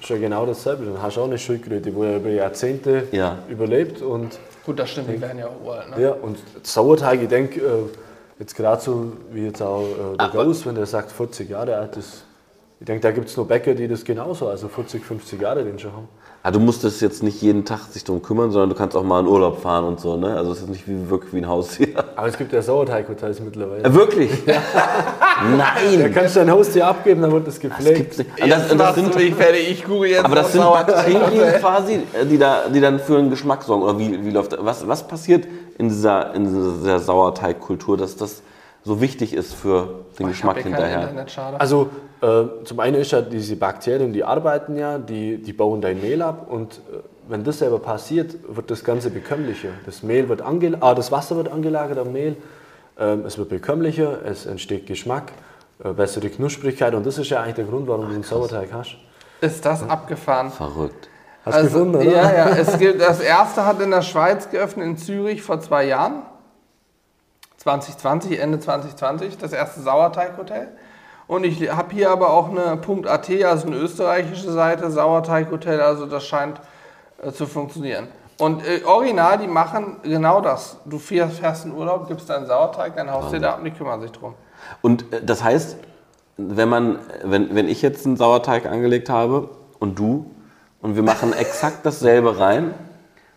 schon 0.00 0.20
genau 0.20 0.44
dasselbe. 0.46 0.84
Dann 0.84 1.00
hast 1.00 1.16
du 1.16 1.20
auch 1.22 1.26
eine 1.26 1.38
Schildkröte, 1.38 1.90
die 1.90 1.98
ja 1.98 2.16
über 2.16 2.28
Jahrzehnte 2.28 3.04
Ja. 3.12 3.38
überlebt. 3.48 4.02
Und, 4.02 4.38
Gut, 4.64 4.78
das 4.78 4.90
stimmt, 4.90 5.08
die 5.08 5.20
werden 5.20 5.38
ja 5.38 5.46
auch 5.46 5.64
uralt. 5.64 5.96
Ne? 5.96 6.02
ja, 6.02 6.10
und 6.12 6.38
Sauerteig, 6.62 7.22
ich 7.22 7.28
denke, 7.28 7.60
äh, 7.60 7.82
jetzt 8.40 8.54
gerade 8.56 8.82
so 8.82 9.12
wie 9.32 9.46
jetzt 9.46 9.62
auch 9.62 9.82
äh, 9.84 10.16
der 10.18 10.26
Aber- 10.26 10.44
Gauss, 10.44 10.66
wenn 10.66 10.74
der 10.74 10.86
sagt 10.86 11.12
40 11.12 11.48
Jahre 11.48 11.76
alt 11.76 11.96
ist. 11.96 12.24
Ich 12.80 12.84
denke, 12.86 13.00
da 13.02 13.10
gibt 13.12 13.28
es 13.28 13.36
nur 13.36 13.46
Bäcker, 13.48 13.74
die 13.74 13.88
das 13.88 14.04
genauso, 14.04 14.48
also 14.48 14.68
40, 14.68 15.02
50 15.04 15.40
Jahre 15.40 15.64
den 15.64 15.78
schon 15.78 15.92
haben. 15.92 16.08
Ah, 16.46 16.52
du 16.52 16.60
musst 16.60 16.84
es 16.84 17.00
jetzt 17.00 17.24
nicht 17.24 17.42
jeden 17.42 17.64
Tag 17.64 17.80
sich 17.90 18.04
darum 18.04 18.22
kümmern, 18.22 18.52
sondern 18.52 18.68
du 18.70 18.76
kannst 18.76 18.96
auch 18.96 19.02
mal 19.02 19.18
in 19.18 19.26
Urlaub 19.26 19.60
fahren 19.60 19.84
und 19.84 19.98
so, 19.98 20.16
ne? 20.16 20.36
Also 20.36 20.52
es 20.52 20.60
ist 20.60 20.68
nicht 20.68 20.86
wie, 20.86 21.10
wirklich 21.10 21.32
wie 21.32 21.38
ein 21.38 21.48
Haustier. 21.48 21.88
Aber 22.14 22.28
es 22.28 22.38
gibt 22.38 22.52
ja 22.52 22.62
Sauerteighotels 22.62 23.40
mittlerweile. 23.40 23.82
Äh, 23.82 23.92
wirklich? 23.92 24.30
Da 24.46 25.56
Nein! 25.56 26.12
kannst 26.14 26.36
du 26.36 26.40
dein 26.40 26.50
Haustier 26.52 26.86
abgeben, 26.86 27.20
dann 27.20 27.32
wird 27.32 27.48
das 27.48 27.54
Das 27.58 27.62
gepflegt. 27.62 27.96
gibt's 27.96 28.18
nicht. 28.18 28.30
Jetzt 28.38 28.70
Das, 28.70 28.76
das 28.76 28.94
sind, 28.94 29.14
mich 29.16 29.34
fertig. 29.34 29.70
Ich 29.72 29.84
google 29.84 30.08
jetzt 30.10 30.24
aber 30.24 30.36
das 30.36 30.52
sind. 30.52 30.62
Bakterien 30.62 31.60
quasi, 31.60 31.94
äh, 32.12 32.24
die, 32.24 32.38
da, 32.38 32.68
die 32.72 32.80
dann 32.80 33.00
für 33.00 33.18
einen 33.18 33.28
Geschmack 33.28 33.64
sorgen. 33.64 33.82
Oder 33.82 33.98
wie, 33.98 34.24
wie 34.24 34.30
läuft 34.30 34.52
das? 34.52 34.60
Was, 34.62 34.86
was 34.86 35.06
passiert 35.08 35.48
in 35.78 35.88
dieser, 35.88 36.32
in 36.32 36.44
dieser 36.44 37.00
Sauerteigkultur, 37.00 37.96
dass 37.96 38.16
das 38.16 38.42
so 38.86 39.00
wichtig 39.00 39.34
ist 39.34 39.52
für 39.52 40.04
den 40.16 40.26
Ich 40.26 40.34
Geschmack 40.34 40.58
hinterher? 40.58 41.26
Also 41.58 41.90
äh, 42.22 42.44
zum 42.62 42.78
einen 42.78 42.96
ist 42.96 43.10
ja 43.10 43.20
diese 43.20 43.56
Bakterien, 43.56 44.12
die 44.12 44.22
arbeiten 44.22 44.76
ja, 44.76 44.96
die, 44.98 45.42
die 45.42 45.52
bauen 45.52 45.80
dein 45.80 46.00
Mehl 46.00 46.22
ab 46.22 46.46
und 46.48 46.74
äh, 46.74 46.98
wenn 47.28 47.42
das 47.42 47.58
selber 47.58 47.80
passiert, 47.80 48.36
wird 48.48 48.70
das 48.70 48.84
Ganze 48.84 49.10
bekömmlicher. 49.10 49.70
Das 49.84 50.04
Mehl 50.04 50.28
wird 50.28 50.40
ange 50.40 50.78
ah, 50.80 50.94
das 50.94 51.10
Wasser 51.10 51.36
wird 51.36 51.50
angelagert 51.50 51.98
am 51.98 52.12
Mehl, 52.12 52.36
ähm, 52.96 53.24
es 53.26 53.36
wird 53.36 53.48
bekömmlicher, 53.48 54.24
es 54.24 54.46
entsteht 54.46 54.86
Geschmack, 54.86 55.32
äh, 55.82 55.92
bessere 55.92 56.28
Knusprigkeit 56.30 56.94
und 56.94 57.04
das 57.04 57.18
ist 57.18 57.28
ja 57.28 57.42
eigentlich 57.42 57.56
der 57.56 57.64
Grund, 57.64 57.88
warum 57.88 58.08
du 58.08 58.14
einen 58.14 58.22
Sauerteig 58.22 58.68
hast. 58.72 58.96
Ist 59.40 59.66
das 59.66 59.82
abgefahren? 59.82 60.50
Verrückt. 60.50 61.08
Hast 61.44 61.58
du 61.58 61.64
gefunden, 61.64 61.96
oder? 61.96 62.04
Ja, 62.04 62.32
ja. 62.32 62.48
Es 62.50 62.78
gibt, 62.78 63.00
das 63.00 63.20
erste 63.20 63.66
hat 63.66 63.80
in 63.80 63.90
der 63.90 64.02
Schweiz 64.02 64.48
geöffnet, 64.48 64.86
in 64.86 64.96
Zürich 64.96 65.42
vor 65.42 65.60
zwei 65.60 65.86
Jahren. 65.86 66.22
2020, 67.66 68.38
Ende 68.38 68.60
2020, 68.60 69.38
das 69.38 69.52
erste 69.52 69.80
Sauerteighotel. 69.80 70.68
Und 71.26 71.44
ich 71.44 71.68
habe 71.68 71.92
hier 71.92 72.10
aber 72.10 72.30
auch 72.30 72.50
eine 72.50 72.78
.at, 73.08 73.30
also 73.44 73.66
eine 73.66 73.76
österreichische 73.76 74.52
Seite, 74.52 74.88
Sauerteighotel, 74.90 75.80
also 75.80 76.06
das 76.06 76.24
scheint 76.24 76.60
äh, 77.20 77.32
zu 77.32 77.46
funktionieren. 77.46 78.06
Und 78.38 78.64
äh, 78.64 78.84
original, 78.84 79.38
die 79.38 79.48
machen 79.48 79.96
genau 80.04 80.40
das. 80.40 80.76
Du 80.84 80.98
fährst, 80.98 81.40
fährst 81.40 81.64
in 81.64 81.72
Urlaub, 81.72 82.06
gibst 82.06 82.30
deinen 82.30 82.46
Sauerteig, 82.46 82.94
dein 82.94 83.10
Haustier 83.10 83.40
da 83.40 83.52
ab 83.54 83.58
und 83.58 83.64
die 83.64 83.72
kümmern 83.72 84.00
sich 84.00 84.12
drum. 84.12 84.34
Und 84.82 85.12
äh, 85.12 85.24
das 85.24 85.42
heißt, 85.42 85.76
wenn, 86.36 86.68
man, 86.68 87.00
wenn, 87.24 87.52
wenn 87.54 87.68
ich 87.68 87.82
jetzt 87.82 88.06
einen 88.06 88.16
Sauerteig 88.16 88.66
angelegt 88.66 89.10
habe 89.10 89.48
und 89.80 89.98
du 89.98 90.30
und 90.82 90.94
wir 90.94 91.02
machen 91.02 91.32
exakt 91.36 91.84
dasselbe 91.84 92.38
rein, 92.38 92.74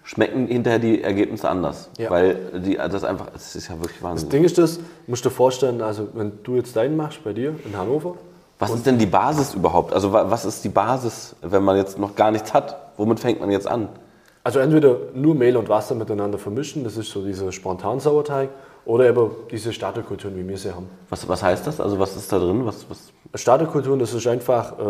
schmecken 0.09 0.47
hinterher 0.47 0.79
die 0.79 1.03
Ergebnisse 1.03 1.47
anders. 1.47 1.89
Ja. 1.99 2.09
Weil 2.09 2.35
die, 2.65 2.75
das 2.77 3.03
einfach, 3.03 3.27
das 3.31 3.55
ist 3.55 3.67
ja 3.69 3.79
wirklich 3.79 4.01
Wahnsinn. 4.01 4.27
Das 4.27 4.31
Ding 4.31 4.43
ist 4.43 4.57
das, 4.57 4.79
musst 5.05 5.23
du 5.23 5.29
dir 5.29 5.35
vorstellen, 5.35 5.81
also 5.83 6.07
wenn 6.13 6.31
du 6.41 6.55
jetzt 6.55 6.75
deinen 6.75 6.97
machst 6.97 7.23
bei 7.23 7.31
dir 7.31 7.53
in 7.63 7.77
Hannover, 7.77 8.15
Was 8.57 8.71
ist 8.71 8.87
denn 8.87 8.97
die 8.97 9.05
Basis 9.05 9.53
überhaupt? 9.53 9.93
Also 9.93 10.11
wa- 10.11 10.25
was 10.27 10.45
ist 10.45 10.63
die 10.63 10.69
Basis, 10.69 11.35
wenn 11.43 11.63
man 11.63 11.77
jetzt 11.77 11.99
noch 11.99 12.15
gar 12.15 12.31
nichts 12.31 12.55
hat? 12.55 12.75
Womit 12.97 13.19
fängt 13.19 13.39
man 13.39 13.51
jetzt 13.51 13.67
an? 13.67 13.87
Also 14.43 14.57
entweder 14.59 14.97
nur 15.13 15.35
Mehl 15.35 15.55
und 15.55 15.69
Wasser 15.69 15.93
miteinander 15.93 16.39
vermischen, 16.39 16.83
das 16.83 16.97
ist 16.97 17.11
so 17.11 17.23
dieser 17.23 17.51
Spontan-Sauerteig, 17.51 18.49
oder 18.85 19.07
eben 19.07 19.29
diese 19.51 19.71
Starterkulturen, 19.73 20.35
wie 20.35 20.47
wir 20.47 20.57
sie 20.57 20.71
haben. 20.73 20.87
Was, 21.11 21.27
was 21.29 21.43
heißt 21.43 21.67
das? 21.67 21.79
Also 21.79 21.99
was 21.99 22.15
ist 22.15 22.31
da 22.33 22.39
drin? 22.39 22.65
Was, 22.65 22.85
was? 22.89 23.11
Starterkulturen, 23.39 23.99
das 23.99 24.13
ist 24.15 24.25
einfach, 24.25 24.79
äh, 24.79 24.83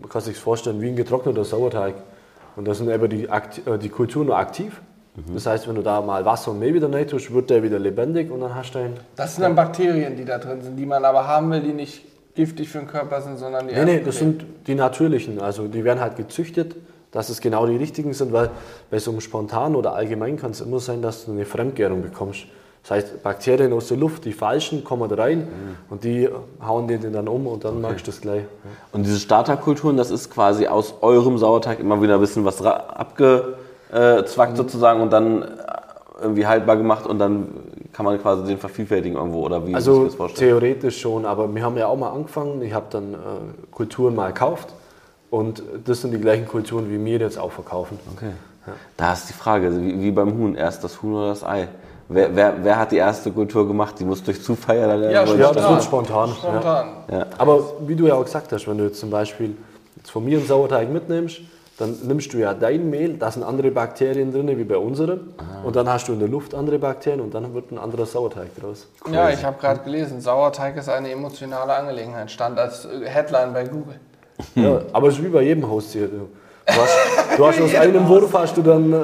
man 0.00 0.08
kann 0.10 0.20
sich 0.20 0.36
vorstellen, 0.36 0.78
wie 0.82 0.88
ein 0.88 0.96
getrockneter 0.96 1.44
Sauerteig. 1.44 1.94
Und 2.58 2.66
da 2.66 2.74
sind 2.74 2.90
eben 2.90 3.08
die, 3.08 3.30
Akt- 3.30 3.64
äh, 3.68 3.78
die 3.78 3.88
Kulturen 3.88 4.26
nur 4.26 4.36
aktiv. 4.36 4.82
Das 5.32 5.46
heißt, 5.46 5.66
wenn 5.68 5.74
du 5.76 5.82
da 5.82 6.00
mal 6.00 6.24
Wasser 6.24 6.50
und 6.52 6.58
Mehl 6.58 6.74
wieder 6.74 6.92
rein 6.92 7.06
tust, 7.06 7.32
wird 7.32 7.50
der 7.50 7.62
wieder 7.62 7.78
lebendig 7.78 8.30
und 8.30 8.40
dann 8.40 8.54
hast 8.54 8.72
du 8.74 8.80
einen. 8.80 8.94
Das 9.16 9.34
sind 9.34 9.42
dann 9.42 9.54
Bakterien, 9.54 10.16
die 10.16 10.24
da 10.24 10.38
drin 10.38 10.60
sind, 10.62 10.76
die 10.76 10.86
man 10.86 11.04
aber 11.04 11.26
haben 11.26 11.50
will, 11.50 11.60
die 11.60 11.72
nicht 11.72 12.04
giftig 12.34 12.68
für 12.68 12.78
den 12.78 12.86
Körper 12.88 13.20
sind, 13.20 13.36
sondern 13.36 13.66
die 13.68 13.74
Nee, 13.74 13.84
nee, 13.84 14.00
das 14.04 14.18
sind 14.18 14.44
die 14.66 14.74
natürlichen. 14.76 15.40
Also 15.40 15.66
die 15.68 15.82
werden 15.84 16.00
halt 16.00 16.16
gezüchtet, 16.16 16.76
dass 17.12 17.28
es 17.30 17.40
genau 17.40 17.66
die 17.66 17.76
richtigen 17.76 18.12
sind, 18.12 18.32
weil 18.32 18.50
bei 18.90 18.98
so 19.00 19.10
einem 19.12 19.20
Spontan 19.20 19.74
oder 19.76 19.94
allgemein 19.94 20.36
kann 20.36 20.50
es 20.52 20.60
immer 20.60 20.78
sein, 20.80 21.00
dass 21.02 21.24
du 21.26 21.32
eine 21.32 21.44
Fremdgärung 21.44 22.02
bekommst. 22.02 22.46
Das 22.88 22.96
heißt, 23.04 23.22
Bakterien 23.22 23.74
aus 23.74 23.88
der 23.88 23.98
Luft, 23.98 24.24
die 24.24 24.32
falschen, 24.32 24.82
kommen 24.82 25.10
da 25.10 25.16
rein 25.16 25.46
und 25.90 26.04
die 26.04 26.26
hauen 26.66 26.88
den 26.88 27.12
dann 27.12 27.28
um 27.28 27.46
und 27.46 27.62
dann 27.64 27.82
magst 27.82 28.06
du 28.06 28.10
das 28.10 28.22
gleich. 28.22 28.44
Und 28.92 29.04
diese 29.04 29.18
Starterkulturen, 29.18 29.98
das 29.98 30.10
ist 30.10 30.30
quasi 30.30 30.66
aus 30.68 30.94
eurem 31.02 31.36
Sauerteig 31.36 31.80
immer 31.80 32.00
wieder 32.00 32.14
ein 32.14 32.20
bisschen 32.20 32.46
was 32.46 32.62
abgezwackt 32.62 34.56
sozusagen 34.56 35.02
und 35.02 35.12
dann 35.12 35.42
äh, 35.42 35.46
irgendwie 36.22 36.46
haltbar 36.46 36.78
gemacht 36.78 37.06
und 37.06 37.18
dann 37.18 37.48
kann 37.92 38.06
man 38.06 38.18
quasi 38.22 38.44
den 38.46 38.56
vervielfältigen 38.56 39.18
irgendwo 39.18 39.40
oder 39.44 39.66
wie 39.66 39.74
Also 39.74 40.06
das 40.06 40.14
vorstellen? 40.14 40.48
theoretisch 40.48 40.98
schon, 40.98 41.26
aber 41.26 41.54
wir 41.54 41.62
haben 41.62 41.76
ja 41.76 41.88
auch 41.88 41.98
mal 41.98 42.10
angefangen. 42.10 42.62
Ich 42.62 42.72
habe 42.72 42.86
dann 42.88 43.12
äh, 43.12 43.16
Kulturen 43.70 44.14
mal 44.14 44.28
gekauft 44.28 44.72
und 45.28 45.62
das 45.84 46.00
sind 46.00 46.12
die 46.12 46.20
gleichen 46.20 46.48
Kulturen, 46.48 46.90
wie 46.90 47.04
wir 47.04 47.18
jetzt 47.18 47.38
auch 47.38 47.52
verkaufen. 47.52 47.98
Okay. 48.16 48.32
Da 48.96 49.12
ist 49.12 49.28
die 49.28 49.34
Frage, 49.34 49.78
wie, 49.78 50.00
wie 50.00 50.10
beim 50.10 50.32
Huhn, 50.38 50.54
erst 50.54 50.84
das 50.84 51.02
Huhn 51.02 51.12
oder 51.14 51.28
das 51.28 51.44
Ei? 51.44 51.68
Wer, 52.10 52.34
wer, 52.34 52.54
wer 52.62 52.78
hat 52.78 52.92
die 52.92 52.96
erste 52.96 53.30
Kultur 53.30 53.66
gemacht? 53.66 53.96
Die 53.98 54.04
muss 54.04 54.22
durch 54.22 54.42
Zufall 54.42 54.78
ja 54.78 54.86
dann 54.86 55.02
Ja, 55.02 55.10
Ja, 55.10 55.20
entstanden 55.22 55.54
das 55.56 55.70
wird 55.70 55.82
spontan. 55.84 56.28
Ja. 56.30 56.34
Spontan. 56.34 56.88
Ja. 57.10 57.26
Aber 57.36 57.60
wie 57.86 57.94
du 57.94 58.06
ja 58.06 58.14
auch 58.14 58.24
gesagt 58.24 58.50
hast, 58.52 58.66
wenn 58.66 58.78
du 58.78 58.84
jetzt 58.84 58.98
zum 58.98 59.10
Beispiel 59.10 59.56
jetzt 59.96 60.10
von 60.10 60.24
mir 60.24 60.38
einen 60.38 60.46
Sauerteig 60.46 60.90
mitnimmst, 60.90 61.40
dann 61.78 61.96
nimmst 62.02 62.32
du 62.32 62.38
ja 62.38 62.54
dein 62.54 62.90
Mehl, 62.90 63.18
da 63.18 63.30
sind 63.30 63.44
andere 63.44 63.70
Bakterien 63.70 64.32
drin 64.32 64.48
wie 64.48 64.64
bei 64.64 64.76
unserem. 64.76 65.32
Und 65.64 65.76
dann 65.76 65.88
hast 65.88 66.08
du 66.08 66.12
in 66.12 66.18
der 66.18 66.28
Luft 66.28 66.54
andere 66.54 66.78
Bakterien 66.78 67.20
und 67.20 67.34
dann 67.34 67.54
wird 67.54 67.70
ein 67.70 67.78
anderer 67.78 68.04
Sauerteig 68.04 68.48
draus. 68.60 68.88
Ja, 69.12 69.30
ich 69.30 69.44
habe 69.44 69.58
gerade 69.60 69.80
gelesen, 69.84 70.20
Sauerteig 70.20 70.76
ist 70.76 70.88
eine 70.88 71.10
emotionale 71.10 71.74
Angelegenheit. 71.74 72.30
Stand 72.30 72.58
als 72.58 72.84
äh, 72.84 73.06
Headline 73.06 73.52
bei 73.52 73.64
Google. 73.64 74.00
Ja, 74.54 74.80
aber 74.92 75.08
es 75.08 75.18
ist 75.18 75.24
wie 75.24 75.28
bei 75.28 75.42
jedem 75.42 75.68
Haustier. 75.68 76.08
Du 76.08 76.28
Du 76.68 76.74
hast, 76.74 77.38
du 77.38 77.46
hast 77.46 77.60
aus 77.62 77.74
einem 77.74 78.06
Wurf 78.08 78.32
hast 78.34 78.56
du 78.56 78.62
dann 78.62 78.92
äh, 78.92 78.96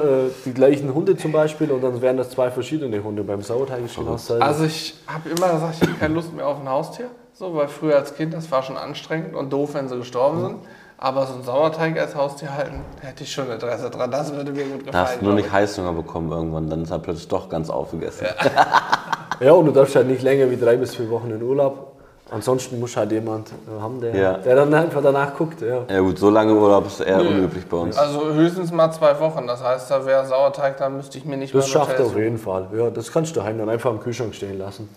die 0.45 0.53
gleichen 0.53 0.93
Hunde 0.93 1.17
zum 1.17 1.31
Beispiel 1.31 1.71
und 1.71 1.83
dann 1.83 1.99
wären 1.99 2.17
das 2.17 2.29
zwei 2.29 2.51
verschiedene 2.51 3.03
Hunde. 3.03 3.23
Beim 3.23 3.41
Sauerteig. 3.41 3.79
Also 4.39 4.65
ich 4.65 4.95
habe 5.07 5.29
immer 5.29 5.53
gesagt, 5.53 5.75
ich 5.75 5.81
habe 5.81 5.97
keine 5.99 6.13
Lust 6.13 6.33
mehr 6.33 6.47
auf 6.47 6.59
ein 6.59 6.69
Haustier. 6.69 7.07
So, 7.33 7.55
weil 7.55 7.67
früher 7.67 7.95
als 7.95 8.15
Kind, 8.15 8.33
das 8.33 8.49
war 8.51 8.61
schon 8.61 8.77
anstrengend 8.77 9.35
und 9.35 9.51
doof, 9.51 9.73
wenn 9.73 9.89
sie 9.89 9.97
gestorben 9.97 10.41
sind. 10.41 10.55
Aber 10.97 11.25
so 11.25 11.33
ein 11.33 11.43
Sauerteig 11.43 11.99
als 11.99 12.15
Haustier 12.15 12.55
halten, 12.55 12.81
da 13.01 13.07
hätte 13.07 13.23
ich 13.23 13.31
schon 13.31 13.51
Interesse 13.51 13.89
dran. 13.89 14.09
Das 14.11 14.33
würde 14.33 14.51
mir 14.51 14.63
gut 14.63 14.85
gefallen. 14.85 14.93
Darfst 14.93 15.21
nur 15.21 15.33
glaub 15.33 15.43
nicht 15.43 15.51
Heißhunger 15.51 15.91
bekommen 15.91 16.31
irgendwann, 16.31 16.69
dann 16.69 16.83
ist 16.83 16.91
er 16.91 16.99
plötzlich 16.99 17.27
doch 17.27 17.49
ganz 17.49 17.69
aufgegessen. 17.69 18.27
ja, 19.41 19.51
und 19.51 19.65
du 19.65 19.71
darfst 19.71 19.95
halt 19.95 20.07
nicht 20.07 20.21
länger 20.21 20.49
wie 20.49 20.55
drei 20.55 20.77
bis 20.77 20.95
vier 20.95 21.09
Wochen 21.09 21.31
in 21.31 21.41
Urlaub. 21.41 21.94
Ansonsten 22.31 22.79
muss 22.79 22.97
halt 22.97 23.11
jemand 23.11 23.49
äh, 23.49 23.81
haben, 23.81 24.01
der, 24.01 24.15
Ja. 24.15 24.33
der 24.37 24.55
dann 24.55 24.73
einfach 24.73 25.01
danach 25.03 25.35
guckt. 25.35 25.61
Ja. 25.61 25.81
Ja 25.87 25.99
gut, 25.99 26.17
so 26.17 26.29
lange 26.31 26.53
Urlaub 26.55 26.87
ist 26.87 26.99
eher 26.99 27.19
unüblich 27.21 27.65
bei 27.67 27.77
uns. 27.77 27.95
Also 27.97 28.33
höchstens 28.33 28.71
mal 28.71 28.91
zwei 28.91 29.19
Wochen. 29.19 29.45
Das 29.45 29.63
heißt, 29.63 29.91
da 29.91 30.05
wäre 30.05 30.25
Sauerteig, 30.25 30.77
dann 30.77 30.97
müsste 30.97 31.19
ich 31.19 31.25
mir 31.25 31.37
nicht 31.37 31.53
Das 31.53 31.65
mehr 31.65 31.73
schafft 31.73 31.99
er 31.99 32.05
auf 32.05 32.15
jeden 32.17 32.39
Fall. 32.39 32.67
Ja, 32.75 32.89
das 32.89 33.11
kannst 33.11 33.35
du 33.35 33.39
daheim 33.41 33.59
dann 33.59 33.69
einfach 33.69 33.91
im 33.91 33.99
Kühlschrank 33.99 34.33
stehen 34.33 34.57
lassen. 34.57 34.89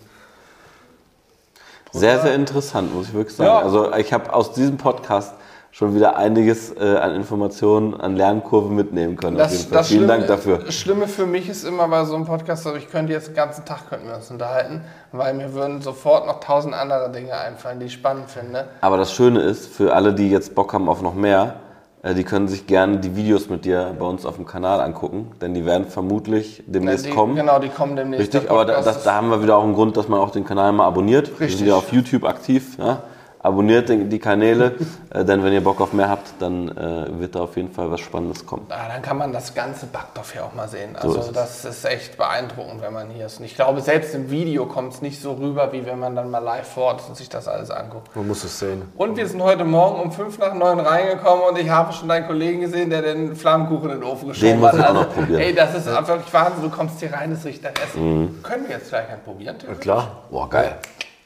Sehr, 1.91 2.19
sehr 2.19 2.35
interessant, 2.35 2.93
muss 2.93 3.07
ich 3.07 3.13
wirklich 3.13 3.35
sagen. 3.35 3.49
Ja. 3.49 3.59
Also 3.59 3.93
ich 3.95 4.11
habe 4.13 4.31
aus 4.33 4.51
diesem 4.53 4.77
Podcast 4.77 5.33
schon 5.71 5.95
wieder 5.95 6.17
einiges 6.17 6.75
äh, 6.75 6.97
an 6.97 7.15
Informationen, 7.15 7.93
an 7.93 8.15
Lernkurve 8.15 8.73
mitnehmen 8.73 9.15
können. 9.15 9.39
auf 9.39 9.51
jeden 9.51 9.71
Fall. 9.71 9.83
Vielen 9.83 9.99
Schlimme, 9.99 10.07
Dank 10.07 10.27
dafür. 10.27 10.57
Das 10.57 10.75
Schlimme 10.75 11.07
für 11.07 11.25
mich 11.25 11.47
ist 11.47 11.63
immer 11.63 11.87
bei 11.87 12.03
so 12.05 12.15
einem 12.15 12.25
Podcast, 12.25 12.65
also 12.65 12.77
ich 12.77 12.89
könnte 12.89 13.13
jetzt 13.13 13.27
den 13.27 13.35
ganzen 13.35 13.65
Tag 13.65 13.89
könnten 13.89 14.07
wir 14.07 14.15
uns 14.15 14.31
unterhalten, 14.31 14.81
weil 15.11 15.33
mir 15.33 15.53
würden 15.53 15.81
sofort 15.81 16.25
noch 16.25 16.39
tausend 16.39 16.73
andere 16.73 17.11
Dinge 17.11 17.37
einfallen, 17.37 17.79
die 17.79 17.85
ich 17.85 17.93
spannend 17.93 18.29
finde. 18.29 18.65
Aber 18.81 18.97
das 18.97 19.13
Schöne 19.13 19.41
ist, 19.41 19.67
für 19.67 19.93
alle, 19.93 20.13
die 20.13 20.29
jetzt 20.29 20.55
Bock 20.55 20.73
haben 20.73 20.89
auf 20.89 21.01
noch 21.01 21.13
mehr, 21.13 21.55
äh, 22.01 22.13
die 22.13 22.23
können 22.23 22.47
sich 22.47 22.65
gerne 22.65 22.97
die 22.97 23.15
Videos 23.15 23.49
mit 23.49 23.65
dir 23.65 23.95
bei 23.97 24.05
uns 24.05 24.25
auf 24.25 24.37
dem 24.37 24.45
Kanal 24.45 24.79
angucken, 24.81 25.31
denn 25.41 25.53
die 25.53 25.65
werden 25.65 25.85
vermutlich 25.85 26.63
demnächst 26.65 27.05
die, 27.05 27.11
kommen. 27.11 27.35
Genau, 27.35 27.59
die 27.59 27.69
kommen 27.69 27.95
demnächst. 27.95 28.33
Richtig, 28.33 28.49
aber 28.49 28.65
da, 28.65 28.81
das, 28.81 29.03
da 29.03 29.15
haben 29.15 29.29
wir 29.29 29.43
wieder 29.43 29.57
auch 29.57 29.63
einen 29.63 29.73
Grund, 29.75 29.97
dass 29.97 30.07
man 30.07 30.19
auch 30.19 30.31
den 30.31 30.45
Kanal 30.45 30.71
mal 30.71 30.85
abonniert. 30.85 31.27
Wir 31.27 31.41
Richtig. 31.41 31.59
sind 31.59 31.67
ja 31.67 31.75
auf 31.75 31.91
YouTube 31.91 32.23
aktiv. 32.23 32.77
Ja? 32.77 33.03
Abonniert 33.41 33.89
die 33.89 34.19
Kanäle, 34.19 34.75
äh, 35.09 35.23
denn 35.23 35.43
wenn 35.43 35.53
ihr 35.53 35.63
Bock 35.63 35.81
auf 35.81 35.93
mehr 35.93 36.09
habt, 36.09 36.33
dann 36.39 36.69
äh, 36.69 37.19
wird 37.19 37.35
da 37.35 37.41
auf 37.41 37.55
jeden 37.55 37.71
Fall 37.71 37.89
was 37.91 38.01
Spannendes 38.01 38.45
kommen. 38.45 38.67
Ja, 38.69 38.87
dann 38.87 39.01
kann 39.01 39.17
man 39.17 39.31
das 39.31 39.53
ganze 39.53 39.85
Backdorf 39.85 40.33
hier 40.33 40.45
auch 40.45 40.53
mal 40.53 40.67
sehen. 40.67 40.95
Also 40.95 41.13
so 41.13 41.19
ist 41.21 41.35
das 41.35 41.65
ist 41.65 41.85
echt 41.85 42.17
beeindruckend, 42.17 42.81
wenn 42.81 42.93
man 42.93 43.09
hier 43.09 43.25
ist. 43.25 43.39
Und 43.39 43.45
ich 43.45 43.55
glaube, 43.55 43.81
selbst 43.81 44.13
im 44.13 44.29
Video 44.29 44.65
kommt 44.65 44.93
es 44.93 45.01
nicht 45.01 45.21
so 45.21 45.33
rüber, 45.33 45.71
wie 45.71 45.85
wenn 45.85 45.99
man 45.99 46.15
dann 46.15 46.29
mal 46.29 46.39
live 46.39 46.67
vor 46.67 46.83
Ort 46.85 47.03
und 47.07 47.15
sich 47.15 47.29
das 47.29 47.47
alles 47.47 47.71
anguckt. 47.71 48.15
Man 48.15 48.27
muss 48.27 48.43
es 48.43 48.59
sehen. 48.59 48.83
Und 48.97 49.17
wir 49.17 49.27
sind 49.27 49.41
heute 49.41 49.63
Morgen 49.63 50.01
um 50.01 50.11
5 50.11 50.37
nach 50.39 50.53
9 50.53 50.79
reingekommen 50.79 51.45
und 51.49 51.57
ich 51.57 51.69
habe 51.69 51.93
schon 51.93 52.09
deinen 52.09 52.27
Kollegen 52.27 52.61
gesehen, 52.61 52.89
der 52.89 53.01
den 53.01 53.35
Flammkuchen 53.35 53.91
in 53.91 54.01
den 54.01 54.03
Ofen 54.03 54.29
geschoben 54.29 54.61
hat. 54.63 54.73
Den 54.73 54.79
muss 54.79 54.85
ich 54.85 54.85
auch 54.85 54.93
noch 54.93 55.13
probieren. 55.13 55.39
Ey, 55.39 55.53
das 55.53 55.75
ist 55.75 55.85
wirklich 55.85 56.33
Wahnsinn. 56.33 56.63
Du 56.63 56.69
kommst 56.69 56.99
hier 56.99 57.13
rein, 57.13 57.31
es 57.31 57.45
riecht 57.45 57.63
nach 57.63 57.71
Essen. 57.71 58.21
Mhm. 58.21 58.43
Können 58.43 58.67
wir 58.67 58.75
jetzt 58.75 58.89
gleich 58.89 59.09
einen 59.09 59.21
probieren? 59.21 59.55
Ja, 59.67 59.75
klar. 59.75 60.23
Boah, 60.29 60.49
geil. 60.49 60.77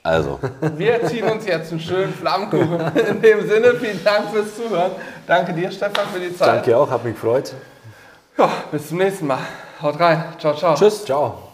Also. 0.03 0.37
Wir 0.75 1.05
ziehen 1.07 1.23
uns 1.29 1.45
jetzt 1.45 1.71
einen 1.71 1.79
schönen 1.79 2.13
Flammkuchen. 2.13 2.79
In 3.09 3.21
dem 3.21 3.47
Sinne, 3.47 3.73
vielen 3.75 4.03
Dank 4.03 4.29
fürs 4.31 4.55
Zuhören. 4.55 4.91
Danke 5.25 5.53
dir, 5.53 5.71
Stefan, 5.71 6.05
für 6.13 6.19
die 6.19 6.35
Zeit. 6.35 6.47
Danke 6.49 6.77
auch, 6.77 6.91
hat 6.91 7.05
mich 7.05 7.13
gefreut. 7.13 7.53
Ja, 8.37 8.49
bis 8.69 8.89
zum 8.89 8.97
nächsten 8.97 9.27
Mal. 9.27 9.39
Haut 9.81 9.97
rein. 9.99 10.23
Ciao, 10.39 10.53
ciao. 10.55 10.75
Tschüss. 10.75 11.05
Ciao. 11.05 11.52